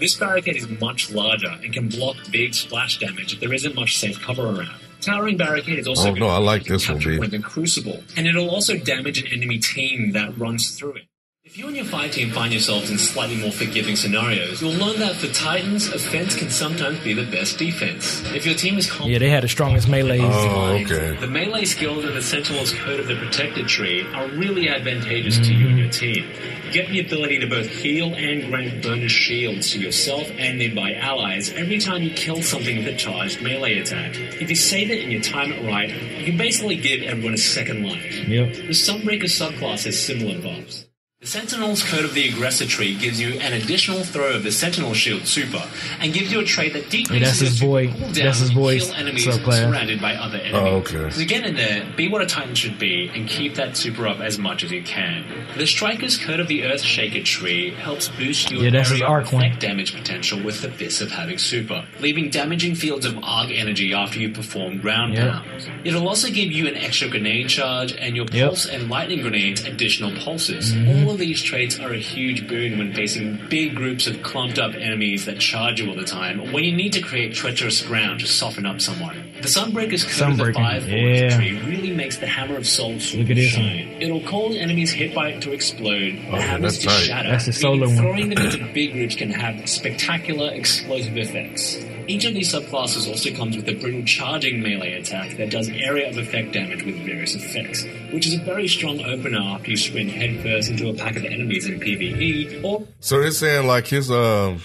This 0.00 0.16
barricade 0.16 0.56
is 0.56 0.68
much 0.80 1.12
larger 1.12 1.54
and 1.62 1.72
can 1.72 1.88
block 1.88 2.16
big 2.32 2.54
splash 2.54 2.98
damage 2.98 3.34
if 3.34 3.40
there 3.40 3.52
isn't 3.52 3.74
much 3.74 3.96
safe 3.98 4.20
cover 4.20 4.42
around. 4.46 4.74
Towering 5.02 5.36
barricade 5.36 5.78
is 5.78 5.86
also 5.86 6.10
Oh, 6.10 6.14
no, 6.14 6.28
I 6.28 6.38
like 6.38 6.64
good 6.64 6.74
this 6.80 6.88
one, 6.88 6.96
capture 6.96 7.10
B. 7.10 7.18
point 7.18 7.44
crucible, 7.44 8.02
and 8.16 8.26
it'll 8.26 8.48
also 8.48 8.76
damage 8.78 9.20
an 9.22 9.26
enemy 9.30 9.58
team 9.58 10.12
that 10.12 10.36
runs 10.38 10.70
through 10.78 10.94
it. 10.94 11.02
If 11.46 11.58
you 11.58 11.66
and 11.66 11.76
your 11.76 11.84
fire 11.84 12.08
team 12.08 12.30
find 12.30 12.54
yourselves 12.54 12.88
in 12.88 12.96
slightly 12.96 13.36
more 13.36 13.52
forgiving 13.52 13.96
scenarios, 13.96 14.62
you'll 14.62 14.72
learn 14.72 14.98
that 15.00 15.14
for 15.16 15.26
Titans, 15.26 15.88
offense 15.88 16.34
can 16.34 16.48
sometimes 16.48 17.00
be 17.00 17.12
the 17.12 17.30
best 17.30 17.58
defense. 17.58 18.22
If 18.34 18.46
your 18.46 18.54
team 18.54 18.78
is 18.78 18.90
Yeah, 19.04 19.18
they 19.18 19.28
had 19.28 19.42
the 19.42 19.48
strongest 19.48 19.86
melee. 19.86 20.20
Oh, 20.22 20.78
okay. 20.82 21.14
the 21.20 21.26
melee 21.26 21.66
skills 21.66 22.06
of 22.06 22.14
the 22.14 22.22
Sentinel's 22.22 22.72
Code 22.72 22.98
of 22.98 23.08
the 23.08 23.16
Protected 23.16 23.68
tree 23.68 24.06
are 24.14 24.26
really 24.28 24.70
advantageous 24.70 25.36
to 25.40 25.52
you 25.52 25.68
and 25.68 25.78
your 25.78 25.88
mm. 25.88 25.92
team. 25.92 26.72
Get 26.72 26.88
the 26.88 27.00
ability 27.00 27.40
to 27.40 27.46
both 27.46 27.68
heal 27.68 28.14
and 28.14 28.50
grant 28.50 28.82
bonus 28.82 29.12
shields 29.12 29.70
to 29.72 29.78
yourself 29.78 30.30
and 30.38 30.58
nearby 30.58 30.94
allies 30.94 31.52
every 31.52 31.78
time 31.78 32.02
you 32.02 32.10
kill 32.12 32.40
something 32.40 32.78
with 32.78 32.86
a 32.86 32.96
charged 32.96 33.42
melee 33.42 33.80
attack. 33.80 34.16
If 34.16 34.48
you 34.48 34.56
save 34.56 34.90
it 34.90 35.02
and 35.02 35.12
you 35.12 35.20
time 35.20 35.52
it 35.52 35.70
right, 35.70 35.90
you 35.90 36.24
can 36.24 36.38
basically 36.38 36.76
give 36.76 37.02
everyone 37.02 37.34
a 37.34 37.38
second 37.38 37.84
life. 37.84 38.26
Yep. 38.26 38.54
The 38.54 38.68
Sunbreaker 38.70 39.24
subclass 39.24 39.84
has 39.84 40.02
similar 40.02 40.40
buffs. 40.40 40.86
The 41.24 41.30
Sentinel's 41.30 41.82
Code 41.82 42.04
of 42.04 42.12
the 42.12 42.28
Aggressor 42.28 42.66
tree 42.66 42.94
gives 42.94 43.18
you 43.18 43.40
an 43.40 43.54
additional 43.54 44.04
throw 44.04 44.34
of 44.34 44.42
the 44.42 44.52
Sentinel 44.52 44.92
Shield 44.92 45.26
Super, 45.26 45.62
and 45.98 46.12
gives 46.12 46.30
you 46.30 46.40
a 46.40 46.44
trait 46.44 46.74
that 46.74 46.90
decreases 46.90 47.26
that's 47.26 47.40
his 47.40 47.62
your 47.62 47.70
boy- 47.70 47.86
cooldown 47.88 48.12
that's 48.24 48.40
his 48.40 48.54
when 48.54 48.74
you 48.74 48.80
kill 48.80 48.94
enemies 48.94 49.26
subclass. 49.28 49.54
surrounded 49.54 50.00
by 50.02 50.16
other 50.16 50.36
enemies. 50.36 50.54
Oh, 50.92 50.96
okay. 50.98 51.08
So 51.10 51.24
get 51.24 51.46
in 51.46 51.56
there, 51.56 51.86
be 51.96 52.08
what 52.08 52.20
a 52.20 52.26
Titan 52.26 52.54
should 52.54 52.78
be, 52.78 53.10
and 53.14 53.26
keep 53.26 53.54
that 53.54 53.74
super 53.74 54.06
up 54.06 54.20
as 54.20 54.38
much 54.38 54.64
as 54.64 54.70
you 54.70 54.82
can. 54.82 55.24
The 55.56 55.66
Striker's 55.66 56.18
Code 56.18 56.40
of 56.40 56.48
the 56.48 56.64
Earth 56.64 56.82
Shaker 56.82 57.22
tree 57.24 57.70
helps 57.70 58.08
boost 58.08 58.50
your 58.50 58.64
Yeah, 58.64 58.70
that's 58.70 58.90
area 58.90 59.06
arc 59.06 59.32
one. 59.32 59.44
effect 59.46 59.62
damage 59.62 59.94
potential 59.94 60.42
with 60.42 60.60
the 60.60 60.70
Fist 60.72 61.00
of 61.00 61.10
Havoc 61.10 61.38
super, 61.38 61.86
leaving 62.00 62.28
damaging 62.28 62.74
fields 62.74 63.06
of 63.06 63.16
arc 63.22 63.50
energy 63.50 63.94
after 63.94 64.18
you 64.20 64.28
perform 64.28 64.78
ground 64.78 65.14
Yep. 65.14 65.32
pounds. 65.32 65.68
It'll 65.84 66.06
also 66.06 66.28
give 66.28 66.52
you 66.52 66.68
an 66.68 66.76
extra 66.76 67.08
grenade 67.08 67.48
charge 67.48 67.94
and 67.98 68.14
your 68.14 68.26
Yep. 68.26 68.34
Mm-hmm. 68.34 68.46
pulse 68.48 68.66
and 68.66 68.90
lightning 68.90 69.22
grenades 69.22 69.64
additional 69.64 70.12
pulses. 70.20 70.74
All 71.14 71.20
of 71.20 71.28
these 71.28 71.42
traits 71.42 71.78
are 71.78 71.92
a 71.92 71.96
huge 71.96 72.48
boon 72.48 72.76
when 72.76 72.92
facing 72.92 73.38
big 73.48 73.76
groups 73.76 74.08
of 74.08 74.20
clumped 74.24 74.58
up 74.58 74.74
enemies 74.74 75.26
that 75.26 75.38
charge 75.38 75.78
you 75.80 75.88
all 75.88 75.94
the 75.94 76.02
time, 76.04 76.40
or 76.40 76.48
when 76.50 76.64
you 76.64 76.74
need 76.74 76.92
to 76.94 77.00
create 77.00 77.32
treacherous 77.32 77.82
ground 77.82 78.18
to 78.18 78.26
soften 78.26 78.66
up 78.66 78.80
someone. 78.80 79.30
The 79.40 79.46
Sunbreaker's 79.46 80.02
Code 80.02 80.32
of 80.32 80.38
the 80.38 80.42
Sunbreaker, 80.42 80.54
Fire 80.54 80.80
Forge 80.80 80.90
yeah. 80.92 81.36
tree 81.36 81.60
really 81.70 81.92
makes 81.94 82.16
the 82.16 82.26
Hammer 82.26 82.56
of 82.56 82.66
Sol 82.66 82.94
Look 82.94 83.30
at 83.30 83.36
this 83.36 83.56
one. 83.56 83.64
shine. 83.64 83.96
It'll 84.00 84.22
cause 84.22 84.56
enemies 84.56 84.90
hit 84.90 85.14
by 85.14 85.28
it 85.28 85.42
to 85.42 85.52
explode, 85.52 86.18
Oh, 86.30 86.34
or 86.34 86.40
hammers 86.40 86.78
that's 86.80 86.82
to 86.82 86.88
tight. 86.88 87.04
shatter. 87.06 87.30
That's 87.30 87.46
the 87.46 87.52
solo 87.52 87.86
one. 87.86 87.96
Throwing 87.96 88.30
them 88.30 88.44
into 88.44 88.72
big 88.74 88.90
groups 88.94 89.14
can 89.14 89.30
have 89.30 89.68
spectacular 89.68 90.50
explosive 90.52 91.16
effects. 91.16 91.76
Each 92.06 92.24
of 92.24 92.34
these 92.34 92.52
subclasses 92.52 93.08
also 93.08 93.30
comes 93.34 93.56
with 93.56 93.68
a 93.68 93.74
brutal 93.74 94.04
charging 94.04 94.62
melee 94.62 94.94
attack 94.94 95.36
that 95.38 95.50
does 95.50 95.68
area 95.68 96.08
of 96.08 96.18
effect 96.18 96.52
damage 96.52 96.82
with 96.84 96.96
various 97.04 97.34
effects, 97.34 97.84
which 98.12 98.26
is 98.26 98.34
a 98.34 98.44
very 98.44 98.68
strong 98.68 99.00
opener 99.04 99.38
after 99.38 99.70
you 99.70 99.76
sprint 99.76 100.10
headfirst 100.10 100.70
into 100.70 100.88
a 100.90 100.94
pack 100.94 101.16
of 101.16 101.24
enemies 101.24 101.66
in 101.66 101.80
PvE, 101.80 102.62
or 102.64 102.86
So 103.00 103.20
they're 103.20 103.30
saying 103.30 103.66
like 103.66 103.86
his 103.86 104.10
um 104.10 104.60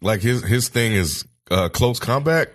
like 0.00 0.20
his 0.20 0.42
his 0.44 0.68
thing 0.68 0.92
is 0.92 1.24
uh 1.50 1.68
close 1.68 1.98
combat. 1.98 2.52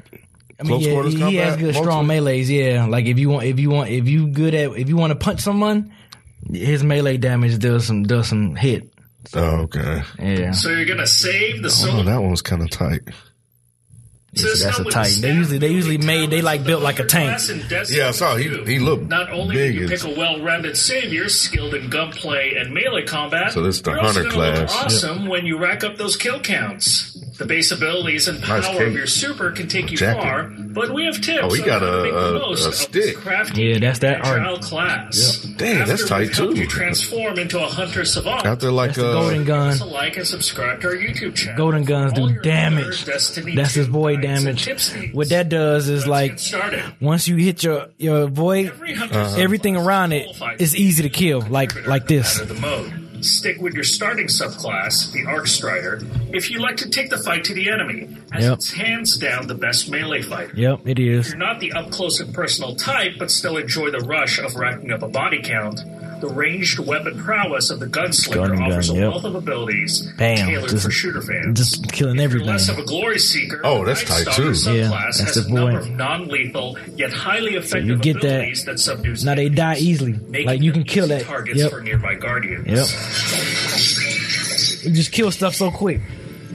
I 0.60 0.64
mean, 0.64 0.72
Close 0.72 0.86
yeah, 0.88 0.92
quarters 0.94 1.14
he, 1.14 1.20
combat. 1.20 1.32
he 1.34 1.38
has 1.38 1.58
good 1.58 1.76
strong 1.76 2.08
mostly? 2.08 2.16
melees. 2.44 2.50
Yeah, 2.50 2.86
like 2.88 3.06
if 3.06 3.20
you 3.20 3.30
want, 3.30 3.46
if 3.46 3.60
you 3.60 3.70
want, 3.70 3.90
if 3.90 4.08
you 4.08 4.28
good 4.28 4.56
at, 4.56 4.72
if 4.76 4.90
you 4.90 4.98
want 4.98 5.12
to 5.12 5.16
punch 5.20 5.40
someone, 5.42 5.94
his 6.52 6.84
melee 6.84 7.18
damage 7.18 7.60
does 7.60 7.86
some 7.86 8.04
does 8.04 8.28
some 8.30 8.56
hit. 8.56 8.92
Oh, 9.36 9.68
okay. 9.68 10.02
Yeah, 10.20 10.52
So 10.54 10.70
you're 10.70 10.86
gonna 10.86 11.06
save 11.06 11.62
the 11.62 11.68
Oh, 11.68 11.72
solo. 11.72 12.04
that 12.04 12.22
one 12.22 12.32
was 12.32 12.42
kind 12.42 12.62
of 12.64 12.70
tight. 12.72 13.02
So 14.38 14.66
that's 14.66 14.80
a 14.80 14.84
Titan. 14.86 15.22
They 15.22 15.32
usually 15.34 15.58
they 15.58 15.70
usually 15.70 15.98
made 15.98 16.30
they 16.30 16.42
like 16.42 16.64
built 16.64 16.82
like 16.84 17.00
a 17.00 17.06
tank. 17.06 17.40
Yeah, 17.90 18.10
I 18.10 18.12
saw 18.12 18.36
he 18.36 18.50
he 18.66 18.80
looked 18.80 19.08
Not 19.10 19.32
only 19.32 19.56
big. 19.56 19.76
do 19.76 19.82
you 19.82 19.88
pick 19.88 20.04
a 20.04 20.10
well-rounded 20.18 20.78
savior 20.78 21.28
skilled 21.30 21.74
in 21.74 21.90
gunplay 21.90 22.56
and 22.56 22.74
melee 22.74 23.04
combat, 23.06 23.52
So 23.52 23.62
this 23.62 23.76
is 23.78 23.82
the 23.82 23.94
hunter 23.94 24.30
class. 24.30 24.74
Awesome 24.74 25.28
when 25.28 25.46
you 25.46 25.58
rack 25.58 25.84
up 25.84 25.98
those 25.98 26.16
kill 26.16 26.40
counts. 26.40 27.17
The 27.38 27.46
base 27.46 27.72
abilities 27.72 28.28
and 28.28 28.42
power 28.42 28.62
cape. 28.62 28.82
of 28.88 28.94
your 28.94 29.06
super 29.08 29.52
can 29.52 29.68
take 29.68 29.92
you 29.92 29.98
Jacket. 29.98 30.22
far, 30.22 30.44
but 30.46 30.92
we 30.92 31.06
have 31.06 31.22
tips 31.22 31.40
Oh, 31.44 31.54
he 31.54 31.62
on 31.62 31.68
got 31.68 31.82
how 31.82 31.88
to 31.88 32.00
a- 32.00 32.04
make 32.04 32.14
the 32.14 32.18
a- 32.36 32.40
most 32.40 32.66
a 32.66 32.68
of 32.70 32.76
stick. 32.76 32.92
this 32.94 33.16
crafty 33.18 33.62
Yeah, 33.64 33.80
that's 33.80 34.00
that 34.00 34.26
art. 34.26 34.40
agile 34.42 34.58
class. 34.58 35.46
Yep. 35.46 35.58
Dang, 35.58 35.78
that's 35.80 35.92
After 35.92 36.06
tight, 36.08 36.20
we've 36.28 36.36
too. 36.36 36.54
You 36.56 36.68
transform 36.68 37.38
into 37.38 37.60
a 37.60 37.68
hunter 37.68 38.06
savant. 38.06 38.46
Out 38.46 38.60
there 38.60 38.72
like 38.72 38.90
That's 38.90 38.98
the 39.00 39.12
golden 39.14 39.42
uh, 39.44 39.46
gun. 39.46 39.74
So 39.76 39.86
like 39.88 40.18
and 40.18 40.26
subscribe 40.26 40.82
to 40.82 40.88
our 40.88 40.96
YouTube 40.96 41.36
channel. 41.36 41.58
Golden 41.58 41.84
guns 41.84 42.18
All 42.18 42.28
do 42.30 42.40
damage. 42.42 43.06
Destiny 43.06 43.56
That's 43.56 43.76
his 43.76 43.86
2 43.86 43.92
void 43.92 44.22
damage. 44.22 44.68
What 45.14 45.30
that 45.30 45.50
does 45.50 45.90
is 45.90 46.08
Let's 46.08 46.52
like 46.54 46.92
once 47.00 47.28
you 47.28 47.36
hit 47.36 47.64
your 47.64 47.88
your 47.98 48.28
void, 48.28 48.68
Every 48.68 48.96
Uh-huh. 48.96 49.36
everything 49.38 49.78
around 49.78 50.12
it 50.14 50.28
is 50.60 50.76
easy 50.76 51.04
to 51.04 51.10
kill. 51.10 51.42
Like 51.42 51.86
like 51.88 52.08
this. 52.08 52.40
Out 53.18 53.24
of 53.24 53.24
the 53.24 53.26
mode. 53.26 53.26
Stick 53.26 53.62
with 53.62 53.74
your 53.74 53.84
starting 53.84 54.28
subclass, 54.28 55.12
the 55.12 55.26
Arc 55.26 55.48
Strider, 55.48 56.02
if 56.34 56.50
you 56.52 56.60
like 56.60 56.78
to 56.78 56.90
take 56.90 57.10
the 57.10 57.18
fight 57.18 57.44
to 57.46 57.54
the 57.54 57.70
enemy, 57.70 58.08
as 58.32 58.44
Yep. 58.44 58.54
it's 58.54 58.72
hands 58.72 59.18
down 59.18 59.48
the 59.48 59.56
best 59.56 59.90
melee 59.90 60.22
fighter. 60.22 60.54
Yep, 60.56 60.82
it 60.86 61.00
is. 61.00 61.28
If 61.28 61.34
you're 61.34 61.38
not 61.40 61.60
the 61.60 61.74
up 61.74 61.92
close 61.92 62.20
and 62.20 62.34
personal 62.34 62.76
type, 62.76 63.14
but 63.20 63.32
still 63.32 63.58
enjoy 63.58 63.92
the 63.92 64.00
rush 64.00 64.40
of 64.40 64.56
racking 64.56 64.92
up 64.92 65.02
a 65.04 65.08
body 65.08 65.42
count, 65.42 65.82
the 66.22 66.28
ranged 66.30 66.80
weapon 66.80 67.18
prowess 67.18 67.70
of 67.70 67.80
the 67.80 67.86
gunslinger 67.88 68.34
Gun 68.36 68.52
and 68.52 68.64
offers 68.64 68.88
gun, 68.90 68.98
a 68.98 69.00
yep. 69.02 69.10
wealth 69.12 69.24
of 69.26 69.36
abilities 69.36 70.02
Bam, 70.18 70.48
tailored 70.48 70.70
just- 70.70 70.86
for 70.86 70.92
shooter 70.92 71.22
fans. 71.22 71.58
Just 71.58 71.92
killing 71.92 72.20
If 72.20 72.32
you're 72.34 72.44
less 72.44 72.70
of 72.70 72.78
a 72.80 72.84
glory 72.84 73.20
seeker, 73.20 73.62
Oh, 73.64 73.86
that's 73.86 74.08
Night 74.10 74.26
tight, 74.26 74.34
too. 74.36 74.52
Yeah, 74.72 74.90
that's 74.90 75.20
has 75.20 75.36
the 75.36 75.42
a 75.54 75.60
point. 75.60 75.78
of 75.78 75.90
non-lethal 75.92 76.78
yet 76.96 77.12
highly 77.12 77.56
effective 77.56 77.88
you 77.88 77.98
get 77.98 78.22
that- 78.22 78.36
abilities 78.38 78.66
that 78.66 78.80
subdues 78.80 79.24
Now 79.26 79.36
they 79.36 79.50
die 79.50 79.76
easily. 79.78 80.14
Like 80.46 80.62
you 80.62 80.72
can 80.72 80.84
kill 80.84 81.08
that. 81.08 81.24
targets 81.24 81.60
Yep. 81.60 81.72
for 81.72 81.82
nearby 81.82 82.16
guardians. 82.16 82.66
Yep. 82.68 82.88
You 84.84 84.92
just 84.94 85.12
kill 85.12 85.32
stuff 85.32 85.56
so 85.56 85.70
quick. 85.72 86.02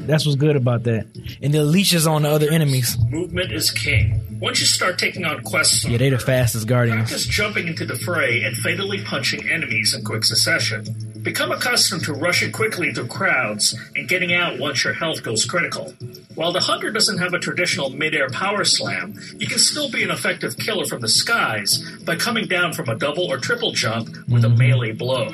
That's 0.07 0.27
what's 0.27 0.37
good 0.37 0.57
about 0.57 0.85
that. 0.85 1.07
And 1.43 1.55
the 1.55 1.65
leashes 1.65 2.07
on 2.07 2.23
the 2.23 2.31
other 2.31 2.51
enemies. 2.51 2.97
Movement 3.09 3.53
is 3.53 3.71
king. 3.71 4.21
Once 4.41 4.61
you 4.61 4.67
start 4.67 4.99
taking 4.99 5.25
on 5.25 5.43
quests, 5.43 5.85
Yeah, 5.85 5.99
they're 5.99 6.11
the 6.11 6.19
fastest 6.19 6.67
guardians. 6.67 7.11
practice 7.11 7.27
jumping 7.27 7.69
into 7.69 7.87
the 7.87 7.97
fray 7.97 8.43
and 8.43 8.57
fatally 8.57 9.03
punching 9.05 9.49
enemies 9.49 9.95
in 9.95 10.05
quick 10.05 10.25
succession. 10.25 10.85
Become 11.23 11.53
accustomed 11.53 12.03
to 12.05 12.13
rushing 12.13 12.51
quickly 12.51 12.93
through 12.93 13.07
crowds 13.07 13.79
and 13.95 14.09
getting 14.09 14.35
out 14.35 14.59
once 14.59 14.83
your 14.83 14.95
health 14.95 15.23
goes 15.23 15.45
critical. 15.45 15.95
While 16.35 16.53
the 16.53 16.61
hunter 16.61 16.91
doesn't 16.91 17.19
have 17.19 17.35
a 17.35 17.39
traditional 17.39 17.91
mid-air 17.91 18.29
power 18.31 18.65
slam, 18.65 19.15
you 19.37 19.47
can 19.47 19.59
still 19.59 19.89
be 19.91 20.03
an 20.03 20.11
effective 20.11 20.57
killer 20.57 20.87
from 20.87 21.01
the 21.01 21.09
skies 21.09 21.79
by 22.05 22.17
coming 22.17 22.49
down 22.49 22.73
from 22.73 22.89
a 22.89 22.97
double 22.97 23.31
or 23.31 23.39
triple 23.39 23.71
jump 23.71 24.09
with 24.29 24.45
a 24.45 24.49
mm-hmm. 24.49 24.59
melee 24.59 24.93
blow. 24.93 25.27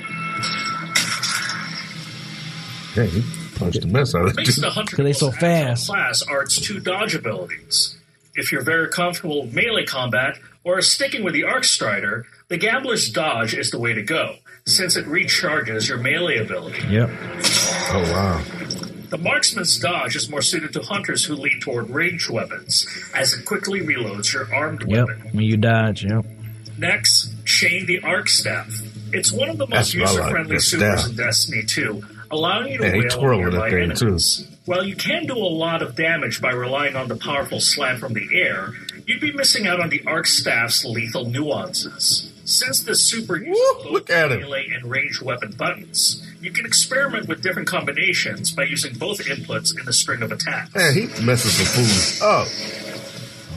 Dang, 2.95 3.09
he 3.09 3.38
punched 3.59 3.81
the 3.81 3.87
mess 3.89 4.15
out 4.15 4.27
of 4.27 4.37
makes 4.37 4.57
it. 4.57 4.61
the 4.61 4.71
hunter 4.71 4.97
'Cause 4.97 5.05
they 5.05 5.13
so 5.13 5.31
fast. 5.33 5.87
class 5.89 6.23
are 6.23 6.43
its 6.43 6.61
two 6.61 6.79
dodge 6.81 7.15
abilities. 7.15 7.97
If 8.35 8.53
you're 8.53 8.63
very 8.63 8.89
comfortable 8.89 9.45
with 9.45 9.55
melee 9.55 9.85
combat 9.85 10.39
or 10.65 10.79
are 10.79 10.83
sticking 10.83 11.23
with 11.25 11.35
the 11.35 11.45
arc 11.45 11.65
strider, 11.65 12.27
the 12.49 12.57
gambler's 12.57 13.09
dodge 13.11 13.55
is 13.55 13.71
the 13.71 13.79
way 13.79 13.93
to 13.95 14.03
go, 14.03 14.37
since 14.67 14.97
it 14.97 15.07
recharges 15.07 15.89
your 15.89 15.99
melee 15.99 16.39
ability. 16.39 16.83
Yep. 16.89 17.11
Oh 17.91 18.13
wow. 18.13 18.43
The 19.11 19.19
marksman's 19.19 19.79
dodge 19.79 20.15
is 20.17 20.29
more 20.29 20.43
suited 20.43 20.73
to 20.75 20.81
hunters 20.83 21.25
who 21.25 21.35
lean 21.35 21.61
toward 21.61 21.89
ranged 21.91 22.29
weapons, 22.29 22.87
as 23.15 23.33
it 23.33 23.45
quickly 23.47 23.81
reloads 23.81 24.33
your 24.35 24.53
armed 24.55 24.85
Yep. 24.87 24.91
weapon. 25.09 25.23
When 25.33 25.45
you 25.45 25.57
dodge. 25.57 26.05
Yep. 26.05 26.27
Next, 26.77 27.31
chain 27.45 27.87
the 27.87 28.01
arc 28.03 28.29
staff. 28.29 28.69
It's 29.13 29.33
one 29.33 29.49
of 29.49 29.57
the 29.59 29.67
most 29.67 29.95
what 29.97 30.11
user-friendly 30.11 30.57
the 30.57 30.61
supers 30.63 31.01
staff. 31.01 31.11
in 31.11 31.17
Destiny 31.17 31.63
2, 31.67 32.05
allowing 32.31 32.73
you 32.73 32.79
to 32.79 32.97
Yeah, 32.97 33.09
twirl 33.09 33.43
with 33.43 33.53
that 33.55 33.71
thing, 33.71 33.95
too. 33.95 34.19
While 34.65 34.85
you 34.85 34.97
can 34.97 35.27
do 35.27 35.37
a 35.37 35.39
lot 35.39 35.83
of 35.83 35.97
damage 35.97 36.41
by 36.41 36.53
relying 36.53 36.95
on 36.95 37.09
the 37.09 37.17
powerful 37.17 37.61
slam 37.61 37.99
from 37.99 38.13
the 38.13 38.29
air, 38.35 38.73
you'd 39.07 39.21
be 39.21 39.33
missing 39.33 39.67
out 39.67 39.81
on 39.81 39.89
the 39.89 40.03
arc 40.07 40.27
staff's 40.27 40.85
lethal 40.85 41.25
nuances. 41.25 42.33
Since 42.45 42.83
the 42.83 42.95
super 42.95 43.37
uses 43.37 43.59
both 43.75 43.87
look 43.87 44.11
at 44.11 44.33
him. 44.33 44.41
melee 44.41 44.69
and 44.75 44.91
range 44.91 45.21
weapon 45.21 45.53
buttons, 45.53 46.27
you 46.41 46.51
can 46.51 46.65
experiment 46.65 47.29
with 47.29 47.43
different 47.43 47.69
combinations 47.69 48.53
by 48.53 48.65
using 48.65 48.95
both 48.95 49.19
inputs 49.21 49.79
in 49.79 49.85
the 49.85 49.93
string 49.93 50.23
of 50.23 50.33
attacks. 50.33 50.75
Man, 50.75 50.95
he 50.95 51.07
messes 51.23 51.53
some 51.55 51.67
fools 51.67 52.23
up. 52.23 52.49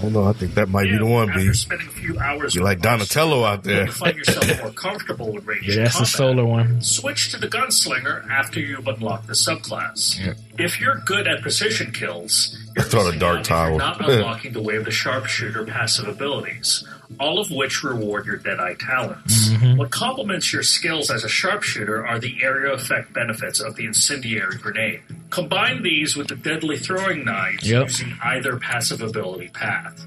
I 0.02 0.06
don't 0.06 0.14
know. 0.14 0.24
I 0.24 0.34
think 0.34 0.56
that 0.56 0.68
might 0.68 0.90
be 0.90 0.98
the 0.98 1.06
one, 1.06 1.30
After 1.30 1.42
B. 1.42 1.54
spending 1.54 1.88
a 1.88 1.92
few 1.92 2.18
hours 2.18 2.56
You 2.56 2.62
with 2.62 2.70
like 2.72 2.82
Donatello 2.82 3.44
out 3.44 3.64
there. 3.64 3.86
you 3.86 3.92
find 3.92 4.18
yourself 4.18 4.62
more 4.64 4.72
comfortable 4.72 5.32
with 5.32 5.46
ranged 5.46 5.68
Yeah, 5.70 5.84
that's 5.84 6.00
the 6.00 6.06
solar 6.06 6.44
one. 6.44 6.82
Switch 6.82 7.30
to 7.32 7.38
the 7.38 7.48
gunslinger 7.48 8.28
after 8.28 8.60
you've 8.60 8.88
unlocked 8.88 9.28
the 9.28 9.34
subclass. 9.34 10.18
If 10.64 10.80
you're 10.80 10.96
good 11.06 11.28
at 11.28 11.42
precision 11.42 11.92
kills, 11.92 12.58
you're 12.76 12.86
throwing 12.86 13.08
a 13.08 13.10
missing 13.12 13.20
dark 13.20 13.40
out 13.40 13.50
you're 13.50 13.58
towel. 13.58 13.78
not 13.78 14.10
unlocking 14.10 14.54
the 14.54 14.62
way 14.62 14.76
of 14.76 14.86
the 14.86 14.92
sharpshooter 14.92 15.66
passive 15.66 16.08
abilities, 16.08 16.88
all 17.20 17.40
of 17.40 17.50
which 17.52 17.84
reward 17.84 18.26
your 18.26 18.38
Deadeye 18.38 18.76
talents. 18.80 19.50
Mm-hmm. 19.50 19.78
What 19.78 19.92
complements 19.92 20.54
your 20.54 20.64
skills 20.64 21.10
as 21.10 21.24
a 21.24 21.30
sharpshooter 21.30 22.06
are 22.06 22.20
the 22.20 22.42
area 22.44 22.72
effect 22.74 23.12
benefits 23.14 23.60
of 23.60 23.76
the 23.76 23.86
incendiary 23.86 24.58
grenade. 24.58 25.02
Combine 25.30 25.84
these 25.84 26.16
with 26.16 26.28
the 26.28 26.36
deadly 26.36 26.78
throwing 26.78 27.26
knives 27.26 27.70
Yep. 27.70 27.84
using 27.88 28.16
either 28.24 28.58
passive 28.58 29.02
ability 29.02 29.50
path. 29.50 30.06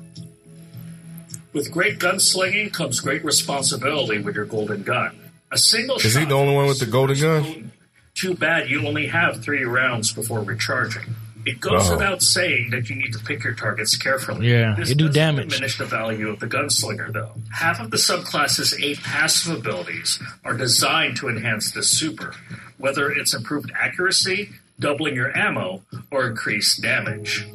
With 1.52 1.70
great 1.72 1.98
gunslinging 1.98 2.72
comes 2.72 3.00
great 3.00 3.24
responsibility 3.24 4.18
with 4.20 4.34
your 4.34 4.44
golden 4.44 4.82
gun. 4.82 5.16
A 5.52 5.58
single 5.58 5.96
Is 5.96 6.14
he 6.16 6.24
the 6.24 6.34
only 6.34 6.54
one 6.54 6.66
with 6.66 6.80
the 6.80 6.86
golden 6.86 7.20
gun? 7.20 7.70
Potent. 8.14 8.38
Too 8.38 8.38
bad 8.38 8.68
you 8.70 8.86
only 8.86 9.06
have 9.06 9.42
three 9.42 9.64
rounds 9.64 10.12
before 10.12 10.42
recharging. 10.42 11.14
It 11.46 11.60
goes 11.60 11.90
Oh. 11.90 11.96
without 11.96 12.22
saying 12.22 12.70
that 12.70 12.88
you 12.88 12.96
need 12.96 13.12
to 13.12 13.18
pick 13.18 13.44
your 13.44 13.52
targets 13.52 13.96
carefully. 13.98 14.50
Yeah, 14.50 14.74
this 14.78 14.90
it 14.90 14.96
do 14.96 15.08
doesn't 15.08 15.14
damage. 15.36 15.50
Diminish 15.50 15.76
the 15.76 15.84
value 15.84 16.30
of 16.30 16.40
the 16.40 16.46
gunslinger, 16.46 17.12
though. 17.12 17.32
Half 17.52 17.80
of 17.80 17.90
the 17.90 17.98
subclass's 17.98 18.72
eight 18.80 19.02
passive 19.02 19.58
abilities 19.58 20.18
are 20.42 20.54
designed 20.54 21.18
to 21.18 21.28
enhance 21.28 21.70
the 21.72 21.82
super, 21.82 22.32
whether 22.78 23.10
it's 23.12 23.34
improved 23.34 23.70
accuracy, 23.78 24.52
doubling 24.80 25.14
your 25.16 25.36
ammo, 25.36 25.82
or 26.10 26.26
increased 26.26 26.80
damage. 26.80 27.46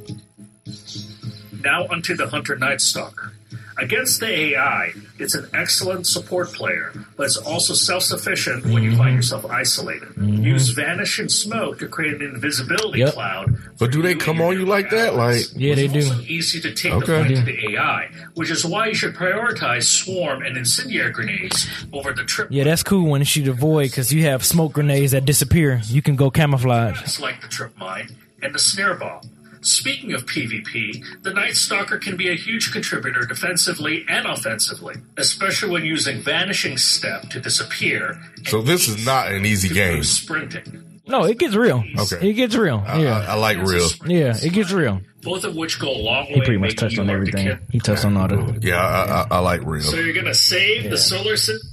Now 1.64 1.88
onto 1.88 2.16
the 2.16 2.28
Hunter 2.28 2.56
Night 2.58 2.80
Stalker. 2.82 3.34
Against 3.80 4.20
the 4.20 4.28
AI, 4.28 4.94
it's 5.20 5.36
an 5.36 5.48
excellent 5.54 6.06
support 6.06 6.52
player, 6.52 6.92
but 7.16 7.24
it's 7.28 7.38
also 7.38 7.74
self 7.74 8.04
sufficient 8.04 8.66
when 8.66 8.84
you 8.84 8.90
Mm-hmm. 8.90 8.98
find 8.98 9.16
yourself 9.16 9.46
isolated. 9.46 10.10
Use 10.18 10.70
Vanish 10.70 11.18
and 11.20 11.32
Smoke 11.32 11.80
to 11.80 11.88
create 11.88 12.16
an 12.16 12.24
invisibility 12.36 13.00
Yep. 13.00 13.14
cloud. 13.14 13.56
But 13.80 13.92
do 13.92 14.02
they 14.02 14.16
come 14.16 14.42
on 14.42 14.54
you 14.60 14.66
like 14.66 14.90
that? 14.90 15.16
Like, 15.16 15.46
Yeah, 15.56 15.76
they 15.76 15.86
It's 15.86 15.94
do. 15.94 16.00
also 16.12 16.22
easy 16.28 16.60
to 16.62 16.72
take 16.74 16.92
Okay. 16.94 17.06
the 17.06 17.20
fight 17.22 17.32
Yeah. 17.32 17.40
to 17.40 17.46
the 17.46 17.72
AI, 17.76 18.10
which 18.34 18.50
is 18.52 18.66
why 18.66 18.88
you 18.88 18.94
should 18.96 19.16
prioritize 19.16 19.84
Swarm 19.84 20.42
and 20.44 20.58
Incendiary 20.58 21.12
grenades 21.12 21.68
over 21.94 22.12
the 22.12 22.24
trip. 22.26 22.50
Yeah, 22.52 22.66
that's 22.66 22.84
cool 22.84 23.10
when 23.10 23.22
you 23.22 23.26
shoot 23.26 23.48
a 23.48 23.54
void 23.54 23.92
because 23.92 24.12
you 24.12 24.24
have 24.24 24.44
smoke 24.44 24.74
grenades 24.74 25.14
that 25.14 25.24
disappear. 25.26 25.82
You 25.88 26.02
can 26.02 26.16
go 26.18 26.30
camouflage. 26.30 27.02
It's 27.02 27.20
like 27.22 27.42
the 27.42 27.48
trip 27.48 27.72
mine 27.80 28.10
and 28.42 28.54
the 28.54 28.60
snare 28.60 28.96
bomb. 28.96 29.22
Speaking 29.62 30.14
of 30.14 30.26
PvP, 30.26 31.04
the 31.24 31.34
Night 31.34 31.56
Stalker 31.56 31.98
can 31.98 32.16
be 32.18 32.30
a 32.30 32.36
huge 32.36 32.72
contributor 32.72 33.22
defensively 33.26 34.06
and 34.08 34.26
offensively, 34.26 34.96
especially 35.18 35.70
when 35.72 35.86
using 35.86 36.22
Vanishing 36.22 36.78
Step 36.78 37.30
to 37.30 37.40
disappear. 37.42 38.22
so 38.46 38.62
this 38.62 38.88
is 38.88 39.06
not 39.06 39.32
an 39.32 39.46
easy 39.46 39.70
game. 39.70 40.04
sprinting. 40.04 41.02
No, 41.08 41.26
it 41.26 41.40
gets 41.40 41.56
real. 41.56 41.84
Okay. 41.98 42.30
It 42.30 42.34
gets 42.34 42.56
real. 42.56 42.84
I, 42.86 43.02
Yeah. 43.02 43.18
I, 43.20 43.32
I 43.32 43.34
like 43.36 43.58
real. 43.58 43.88
Yeah, 44.06 44.36
it 44.42 44.54
gets 44.54 44.72
real. 44.72 45.02
Both 45.24 45.44
of 45.44 45.56
which 45.56 45.80
go 45.80 45.90
a 45.92 45.98
long 45.98 46.26
way. 46.28 46.34
He 46.36 46.42
pretty 46.42 46.58
much 46.58 46.76
touched 46.76 47.00
on 47.00 47.08
hard 47.08 47.26
to 47.26 47.32
everything. 47.32 47.58
kill. 47.58 47.68
He 47.72 47.80
touched 47.80 48.06
on 48.06 48.16
all 48.16 48.28
the. 48.28 48.60
Yeah, 48.62 48.78
I, 48.78 49.22
I, 49.22 49.28
I 49.32 49.40
like 49.40 49.62
real. 49.66 49.82
So 49.82 49.98
you're 49.98 50.14
gonna 50.14 50.34
save 50.36 50.90
the 50.90 50.98
solar 50.98 51.36
system. 51.36 51.68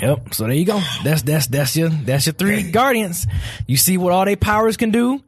Yep. 0.00 0.34
So 0.34 0.44
there 0.44 0.52
you 0.52 0.66
go. 0.66 0.80
That's 1.02 1.22
that's 1.22 1.46
that's 1.46 1.76
your 1.76 1.88
that's 1.88 2.26
your 2.26 2.34
three 2.34 2.70
guardians. 2.70 3.26
You 3.66 3.76
see 3.78 3.96
what 3.96 4.12
all 4.12 4.24
their 4.26 4.36
powers 4.36 4.76
can 4.76 4.90
do. 4.90 5.22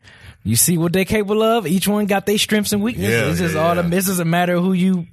You 0.47 0.55
see 0.55 0.79
what 0.79 0.93
they're 0.93 1.05
capable 1.05 1.43
of. 1.43 1.67
Each 1.67 1.89
one 1.89 2.07
got 2.07 2.25
their 2.25 2.39
strengths 2.39 2.73
and 2.73 2.81
weaknesses. 2.81 3.11
Yeah, 3.11 3.31
it's 3.31 3.41
just 3.41 3.55
yeah, 3.57 3.61
all 3.67 3.75
yeah. 3.75 3.83
the. 3.83 3.97
Is 3.97 4.21
a 4.21 4.25
matter 4.25 4.55
of 4.55 4.63
who 4.63 4.75
you, 4.75 5.09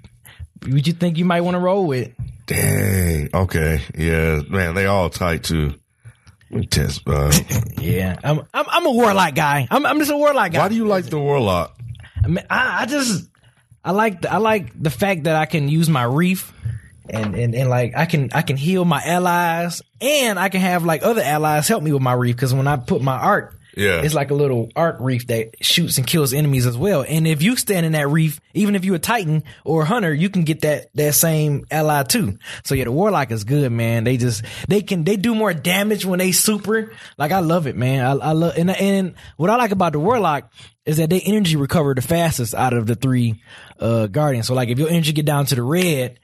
what 0.68 0.86
you 0.86 0.94
think 0.94 1.18
you 1.18 1.26
might 1.26 1.42
want 1.42 1.56
to 1.56 1.60
roll 1.60 1.88
with. 1.88 2.12
Dang. 2.46 3.30
Okay. 3.34 3.82
Yeah, 3.98 4.42
man, 4.48 4.76
they 4.76 4.86
all 4.86 5.10
tight 5.10 5.44
too. 5.44 5.74
Test. 6.70 7.02
Uh, 7.08 7.32
Yeah, 7.80 8.20
I'm 8.24 8.42
I'm, 8.54 8.66
I'm 8.68 8.86
a 8.86 8.92
warlock 8.92 9.34
guy. 9.34 9.68
I'm 9.72 9.88
I'm 9.88 9.98
just 9.98 10.12
a 10.12 10.18
warlock 10.18 10.52
guy. 10.52 10.60
why 10.60 10.70
do 10.70 10.76
you 10.76 10.86
like 10.86 11.06
the 11.06 11.18
warlock? 11.18 11.76
I, 12.24 12.28
mean, 12.28 12.46
I, 12.48 12.84
I 12.84 12.86
just 12.86 13.28
I 13.84 13.90
like 13.90 14.22
the, 14.22 14.32
I 14.32 14.38
like 14.38 14.72
the 14.80 14.92
fact 14.92 15.24
that 15.24 15.36
I 15.36 15.48
can 15.48 15.68
use 15.68 15.90
my 15.90 16.04
reef 16.04 16.54
and, 17.10 17.34
and 17.34 17.56
and 17.56 17.70
like 17.72 17.94
I 17.98 18.06
can 18.06 18.30
I 18.34 18.44
can 18.44 18.56
heal 18.56 18.86
my 18.86 19.02
allies 19.04 19.82
and 20.00 20.38
I 20.38 20.50
can 20.50 20.62
have 20.62 20.86
like 20.86 21.02
other 21.02 21.24
allies 21.24 21.68
help 21.68 21.82
me 21.82 21.92
with 21.92 22.04
my 22.04 22.14
reef 22.14 22.36
because 22.36 22.54
when 22.54 22.68
I 22.68 22.78
put 22.78 23.02
my 23.02 23.18
arc 23.18 23.58
Yeah. 23.76 24.02
it's 24.02 24.14
like 24.14 24.32
a 24.32 24.36
little 24.36 24.70
arc 24.76 24.98
reef 25.00 25.28
that 25.28 25.64
shoots 25.64 25.98
and 25.98 26.06
kills 26.06 26.34
enemies 26.34 26.66
as 26.66 26.78
well. 26.78 27.04
And 27.08 27.28
if 27.28 27.42
you 27.42 27.56
stand 27.56 27.86
in 27.86 27.94
that 27.94 28.08
reef 28.08 28.40
even 28.54 28.76
if 28.76 28.86
you're 28.86 28.96
a 28.96 29.00
titan 29.00 29.44
or 29.64 29.84
a 29.84 29.86
hunter 29.86 30.14
you 30.14 30.30
can 30.30 30.44
get 30.44 30.62
that 30.62 30.94
that 30.96 31.16
same 31.16 31.66
ally 31.72 32.04
too. 32.04 32.38
So 32.64 32.76
yeah 32.76 32.84
the 32.86 32.92
warlock 32.92 33.32
is 33.32 33.44
good 33.44 33.72
man. 33.72 34.04
They 34.04 34.18
just 34.18 34.44
they 34.68 34.82
can 34.82 35.04
they 35.04 35.16
do 35.16 35.36
more 35.36 35.54
damage 35.54 36.06
when 36.06 36.20
they 36.20 36.32
super. 36.32 36.92
Like 37.18 37.32
I 37.32 37.40
love 37.40 37.68
it 37.68 37.76
man. 37.76 38.06
I, 38.06 38.12
I 38.12 38.32
love 38.32 38.58
and 38.58 38.70
and 38.70 39.16
what 39.38 39.50
I 39.50 39.56
like 39.56 39.72
about 39.72 39.94
the 39.94 40.00
warlock 40.00 40.52
is 40.86 40.98
that 40.98 41.10
they 41.10 41.22
energy 41.22 41.56
recover 41.56 41.94
the 41.94 42.02
fastest 42.02 42.54
out 42.54 42.74
of 42.74 42.88
the 42.88 42.96
three 42.96 43.42
uh 43.80 44.08
guardians. 44.08 44.48
So 44.48 44.54
like 44.54 44.70
if 44.70 44.78
your 44.80 44.90
energy 44.90 45.14
get 45.14 45.26
down 45.26 45.46
to 45.48 45.56
the 45.56 45.64
red 45.64 46.20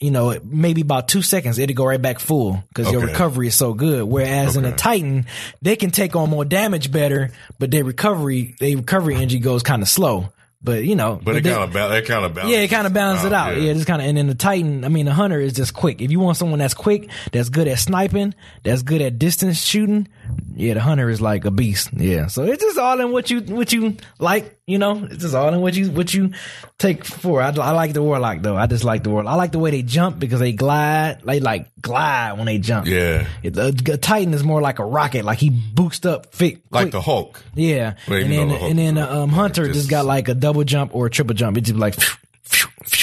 you 0.00 0.10
know, 0.12 0.38
maybe 0.44 0.80
about 0.82 1.08
two 1.08 1.22
seconds, 1.22 1.58
it'll 1.58 1.74
go 1.74 1.84
right 1.84 2.00
back 2.00 2.20
full 2.20 2.62
because 2.68 2.92
your 2.92 3.00
recovery 3.02 3.48
is 3.48 3.54
so 3.56 3.74
good. 3.74 4.04
Whereas 4.04 4.56
in 4.56 4.64
a 4.64 4.74
Titan, 4.76 5.26
they 5.60 5.74
can 5.76 5.90
take 5.90 6.14
on 6.14 6.30
more 6.30 6.44
damage 6.44 6.92
better, 6.92 7.30
but 7.58 7.70
their 7.70 7.84
recovery, 7.84 8.54
their 8.60 8.76
recovery 8.76 9.16
energy 9.16 9.38
goes 9.40 9.62
kind 9.62 9.82
of 9.82 9.88
slow. 9.88 10.32
But 10.62 10.84
you 10.84 10.96
know, 10.96 11.20
But 11.22 11.36
it 11.36 11.44
kind 11.44 11.62
of 11.62 11.72
ba- 11.72 11.96
it 11.96 12.06
kind 12.06 12.24
of 12.24 12.34
balances. 12.34 12.56
yeah, 12.56 12.64
it 12.64 12.68
kind 12.68 12.86
of 12.86 12.92
balances 12.92 13.26
it 13.26 13.32
out. 13.32 13.60
Yeah, 13.60 13.72
just 13.74 13.86
kind 13.86 14.02
of, 14.02 14.08
and 14.08 14.16
then 14.18 14.26
the 14.26 14.34
Titan, 14.34 14.84
I 14.84 14.88
mean, 14.88 15.06
the 15.06 15.12
Hunter 15.14 15.40
is 15.40 15.52
just 15.52 15.72
quick. 15.72 16.00
If 16.02 16.10
you 16.10 16.18
want 16.18 16.36
someone 16.36 16.58
that's 16.58 16.74
quick, 16.74 17.08
that's 17.32 17.48
good 17.48 17.68
at 17.68 17.78
sniping, 17.78 18.34
that's 18.64 18.82
good 18.82 19.00
at 19.00 19.20
distance 19.20 19.62
shooting, 19.64 20.08
yeah, 20.54 20.74
the 20.74 20.80
Hunter 20.80 21.08
is 21.08 21.20
like 21.20 21.44
a 21.44 21.50
beast. 21.50 21.90
Yeah, 21.92 22.26
so 22.26 22.42
it's 22.44 22.62
just 22.62 22.78
all 22.78 23.00
in 23.00 23.12
what 23.12 23.30
you 23.30 23.40
what 23.40 23.72
you 23.72 23.96
like. 24.18 24.58
You 24.66 24.78
know, 24.78 25.04
it's 25.04 25.22
just 25.22 25.34
all 25.34 25.52
in 25.54 25.60
what 25.60 25.74
you 25.74 25.90
what 25.90 26.12
you 26.12 26.32
take 26.78 27.04
for. 27.04 27.40
I, 27.42 27.48
I 27.48 27.70
like 27.72 27.92
the 27.92 28.02
Warlock 28.02 28.42
though. 28.42 28.56
I 28.56 28.66
just 28.66 28.84
like 28.84 29.02
the 29.02 29.10
Warlock. 29.10 29.32
I 29.32 29.36
like 29.36 29.52
the 29.52 29.58
way 29.58 29.70
they 29.70 29.82
jump 29.82 30.18
because 30.18 30.40
they 30.40 30.52
glide. 30.52 31.22
They 31.24 31.40
like 31.40 31.68
glide 31.80 32.32
when 32.36 32.46
they 32.46 32.58
jump. 32.58 32.86
Yeah. 32.86 33.26
It- 33.42 33.54
the, 33.54 33.72
the 33.72 33.96
Titan 33.98 34.34
is 34.34 34.44
more 34.44 34.60
like 34.60 34.78
a 34.78 34.84
rocket. 34.84 35.24
Like 35.24 35.38
he 35.38 35.50
boosts 35.50 36.04
up, 36.06 36.34
fit, 36.34 36.60
like 36.70 36.90
the 36.90 37.00
Hulk. 37.00 37.42
Yeah, 37.54 37.94
Well, 38.08 38.18
and 38.22 38.30
then 38.32 38.48
the 38.48 38.56
Hulk 38.58 38.70
and 38.70 38.78
then 38.78 38.98
is 38.98 39.04
uh, 39.06 39.22
um, 39.22 39.30
Hunter 39.30 39.64
just- 39.66 39.74
just 39.78 39.90
got 39.90 40.04
like 40.04 40.28
a 40.28 40.34
double 40.34 40.64
jump 40.64 40.94
or 40.94 41.06
a 41.06 41.10
triple 41.10 41.34
jump. 41.34 41.56
It 41.56 41.62
just 41.62 41.78
like 41.78 41.94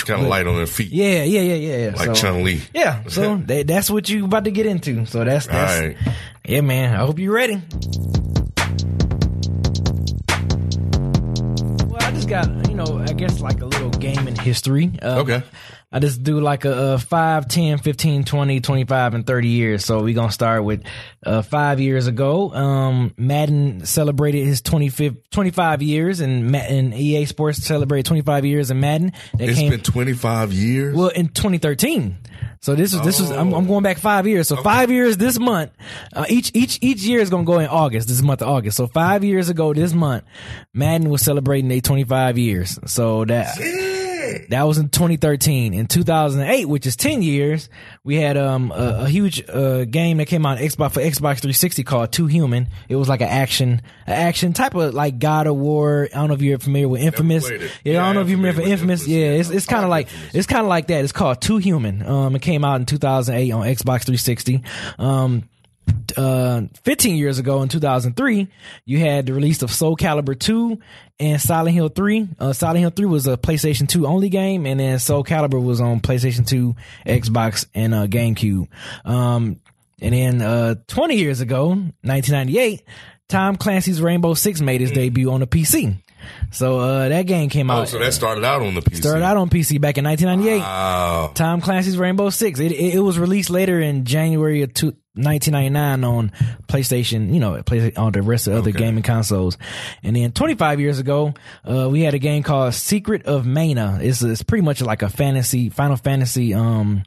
Kind 0.06 0.22
of 0.22 0.28
light 0.28 0.46
on 0.46 0.56
their 0.56 0.68
feet. 0.68 0.92
yeah, 0.92 1.24
yeah, 1.24 1.42
yeah, 1.42 1.54
yeah, 1.56 1.78
yeah. 1.78 1.96
Like 1.96 2.08
so, 2.08 2.14
Chun 2.14 2.44
Li. 2.44 2.62
Yeah, 2.76 3.04
so 3.08 3.38
that, 3.48 3.66
that's 3.66 3.90
what 3.90 4.08
you 4.08 4.26
about 4.26 4.44
to 4.44 4.52
get 4.52 4.66
into. 4.68 5.06
So 5.08 5.24
that's 5.24 5.48
that's 5.48 5.80
All 5.80 5.88
right. 5.88 5.98
yeah, 6.48 6.62
man. 6.62 6.94
I 6.94 7.00
hope 7.06 7.18
you're 7.18 7.34
ready. 7.34 7.62
Just 12.28 12.30
got 12.50 12.70
you 12.70 12.76
know, 12.76 12.98
I 13.00 13.14
guess 13.14 13.40
like 13.40 13.62
a 13.62 13.66
little 13.66 13.90
game 13.92 14.28
in 14.28 14.36
history. 14.36 14.92
Uh, 15.02 15.20
Okay. 15.20 15.44
I 15.92 16.00
just 16.00 16.24
do 16.24 16.42
like 16.42 16.66
a, 16.66 16.94
a 16.96 16.98
5, 16.98 17.48
10, 17.48 17.78
15, 17.78 18.26
20, 18.26 18.60
25, 18.60 19.14
and 19.14 19.26
30 19.26 19.48
years. 19.48 19.86
So 19.86 20.02
we're 20.04 20.14
going 20.14 20.28
to 20.28 20.34
start 20.34 20.66
with 20.66 20.84
uh, 21.26 21.42
five 21.42 21.80
years 21.80 22.08
ago. 22.08 22.54
Um, 22.54 23.14
Madden 23.18 23.86
celebrated 23.86 24.44
his 24.46 24.62
25, 24.62 25.16
25 25.32 25.82
years, 25.84 26.20
and, 26.20 26.54
and 26.54 26.94
EA 26.94 27.24
Sports 27.26 27.60
celebrated 27.64 28.08
25 28.08 28.44
years 28.44 28.72
in 28.72 28.82
Madden. 28.82 29.14
That 29.38 29.48
It's 29.48 29.58
came, 29.58 29.70
been 29.70 29.80
25 29.82 30.52
years. 30.52 30.96
well, 30.98 31.10
in 31.10 31.30
2013. 31.30 32.18
So 32.62 32.74
this 32.74 32.94
is 32.96 33.02
this 33.02 33.20
is 33.20 33.30
I'm, 33.30 33.54
I'm 33.54 33.68
going 33.68 33.84
back 33.84 34.00
five 34.00 34.26
years. 34.26 34.48
So 34.48 34.56
five 34.56 34.90
years 34.90 35.18
this 35.18 35.38
month. 35.38 35.72
Uh, 36.12 36.26
each 36.28 36.50
each 36.56 36.80
each 36.82 37.04
year 37.04 37.20
is 37.20 37.30
going 37.30 37.46
to 37.46 37.48
go 37.52 37.60
in 37.60 37.68
August. 37.68 38.08
This 38.08 38.24
month 38.24 38.42
of 38.42 38.48
August. 38.48 38.76
So 38.76 38.88
five 38.88 39.24
years 39.24 39.50
ago 39.50 39.72
this 39.72 39.94
month, 39.94 40.24
Madden 40.74 41.12
was 41.12 41.22
celebrating 41.22 41.70
their 41.70 41.80
25 41.80 42.10
years. 42.38 42.80
So 42.86 43.26
that 43.26 43.58
that 44.50 44.64
was 44.64 44.78
in 44.78 44.90
2013. 44.90 45.74
In 45.74 45.88
2008, 45.88 46.66
which 46.66 46.86
is 46.86 46.96
10 46.96 47.22
years, 47.22 47.70
we 48.04 48.16
had 48.16 48.38
um 48.38 48.72
a, 48.72 49.04
a 49.04 49.08
huge 49.10 49.44
uh 49.50 49.86
game 49.86 50.18
that 50.18 50.26
came 50.26 50.46
out 50.46 50.58
Xbox 50.58 50.94
for 50.94 51.00
Xbox 51.02 51.40
360 51.42 51.84
called 51.84 52.12
Too 52.12 52.26
Human. 52.28 52.68
It 52.90 52.96
was 52.96 53.08
like 53.08 53.22
an 53.22 53.28
action 53.30 53.82
an 54.08 54.14
action 54.14 54.54
type 54.54 54.76
of 54.76 54.94
like 54.94 55.20
God 55.20 55.48
of 55.48 55.56
War. 55.56 56.08
I 56.14 56.18
don't 56.18 56.28
know 56.30 56.34
if 56.36 56.42
you're 56.42 56.58
familiar 56.60 56.88
with 56.90 57.02
Infamous. 57.02 57.50
Yeah, 57.50 57.68
Yeah, 57.84 58.04
I 58.04 58.06
don't 58.08 58.16
know 58.16 58.22
if 58.22 58.30
you 58.30 58.38
remember 58.38 58.62
familiar 58.62 58.74
with 58.76 58.82
Infamous. 58.82 59.02
Infamous. 59.02 59.08
Yeah, 59.08 59.32
Yeah, 59.34 59.40
it's 59.40 59.50
it's 59.50 59.66
kind 59.66 59.84
of 59.84 59.90
like 59.90 60.08
Infamous. 60.08 60.36
it's 60.36 60.48
kind 60.48 60.62
of 60.62 60.68
like 60.70 60.88
that. 60.88 61.04
It's 61.04 61.14
called 61.14 61.42
Too 61.42 61.58
Human. 61.58 62.06
Um, 62.06 62.36
it 62.36 62.42
came 62.42 62.66
out 62.66 62.80
in 62.80 62.86
2008 62.86 63.52
on 63.52 63.62
Xbox 63.66 64.06
360. 64.06 64.64
Um, 64.98 65.44
uh, 66.18 66.62
15 66.84 67.16
years 67.16 67.40
ago 67.40 67.62
in 67.62 67.70
2003, 67.70 68.48
you 68.86 69.00
had 69.00 69.26
the 69.26 69.34
release 69.34 69.62
of 69.62 69.72
Soul 69.72 69.96
Calibur 69.96 70.38
2 70.38 70.80
and 71.20 71.42
Silent 71.42 71.76
Hill 71.76 71.90
3. 71.90 72.28
Uh, 72.40 72.54
Silent 72.54 72.80
Hill 72.80 72.90
3 72.90 73.06
was 73.06 73.28
a 73.28 73.38
PlayStation 73.38 73.88
2 73.88 74.06
only 74.06 74.30
game, 74.30 74.66
and 74.66 74.80
then 74.80 75.00
Soul 75.00 75.24
Calibur 75.24 75.64
was 75.64 75.82
on 75.82 76.00
PlayStation 76.00 76.48
2, 76.48 76.76
Xbox, 77.06 77.66
and 77.74 77.94
uh, 77.94 78.08
GameCube. 78.08 78.68
Um, 79.06 79.60
and 80.02 80.14
then 80.14 80.42
uh, 80.42 80.76
20 80.88 81.16
years 81.16 81.42
ago, 81.42 81.70
1998, 81.70 82.84
Tom 83.28 83.56
Clancy's 83.56 84.02
Rainbow 84.02 84.34
Six 84.34 84.62
made 84.62 84.82
his 84.82 84.92
debut 84.92 85.32
on 85.32 85.40
the 85.40 85.48
PC. 85.48 85.98
So 86.52 86.80
uh, 86.80 87.10
that 87.10 87.24
game 87.24 87.50
came 87.50 87.70
oh, 87.70 87.82
out. 87.82 87.90
so 87.90 88.00
that 88.00 88.14
started 88.14 88.44
out 88.44 88.62
on 88.62 88.74
the 88.74 88.82
PC. 88.82 88.98
started 88.98 89.24
out 89.24 89.38
on 89.38 89.50
PC 89.50 89.80
back 89.80 89.98
in 89.98 90.06
1998. 90.06 90.60
Wow. 90.60 91.32
Tom 91.34 91.62
Clancy's 91.62 91.98
Rainbow 91.98 92.30
Six. 92.30 92.60
It, 92.60 92.72
it, 92.72 92.96
it 92.96 93.00
was 93.00 93.20
released 93.20 93.50
later 93.50 93.80
in 93.80 94.06
January 94.06 94.62
of 94.62 94.74
two, 94.74 94.96
1999 95.16 96.04
on 96.04 96.32
PlayStation, 96.68 97.34
you 97.34 97.40
know, 97.40 97.62
play, 97.64 97.94
on 97.96 98.12
the 98.12 98.22
rest 98.22 98.48
of 98.48 98.54
the 98.54 98.60
other 98.60 98.70
Okay. 98.70 98.80
gaming 98.80 99.04
consoles. 99.04 99.58
And 100.04 100.16
then 100.16 100.32
25 100.32 100.80
years 100.80 101.00
ago, 101.00 101.34
uh, 101.64 101.90
we 101.90 102.02
had 102.02 102.14
a 102.14 102.20
game 102.20 102.44
called 102.44 102.74
Secret 102.74 103.26
of 103.26 103.46
Mana. 103.46 104.00
It's, 104.02 104.22
it's 104.22 104.44
pretty 104.44 104.64
much 104.64 104.82
like 104.82 105.02
a 105.02 105.10
fantasy, 105.10 105.70
Final 105.70 105.98
Fantasy, 105.98 106.54
um, 106.54 107.04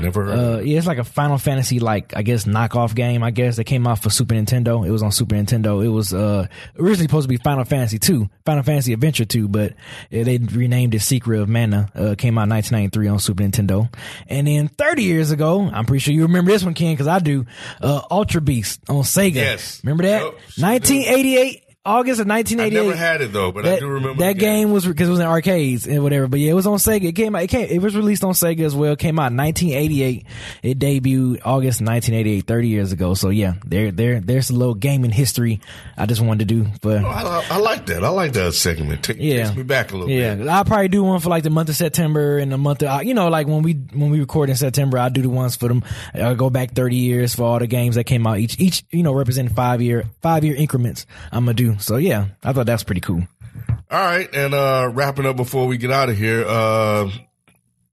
Never 0.00 0.24
heard. 0.24 0.38
uh, 0.38 0.60
yeah, 0.62 0.78
it's 0.78 0.86
like 0.86 0.98
a 0.98 1.04
Final 1.04 1.38
Fantasy, 1.38 1.78
like 1.80 2.16
I 2.16 2.22
guess 2.22 2.44
knockoff 2.44 2.94
game. 2.94 3.22
I 3.22 3.30
guess 3.30 3.56
that 3.56 3.64
came 3.64 3.86
out 3.86 4.02
for 4.02 4.10
Super 4.10 4.34
Nintendo. 4.34 4.86
It 4.86 4.90
was 4.90 5.02
on 5.02 5.12
Super 5.12 5.34
Nintendo. 5.34 5.84
It 5.84 5.88
was 5.88 6.12
uh 6.14 6.46
originally 6.78 7.06
supposed 7.06 7.24
to 7.24 7.28
be 7.28 7.36
Final 7.36 7.64
Fantasy 7.64 7.98
two, 7.98 8.28
Final 8.44 8.62
Fantasy 8.62 8.92
Adventure 8.92 9.24
two, 9.24 9.48
but 9.48 9.72
uh, 9.72 9.74
they 10.10 10.38
renamed 10.38 10.94
it 10.94 11.00
Secret 11.00 11.40
of 11.40 11.48
Mana. 11.48 11.90
Uh, 11.94 12.14
came 12.16 12.38
out 12.38 12.44
in 12.44 12.50
1993 12.50 13.08
on 13.08 13.18
Super 13.18 13.42
Nintendo. 13.42 13.92
And 14.26 14.46
then 14.46 14.68
30 14.68 15.02
years 15.02 15.30
ago, 15.30 15.62
I'm 15.72 15.84
pretty 15.84 16.00
sure 16.00 16.14
you 16.14 16.22
remember 16.22 16.50
this 16.50 16.64
one, 16.64 16.74
Ken, 16.74 16.92
because 16.92 17.06
I 17.08 17.18
do. 17.18 17.46
Uh, 17.80 17.98
Altered 18.10 18.44
Beast 18.44 18.80
on 18.88 19.02
Sega. 19.02 19.34
Yes. 19.34 19.80
remember 19.84 20.04
that? 20.04 20.22
Yup. 20.22 20.34
1988. 20.58 21.62
August 21.82 22.20
of 22.20 22.26
I 22.30 22.34
1988. 22.44 22.84
never 22.84 22.94
had 22.96 23.22
it 23.22 23.32
though, 23.32 23.52
but 23.52 23.64
I 23.66 23.70
That, 23.70 23.80
do 23.80 23.88
remember 23.88 24.22
that 24.22 24.34
the 24.34 24.38
game 24.38 24.70
was 24.70 24.84
because 24.86 25.08
it 25.08 25.12
was 25.12 25.20
in 25.20 25.26
arcades 25.26 25.86
and 25.86 26.02
whatever. 26.02 26.28
But 26.28 26.38
yeah, 26.40 26.50
it 26.50 26.54
was 26.54 26.66
on 26.66 26.76
Sega. 26.76 27.04
It 27.04 27.12
came 27.12 27.34
out. 27.34 27.42
It 27.42 27.46
came. 27.46 27.68
It 27.70 27.80
was 27.80 27.96
released 27.96 28.22
on 28.22 28.32
Sega 28.34 28.60
as 28.60 28.74
well. 28.76 28.92
It 28.92 28.98
came 28.98 29.18
out 29.18 29.32
in 29.32 29.38
1988. 29.38 30.26
It 30.62 30.78
debuted 30.78 31.40
August 31.42 31.80
1988, 31.80 32.46
30 32.46 32.68
years 32.68 32.92
ago. 32.92 33.14
So 33.14 33.30
yeah, 33.30 33.54
there, 33.64 33.90
there, 33.92 34.20
there's 34.20 34.50
a 34.50 34.52
little 34.54 34.74
gaming 34.74 35.10
history 35.10 35.60
I 35.96 36.04
just 36.04 36.20
wanted 36.20 36.48
to 36.50 36.54
do. 36.54 36.70
But 36.82 37.02
Oh, 37.02 37.08
I, 37.08 37.46
I 37.48 37.56
like 37.56 37.86
that. 37.86 38.04
I 38.04 38.10
like 38.10 38.34
that 38.34 38.52
segment. 38.52 39.02
Take, 39.02 39.16
yeah, 39.18 39.44
takes 39.44 39.56
me 39.56 39.62
back 39.62 39.92
a 39.92 39.96
little 39.96 40.10
yeah, 40.10 40.34
bit. 40.34 40.48
I'll 40.48 40.66
probably 40.66 40.88
do 40.88 41.02
one 41.02 41.18
for 41.20 41.30
like 41.30 41.44
the 41.44 41.50
month 41.50 41.70
of 41.70 41.76
September 41.76 42.36
and 42.36 42.52
the 42.52 42.58
month 42.58 42.82
of 42.82 42.88
uh, 42.88 43.00
you 43.00 43.14
know 43.14 43.28
like 43.30 43.46
when 43.46 43.62
we 43.62 43.72
when 43.72 44.10
we 44.10 44.20
record 44.20 44.50
in 44.50 44.56
September, 44.56 44.98
I'll 44.98 45.08
do 45.08 45.22
the 45.22 45.30
ones 45.30 45.56
for 45.56 45.68
them. 45.68 45.82
I'll 46.12 46.34
go 46.34 46.50
back 46.50 46.72
30 46.74 46.94
years 46.96 47.34
for 47.34 47.44
all 47.44 47.58
the 47.58 47.66
games 47.66 47.94
that 47.94 48.04
came 48.04 48.26
out 48.26 48.36
each 48.38 48.60
each 48.60 48.84
you 48.90 49.02
know 49.02 49.14
representing 49.14 49.54
five 49.54 49.80
year 49.80 50.04
five 50.20 50.44
year 50.44 50.54
increments. 50.56 51.06
I'm 51.32 51.46
gonna 51.46 51.54
do. 51.54 51.69
So 51.78 51.96
yeah, 51.96 52.28
I 52.42 52.52
thought 52.52 52.66
that's 52.66 52.84
pretty 52.84 53.00
cool. 53.00 53.22
All 53.90 53.98
right, 53.98 54.32
and 54.34 54.54
uh 54.54 54.90
wrapping 54.92 55.26
up 55.26 55.36
before 55.36 55.66
we 55.66 55.76
get 55.76 55.90
out 55.90 56.08
of 56.08 56.16
here. 56.16 56.44
Uh, 56.46 57.10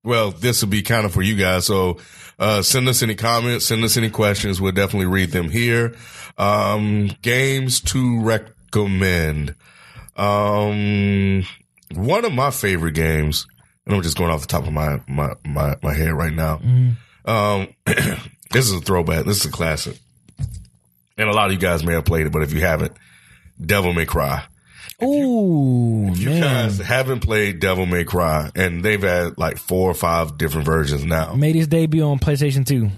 well, 0.04 0.32
this 0.32 0.62
will 0.62 0.70
be 0.70 0.84
kind 0.84 1.06
of 1.06 1.14
for 1.14 1.22
you 1.22 1.36
guys. 1.36 1.66
So, 1.66 1.98
uh, 2.40 2.62
send 2.62 2.88
us 2.88 3.04
any 3.04 3.16
comments, 3.16 3.66
send 3.66 3.84
us 3.84 3.98
any 3.98 4.10
questions. 4.10 4.62
We'll 4.62 4.72
definitely 4.72 5.08
read 5.08 5.32
them 5.32 5.50
here. 5.50 5.96
Um, 6.38 7.10
games 7.22 7.82
to 7.82 8.22
recommend. 8.22 9.56
Um, 10.16 11.44
one 11.94 12.24
of 12.24 12.32
my 12.32 12.52
favorite 12.52 12.94
games, 12.94 13.48
and 13.86 13.96
I'm 13.96 14.02
just 14.02 14.18
going 14.18 14.32
off 14.32 14.42
the 14.42 14.48
top 14.48 14.66
of 14.66 14.72
my, 14.72 15.02
my, 15.08 15.34
my, 15.46 15.76
my 15.82 15.94
head 15.94 16.14
right 16.14 16.34
now. 16.34 16.62
Um, 17.26 17.68
this 17.86 18.66
is 18.66 18.74
a 18.74 18.80
throwback. 18.80 19.26
This 19.26 19.42
is 19.42 19.46
a 19.48 19.52
classic. 19.52 20.00
And 21.18 21.30
a 21.30 21.34
lot 21.34 21.48
of 21.48 21.52
you 21.54 21.60
guys 21.60 21.84
may 21.84 21.94
have 21.94 22.06
played 22.06 22.28
it, 22.28 22.32
but 22.32 22.44
if 22.44 22.54
you 22.54 22.62
haven't, 22.62 22.94
Devil 23.64 23.94
May 23.94 24.06
Cry. 24.06 24.44
Ooh, 25.04 26.12
You 26.16 26.30
man. 26.32 26.42
guys 26.42 26.78
haven't 26.80 27.20
played 27.20 27.60
Devil 27.60 27.86
May 27.86 28.04
Cry, 28.04 28.50
and 28.56 28.84
they've 28.84 29.02
had 29.02 29.38
like 29.38 29.58
four 29.58 29.90
or 29.92 29.94
five 29.94 30.38
different 30.38 30.66
versions 30.66 31.06
now. 31.06 31.34
made 31.36 31.56
his 31.56 31.68
debut 31.68 32.04
on 32.04 32.18
PlayStation 32.20 32.66
2. 32.66 32.90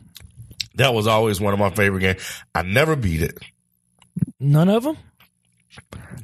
That 0.75 0.93
was 0.93 1.07
always 1.07 1.41
one 1.41 1.53
of 1.53 1.59
my 1.59 1.71
favorite 1.71 1.99
games. 2.01 2.21
I 2.55 2.61
never 2.61 2.95
beat 2.95 3.21
it. 3.21 3.37
None 4.39 4.69
of 4.69 4.83
them? 4.83 4.97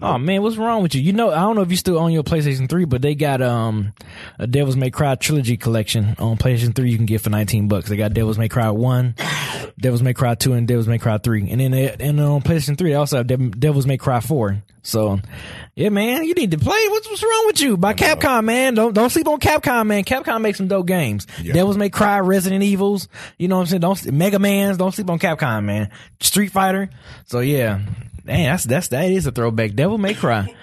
Oh 0.01 0.17
man, 0.17 0.41
what's 0.41 0.57
wrong 0.57 0.83
with 0.83 0.93
you? 0.93 1.01
You 1.01 1.13
know, 1.13 1.31
I 1.31 1.41
don't 1.41 1.55
know 1.55 1.61
if 1.61 1.71
you 1.71 1.77
still 1.77 1.97
own 1.97 2.11
your 2.11 2.23
PlayStation 2.23 2.69
3, 2.69 2.85
but 2.85 3.01
they 3.01 3.15
got 3.15 3.41
um 3.41 3.93
a 4.37 4.45
Devil's 4.45 4.75
May 4.75 4.91
Cry 4.91 5.15
trilogy 5.15 5.57
collection 5.57 6.15
on 6.19 6.37
PlayStation 6.37 6.75
3 6.75 6.89
you 6.89 6.97
can 6.97 7.05
get 7.05 7.21
for 7.21 7.29
19 7.29 7.67
bucks. 7.67 7.89
They 7.89 7.95
got 7.95 8.13
Devil's 8.13 8.37
May 8.37 8.49
Cry 8.49 8.69
1, 8.69 9.15
Devil's 9.79 10.01
May 10.01 10.13
Cry 10.13 10.35
2 10.35 10.53
and 10.53 10.67
Devil's 10.67 10.87
May 10.87 10.97
Cry 10.97 11.17
3. 11.17 11.49
And 11.49 11.61
then 11.61 11.71
they, 11.71 11.95
and 11.99 12.19
on 12.19 12.41
PlayStation 12.41 12.77
3 12.77 12.89
they 12.89 12.95
also 12.95 13.17
have 13.17 13.27
Dev- 13.27 13.59
Devil's 13.59 13.85
May 13.85 13.97
Cry 13.97 14.19
4. 14.19 14.61
So, 14.83 15.19
yeah, 15.73 15.89
man, 15.89 16.25
you 16.25 16.35
need 16.35 16.51
to 16.51 16.59
play. 16.59 16.87
What's 16.89 17.09
what's 17.09 17.23
wrong 17.23 17.43
with 17.47 17.59
you? 17.59 17.75
By 17.75 17.95
Capcom, 17.95 18.45
man. 18.45 18.75
Don't 18.75 18.93
don't 18.93 19.09
sleep 19.09 19.27
on 19.27 19.39
Capcom, 19.39 19.87
man. 19.87 20.03
Capcom 20.03 20.41
makes 20.41 20.59
some 20.59 20.67
dope 20.67 20.85
games. 20.85 21.25
Yeah. 21.41 21.53
Devils 21.53 21.75
May 21.77 21.89
Cry, 21.89 22.19
Resident 22.19 22.61
Evils. 22.61 23.07
You 23.39 23.47
know 23.47 23.55
what 23.55 23.61
I'm 23.61 23.67
saying? 23.67 23.81
Don't 23.81 24.11
Mega 24.11 24.37
Man's. 24.37 24.77
Don't 24.77 24.91
sleep 24.91 25.09
on 25.09 25.17
Capcom, 25.17 25.63
man. 25.63 25.89
Street 26.19 26.51
Fighter. 26.51 26.91
So 27.25 27.39
yeah, 27.39 27.81
Dang, 28.25 28.45
that's 28.45 28.63
that's 28.63 28.87
that 28.87 29.11
is 29.11 29.27
a 29.27 29.31
throwback. 29.31 29.75
Devil 29.75 29.99
May 29.99 30.15
Cry. 30.15 30.53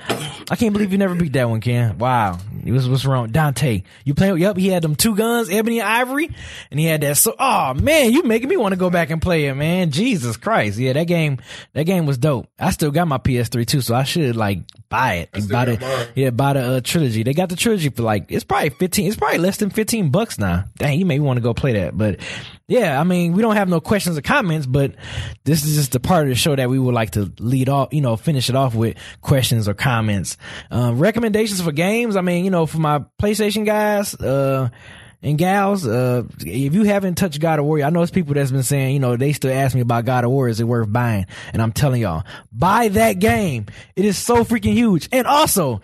I 0.50 0.56
can't 0.56 0.72
believe 0.72 0.90
you 0.90 0.98
never 0.98 1.14
beat 1.14 1.32
that 1.34 1.48
one, 1.48 1.60
Ken. 1.60 1.96
Wow. 1.96 2.38
What's 2.64 2.86
what's 2.86 3.04
wrong? 3.04 3.30
Dante. 3.30 3.82
You 4.04 4.14
play 4.14 4.34
yep, 4.34 4.56
he 4.56 4.66
had 4.66 4.82
them 4.82 4.96
two 4.96 5.14
guns, 5.14 5.48
ebony 5.48 5.78
and 5.78 5.88
ivory, 5.88 6.28
and 6.72 6.80
he 6.80 6.86
had 6.86 7.02
that 7.02 7.18
so 7.18 7.36
oh 7.38 7.74
man, 7.74 8.12
you 8.12 8.24
making 8.24 8.48
me 8.48 8.56
want 8.56 8.72
to 8.72 8.78
go 8.78 8.90
back 8.90 9.10
and 9.10 9.22
play 9.22 9.46
it, 9.46 9.54
man. 9.54 9.92
Jesus 9.92 10.36
Christ. 10.36 10.76
Yeah, 10.76 10.92
that 10.94 11.06
game 11.06 11.38
that 11.74 11.84
game 11.84 12.04
was 12.04 12.18
dope. 12.18 12.48
I 12.58 12.70
still 12.70 12.90
got 12.90 13.06
my 13.06 13.18
PS3 13.18 13.64
too, 13.64 13.80
so 13.80 13.94
I 13.94 14.02
should 14.02 14.34
like 14.34 14.62
buy 14.88 15.14
it. 15.14 15.30
still 15.32 15.48
buy 15.48 15.64
the 15.66 16.08
yeah, 16.16 16.30
buy 16.30 16.54
the 16.54 16.60
uh, 16.60 16.80
trilogy. 16.80 17.22
They 17.22 17.32
got 17.32 17.48
the 17.48 17.56
trilogy 17.56 17.90
for 17.90 18.02
like 18.02 18.26
it's 18.28 18.44
probably 18.44 18.70
fifteen. 18.70 19.06
It's 19.06 19.16
probably 19.16 19.38
less 19.38 19.58
than 19.58 19.70
fifteen 19.70 20.10
bucks 20.10 20.36
now. 20.36 20.64
Dang, 20.78 20.98
you 20.98 21.06
may 21.06 21.20
want 21.20 21.36
to 21.36 21.42
go 21.42 21.54
play 21.54 21.74
that. 21.74 21.96
But 21.96 22.18
yeah, 22.68 23.00
I 23.00 23.04
mean, 23.04 23.32
we 23.32 23.42
don't 23.42 23.56
have 23.56 23.68
no 23.68 23.80
questions 23.80 24.16
or 24.16 24.22
comments, 24.22 24.66
but 24.66 24.94
this 25.44 25.64
is 25.64 25.76
just 25.76 25.92
the 25.92 26.00
part 26.00 26.24
of 26.24 26.28
the 26.28 26.34
show 26.34 26.56
that 26.56 26.70
we 26.70 26.78
would 26.78 26.94
like 26.94 27.10
to 27.12 27.32
lead 27.38 27.68
off. 27.68 27.92
You 27.92 28.00
know, 28.00 28.16
finish 28.16 28.48
it 28.48 28.56
off 28.56 28.74
with 28.74 28.96
questions 29.20 29.68
or 29.68 29.74
comments, 29.74 30.36
uh, 30.70 30.92
recommendations 30.94 31.60
for 31.60 31.72
games. 31.72 32.16
I 32.16 32.20
mean, 32.20 32.44
you 32.44 32.50
know, 32.50 32.66
for 32.66 32.78
my 32.78 33.04
PlayStation 33.20 33.66
guys. 33.66 34.14
uh 34.14 34.70
and 35.24 35.38
gals, 35.38 35.86
uh, 35.86 36.24
if 36.40 36.74
you 36.74 36.82
haven't 36.82 37.14
touched 37.14 37.38
God 37.40 37.60
of 37.60 37.64
War, 37.64 37.80
I 37.80 37.90
know 37.90 38.02
it's 38.02 38.10
people 38.10 38.34
that's 38.34 38.50
been 38.50 38.64
saying, 38.64 38.94
you 38.94 38.98
know, 38.98 39.16
they 39.16 39.32
still 39.32 39.52
ask 39.52 39.72
me 39.72 39.80
about 39.80 40.04
God 40.04 40.24
of 40.24 40.30
War. 40.30 40.48
Is 40.48 40.58
it 40.58 40.64
worth 40.64 40.92
buying? 40.92 41.26
And 41.52 41.62
I'm 41.62 41.70
telling 41.70 42.02
y'all, 42.02 42.24
buy 42.50 42.88
that 42.88 43.20
game. 43.20 43.66
It 43.94 44.04
is 44.04 44.18
so 44.18 44.44
freaking 44.44 44.72
huge. 44.72 45.08
And 45.12 45.28
also, 45.28 45.80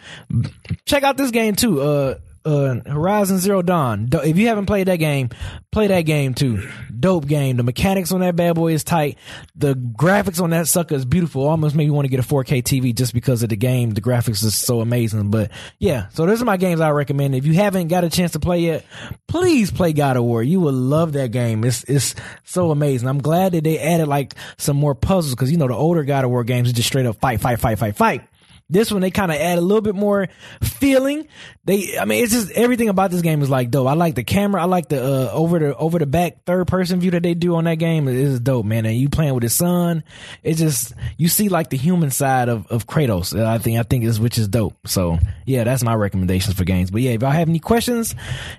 check 0.86 1.04
out 1.04 1.16
this 1.16 1.30
game 1.30 1.54
too. 1.54 1.80
Uh, 1.80 2.18
uh, 2.44 2.76
Horizon 2.86 3.38
Zero 3.38 3.62
Dawn. 3.62 4.08
If 4.12 4.38
you 4.38 4.48
haven't 4.48 4.66
played 4.66 4.88
that 4.88 4.96
game, 4.96 5.30
play 5.72 5.86
that 5.88 6.02
game 6.02 6.34
too. 6.34 6.68
Dope 6.98 7.26
game. 7.26 7.56
The 7.56 7.62
mechanics 7.62 8.12
on 8.12 8.20
that 8.20 8.36
bad 8.36 8.54
boy 8.54 8.72
is 8.72 8.84
tight. 8.84 9.18
The 9.54 9.74
graphics 9.74 10.40
on 10.40 10.50
that 10.50 10.66
sucker 10.68 10.94
is 10.94 11.04
beautiful. 11.04 11.46
Almost 11.46 11.74
made 11.74 11.84
me 11.84 11.90
want 11.90 12.06
to 12.06 12.10
get 12.10 12.20
a 12.20 12.22
4K 12.28 12.62
TV 12.62 12.94
just 12.94 13.14
because 13.14 13.42
of 13.42 13.48
the 13.48 13.56
game. 13.56 13.90
The 13.90 14.00
graphics 14.00 14.42
is 14.44 14.54
so 14.54 14.80
amazing. 14.80 15.30
But 15.30 15.50
yeah, 15.78 16.08
so 16.10 16.26
those 16.26 16.40
are 16.42 16.46
my 16.46 16.56
games 16.56 16.80
I 16.80 16.90
recommend. 16.90 17.34
If 17.34 17.46
you 17.46 17.54
haven't 17.54 17.88
got 17.88 18.04
a 18.04 18.10
chance 18.10 18.32
to 18.32 18.40
play 18.40 18.60
yet, 18.60 18.84
please 19.26 19.70
play 19.70 19.92
God 19.92 20.16
of 20.16 20.24
War. 20.24 20.42
You 20.42 20.60
will 20.60 20.72
love 20.72 21.12
that 21.12 21.30
game. 21.30 21.64
It's 21.64 21.84
it's 21.84 22.14
so 22.44 22.70
amazing. 22.70 23.08
I'm 23.08 23.22
glad 23.22 23.52
that 23.52 23.64
they 23.64 23.78
added 23.78 24.08
like 24.08 24.34
some 24.56 24.76
more 24.76 24.94
puzzles 24.94 25.34
because 25.34 25.50
you 25.50 25.58
know 25.58 25.68
the 25.68 25.74
older 25.74 26.04
God 26.04 26.24
of 26.24 26.30
War 26.30 26.44
games 26.44 26.68
is 26.68 26.74
just 26.74 26.88
straight 26.88 27.06
up 27.06 27.20
fight, 27.20 27.40
fight, 27.40 27.60
fight, 27.60 27.78
fight, 27.78 27.96
fight. 27.96 28.22
This 28.70 28.92
one 28.92 29.00
they 29.00 29.10
kind 29.10 29.32
of 29.32 29.38
add 29.38 29.56
a 29.56 29.62
little 29.62 29.80
bit 29.80 29.94
more 29.94 30.28
feeling. 30.62 31.26
They, 31.64 31.98
I 31.98 32.04
mean, 32.04 32.22
it's 32.22 32.32
just 32.34 32.50
everything 32.50 32.90
about 32.90 33.10
this 33.10 33.22
game 33.22 33.40
is 33.40 33.48
like 33.48 33.70
dope. 33.70 33.86
I 33.86 33.94
like 33.94 34.14
the 34.14 34.24
camera. 34.24 34.60
I 34.60 34.66
like 34.66 34.88
the 34.90 35.02
uh, 35.02 35.30
over 35.32 35.58
the 35.58 35.76
over 35.76 35.98
the 35.98 36.06
back 36.06 36.44
third 36.44 36.66
person 36.68 37.00
view 37.00 37.12
that 37.12 37.22
they 37.22 37.32
do 37.32 37.56
on 37.56 37.64
that 37.64 37.76
game. 37.76 38.08
It 38.08 38.16
is 38.16 38.40
dope, 38.40 38.66
man. 38.66 38.84
And 38.84 38.94
you 38.94 39.08
playing 39.08 39.32
with 39.32 39.42
his 39.42 39.54
son, 39.54 40.04
it's 40.42 40.58
just 40.58 40.92
you 41.16 41.28
see 41.28 41.48
like 41.48 41.70
the 41.70 41.78
human 41.78 42.10
side 42.10 42.50
of 42.50 42.66
of 42.66 42.86
Kratos. 42.86 43.38
uh, 43.38 43.48
I 43.48 43.56
think 43.56 43.78
I 43.78 43.84
think 43.84 44.04
is 44.04 44.20
which 44.20 44.36
is 44.36 44.48
dope. 44.48 44.76
So 44.86 45.18
yeah, 45.46 45.64
that's 45.64 45.82
my 45.82 45.94
recommendations 45.94 46.54
for 46.54 46.64
games. 46.64 46.90
But 46.90 47.00
yeah, 47.00 47.12
if 47.12 47.22
y'all 47.22 47.30
have 47.30 47.48
any 47.48 47.60
questions, 47.60 48.14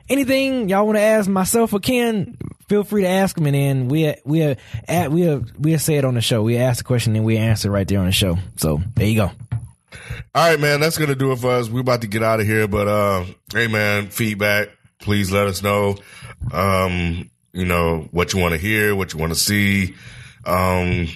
anything 0.10 0.70
y'all 0.70 0.88
want 0.88 0.98
to 0.98 1.04
ask 1.04 1.30
myself 1.30 1.72
or 1.74 1.80
Ken, 1.80 2.36
feel 2.68 2.84
free 2.84 3.04
to 3.04 3.08
ask 3.08 3.36
them, 3.36 3.46
and 3.46 3.56
then 3.56 3.88
we 3.90 4.16
we 4.26 4.56
we 4.88 5.08
we 5.08 5.38
we 5.60 5.78
say 5.78 5.98
it 5.98 6.06
on 6.06 6.16
the 6.16 6.22
show. 6.22 6.42
We 6.42 6.58
ask 6.58 6.80
the 6.80 6.84
question 6.84 7.16
and 7.16 7.26
we 7.26 7.38
answer 7.38 7.70
right 7.70 7.88
there 7.88 8.00
on 8.00 8.08
the 8.08 8.12
show. 8.12 8.38
So 8.58 8.82
there 8.96 9.08
you 9.08 9.16
go. 9.16 9.32
All 10.36 10.50
right, 10.50 10.60
man, 10.60 10.80
that's 10.80 10.98
gonna 10.98 11.16
do 11.16 11.32
it 11.32 11.40
for 11.40 11.52
us. 11.52 11.70
We're 11.70 11.82
about 11.82 12.02
to 12.02 12.08
get 12.08 12.24
out 12.24 12.40
of 12.40 12.46
here, 12.46 12.68
but 12.68 12.88
uh, 12.88 13.26
hey, 13.54 13.68
man, 13.68 14.10
feedback. 14.10 14.70
Please 15.00 15.32
let 15.32 15.48
us 15.48 15.64
know. 15.64 15.96
Um, 16.52 17.30
you 17.54 17.66
know 17.66 18.08
what 18.12 18.34
you 18.34 18.40
want 18.40 18.54
to 18.54 18.58
hear, 18.58 18.96
what 18.96 19.14
you 19.14 19.20
want 19.20 19.34
to 19.34 19.40
see. 19.40 19.96
Um, 20.46 21.08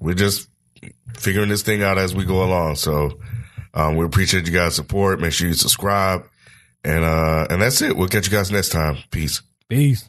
we're 0.00 0.14
just 0.14 0.48
figuring 1.16 1.48
this 1.48 1.62
thing 1.62 1.82
out 1.82 1.98
as 1.98 2.14
we 2.14 2.24
go 2.24 2.44
along. 2.44 2.76
So, 2.76 3.18
um, 3.74 3.96
we 3.96 4.04
appreciate 4.04 4.46
you 4.46 4.52
guys' 4.52 4.74
support. 4.74 5.20
Make 5.20 5.32
sure 5.32 5.48
you 5.48 5.54
subscribe, 5.54 6.24
and 6.84 7.04
uh, 7.04 7.46
and 7.50 7.60
that's 7.60 7.82
it. 7.82 7.96
We'll 7.96 8.08
catch 8.08 8.26
you 8.26 8.32
guys 8.32 8.50
next 8.50 8.70
time. 8.70 8.98
Peace. 9.10 9.42
Peace. 9.68 10.08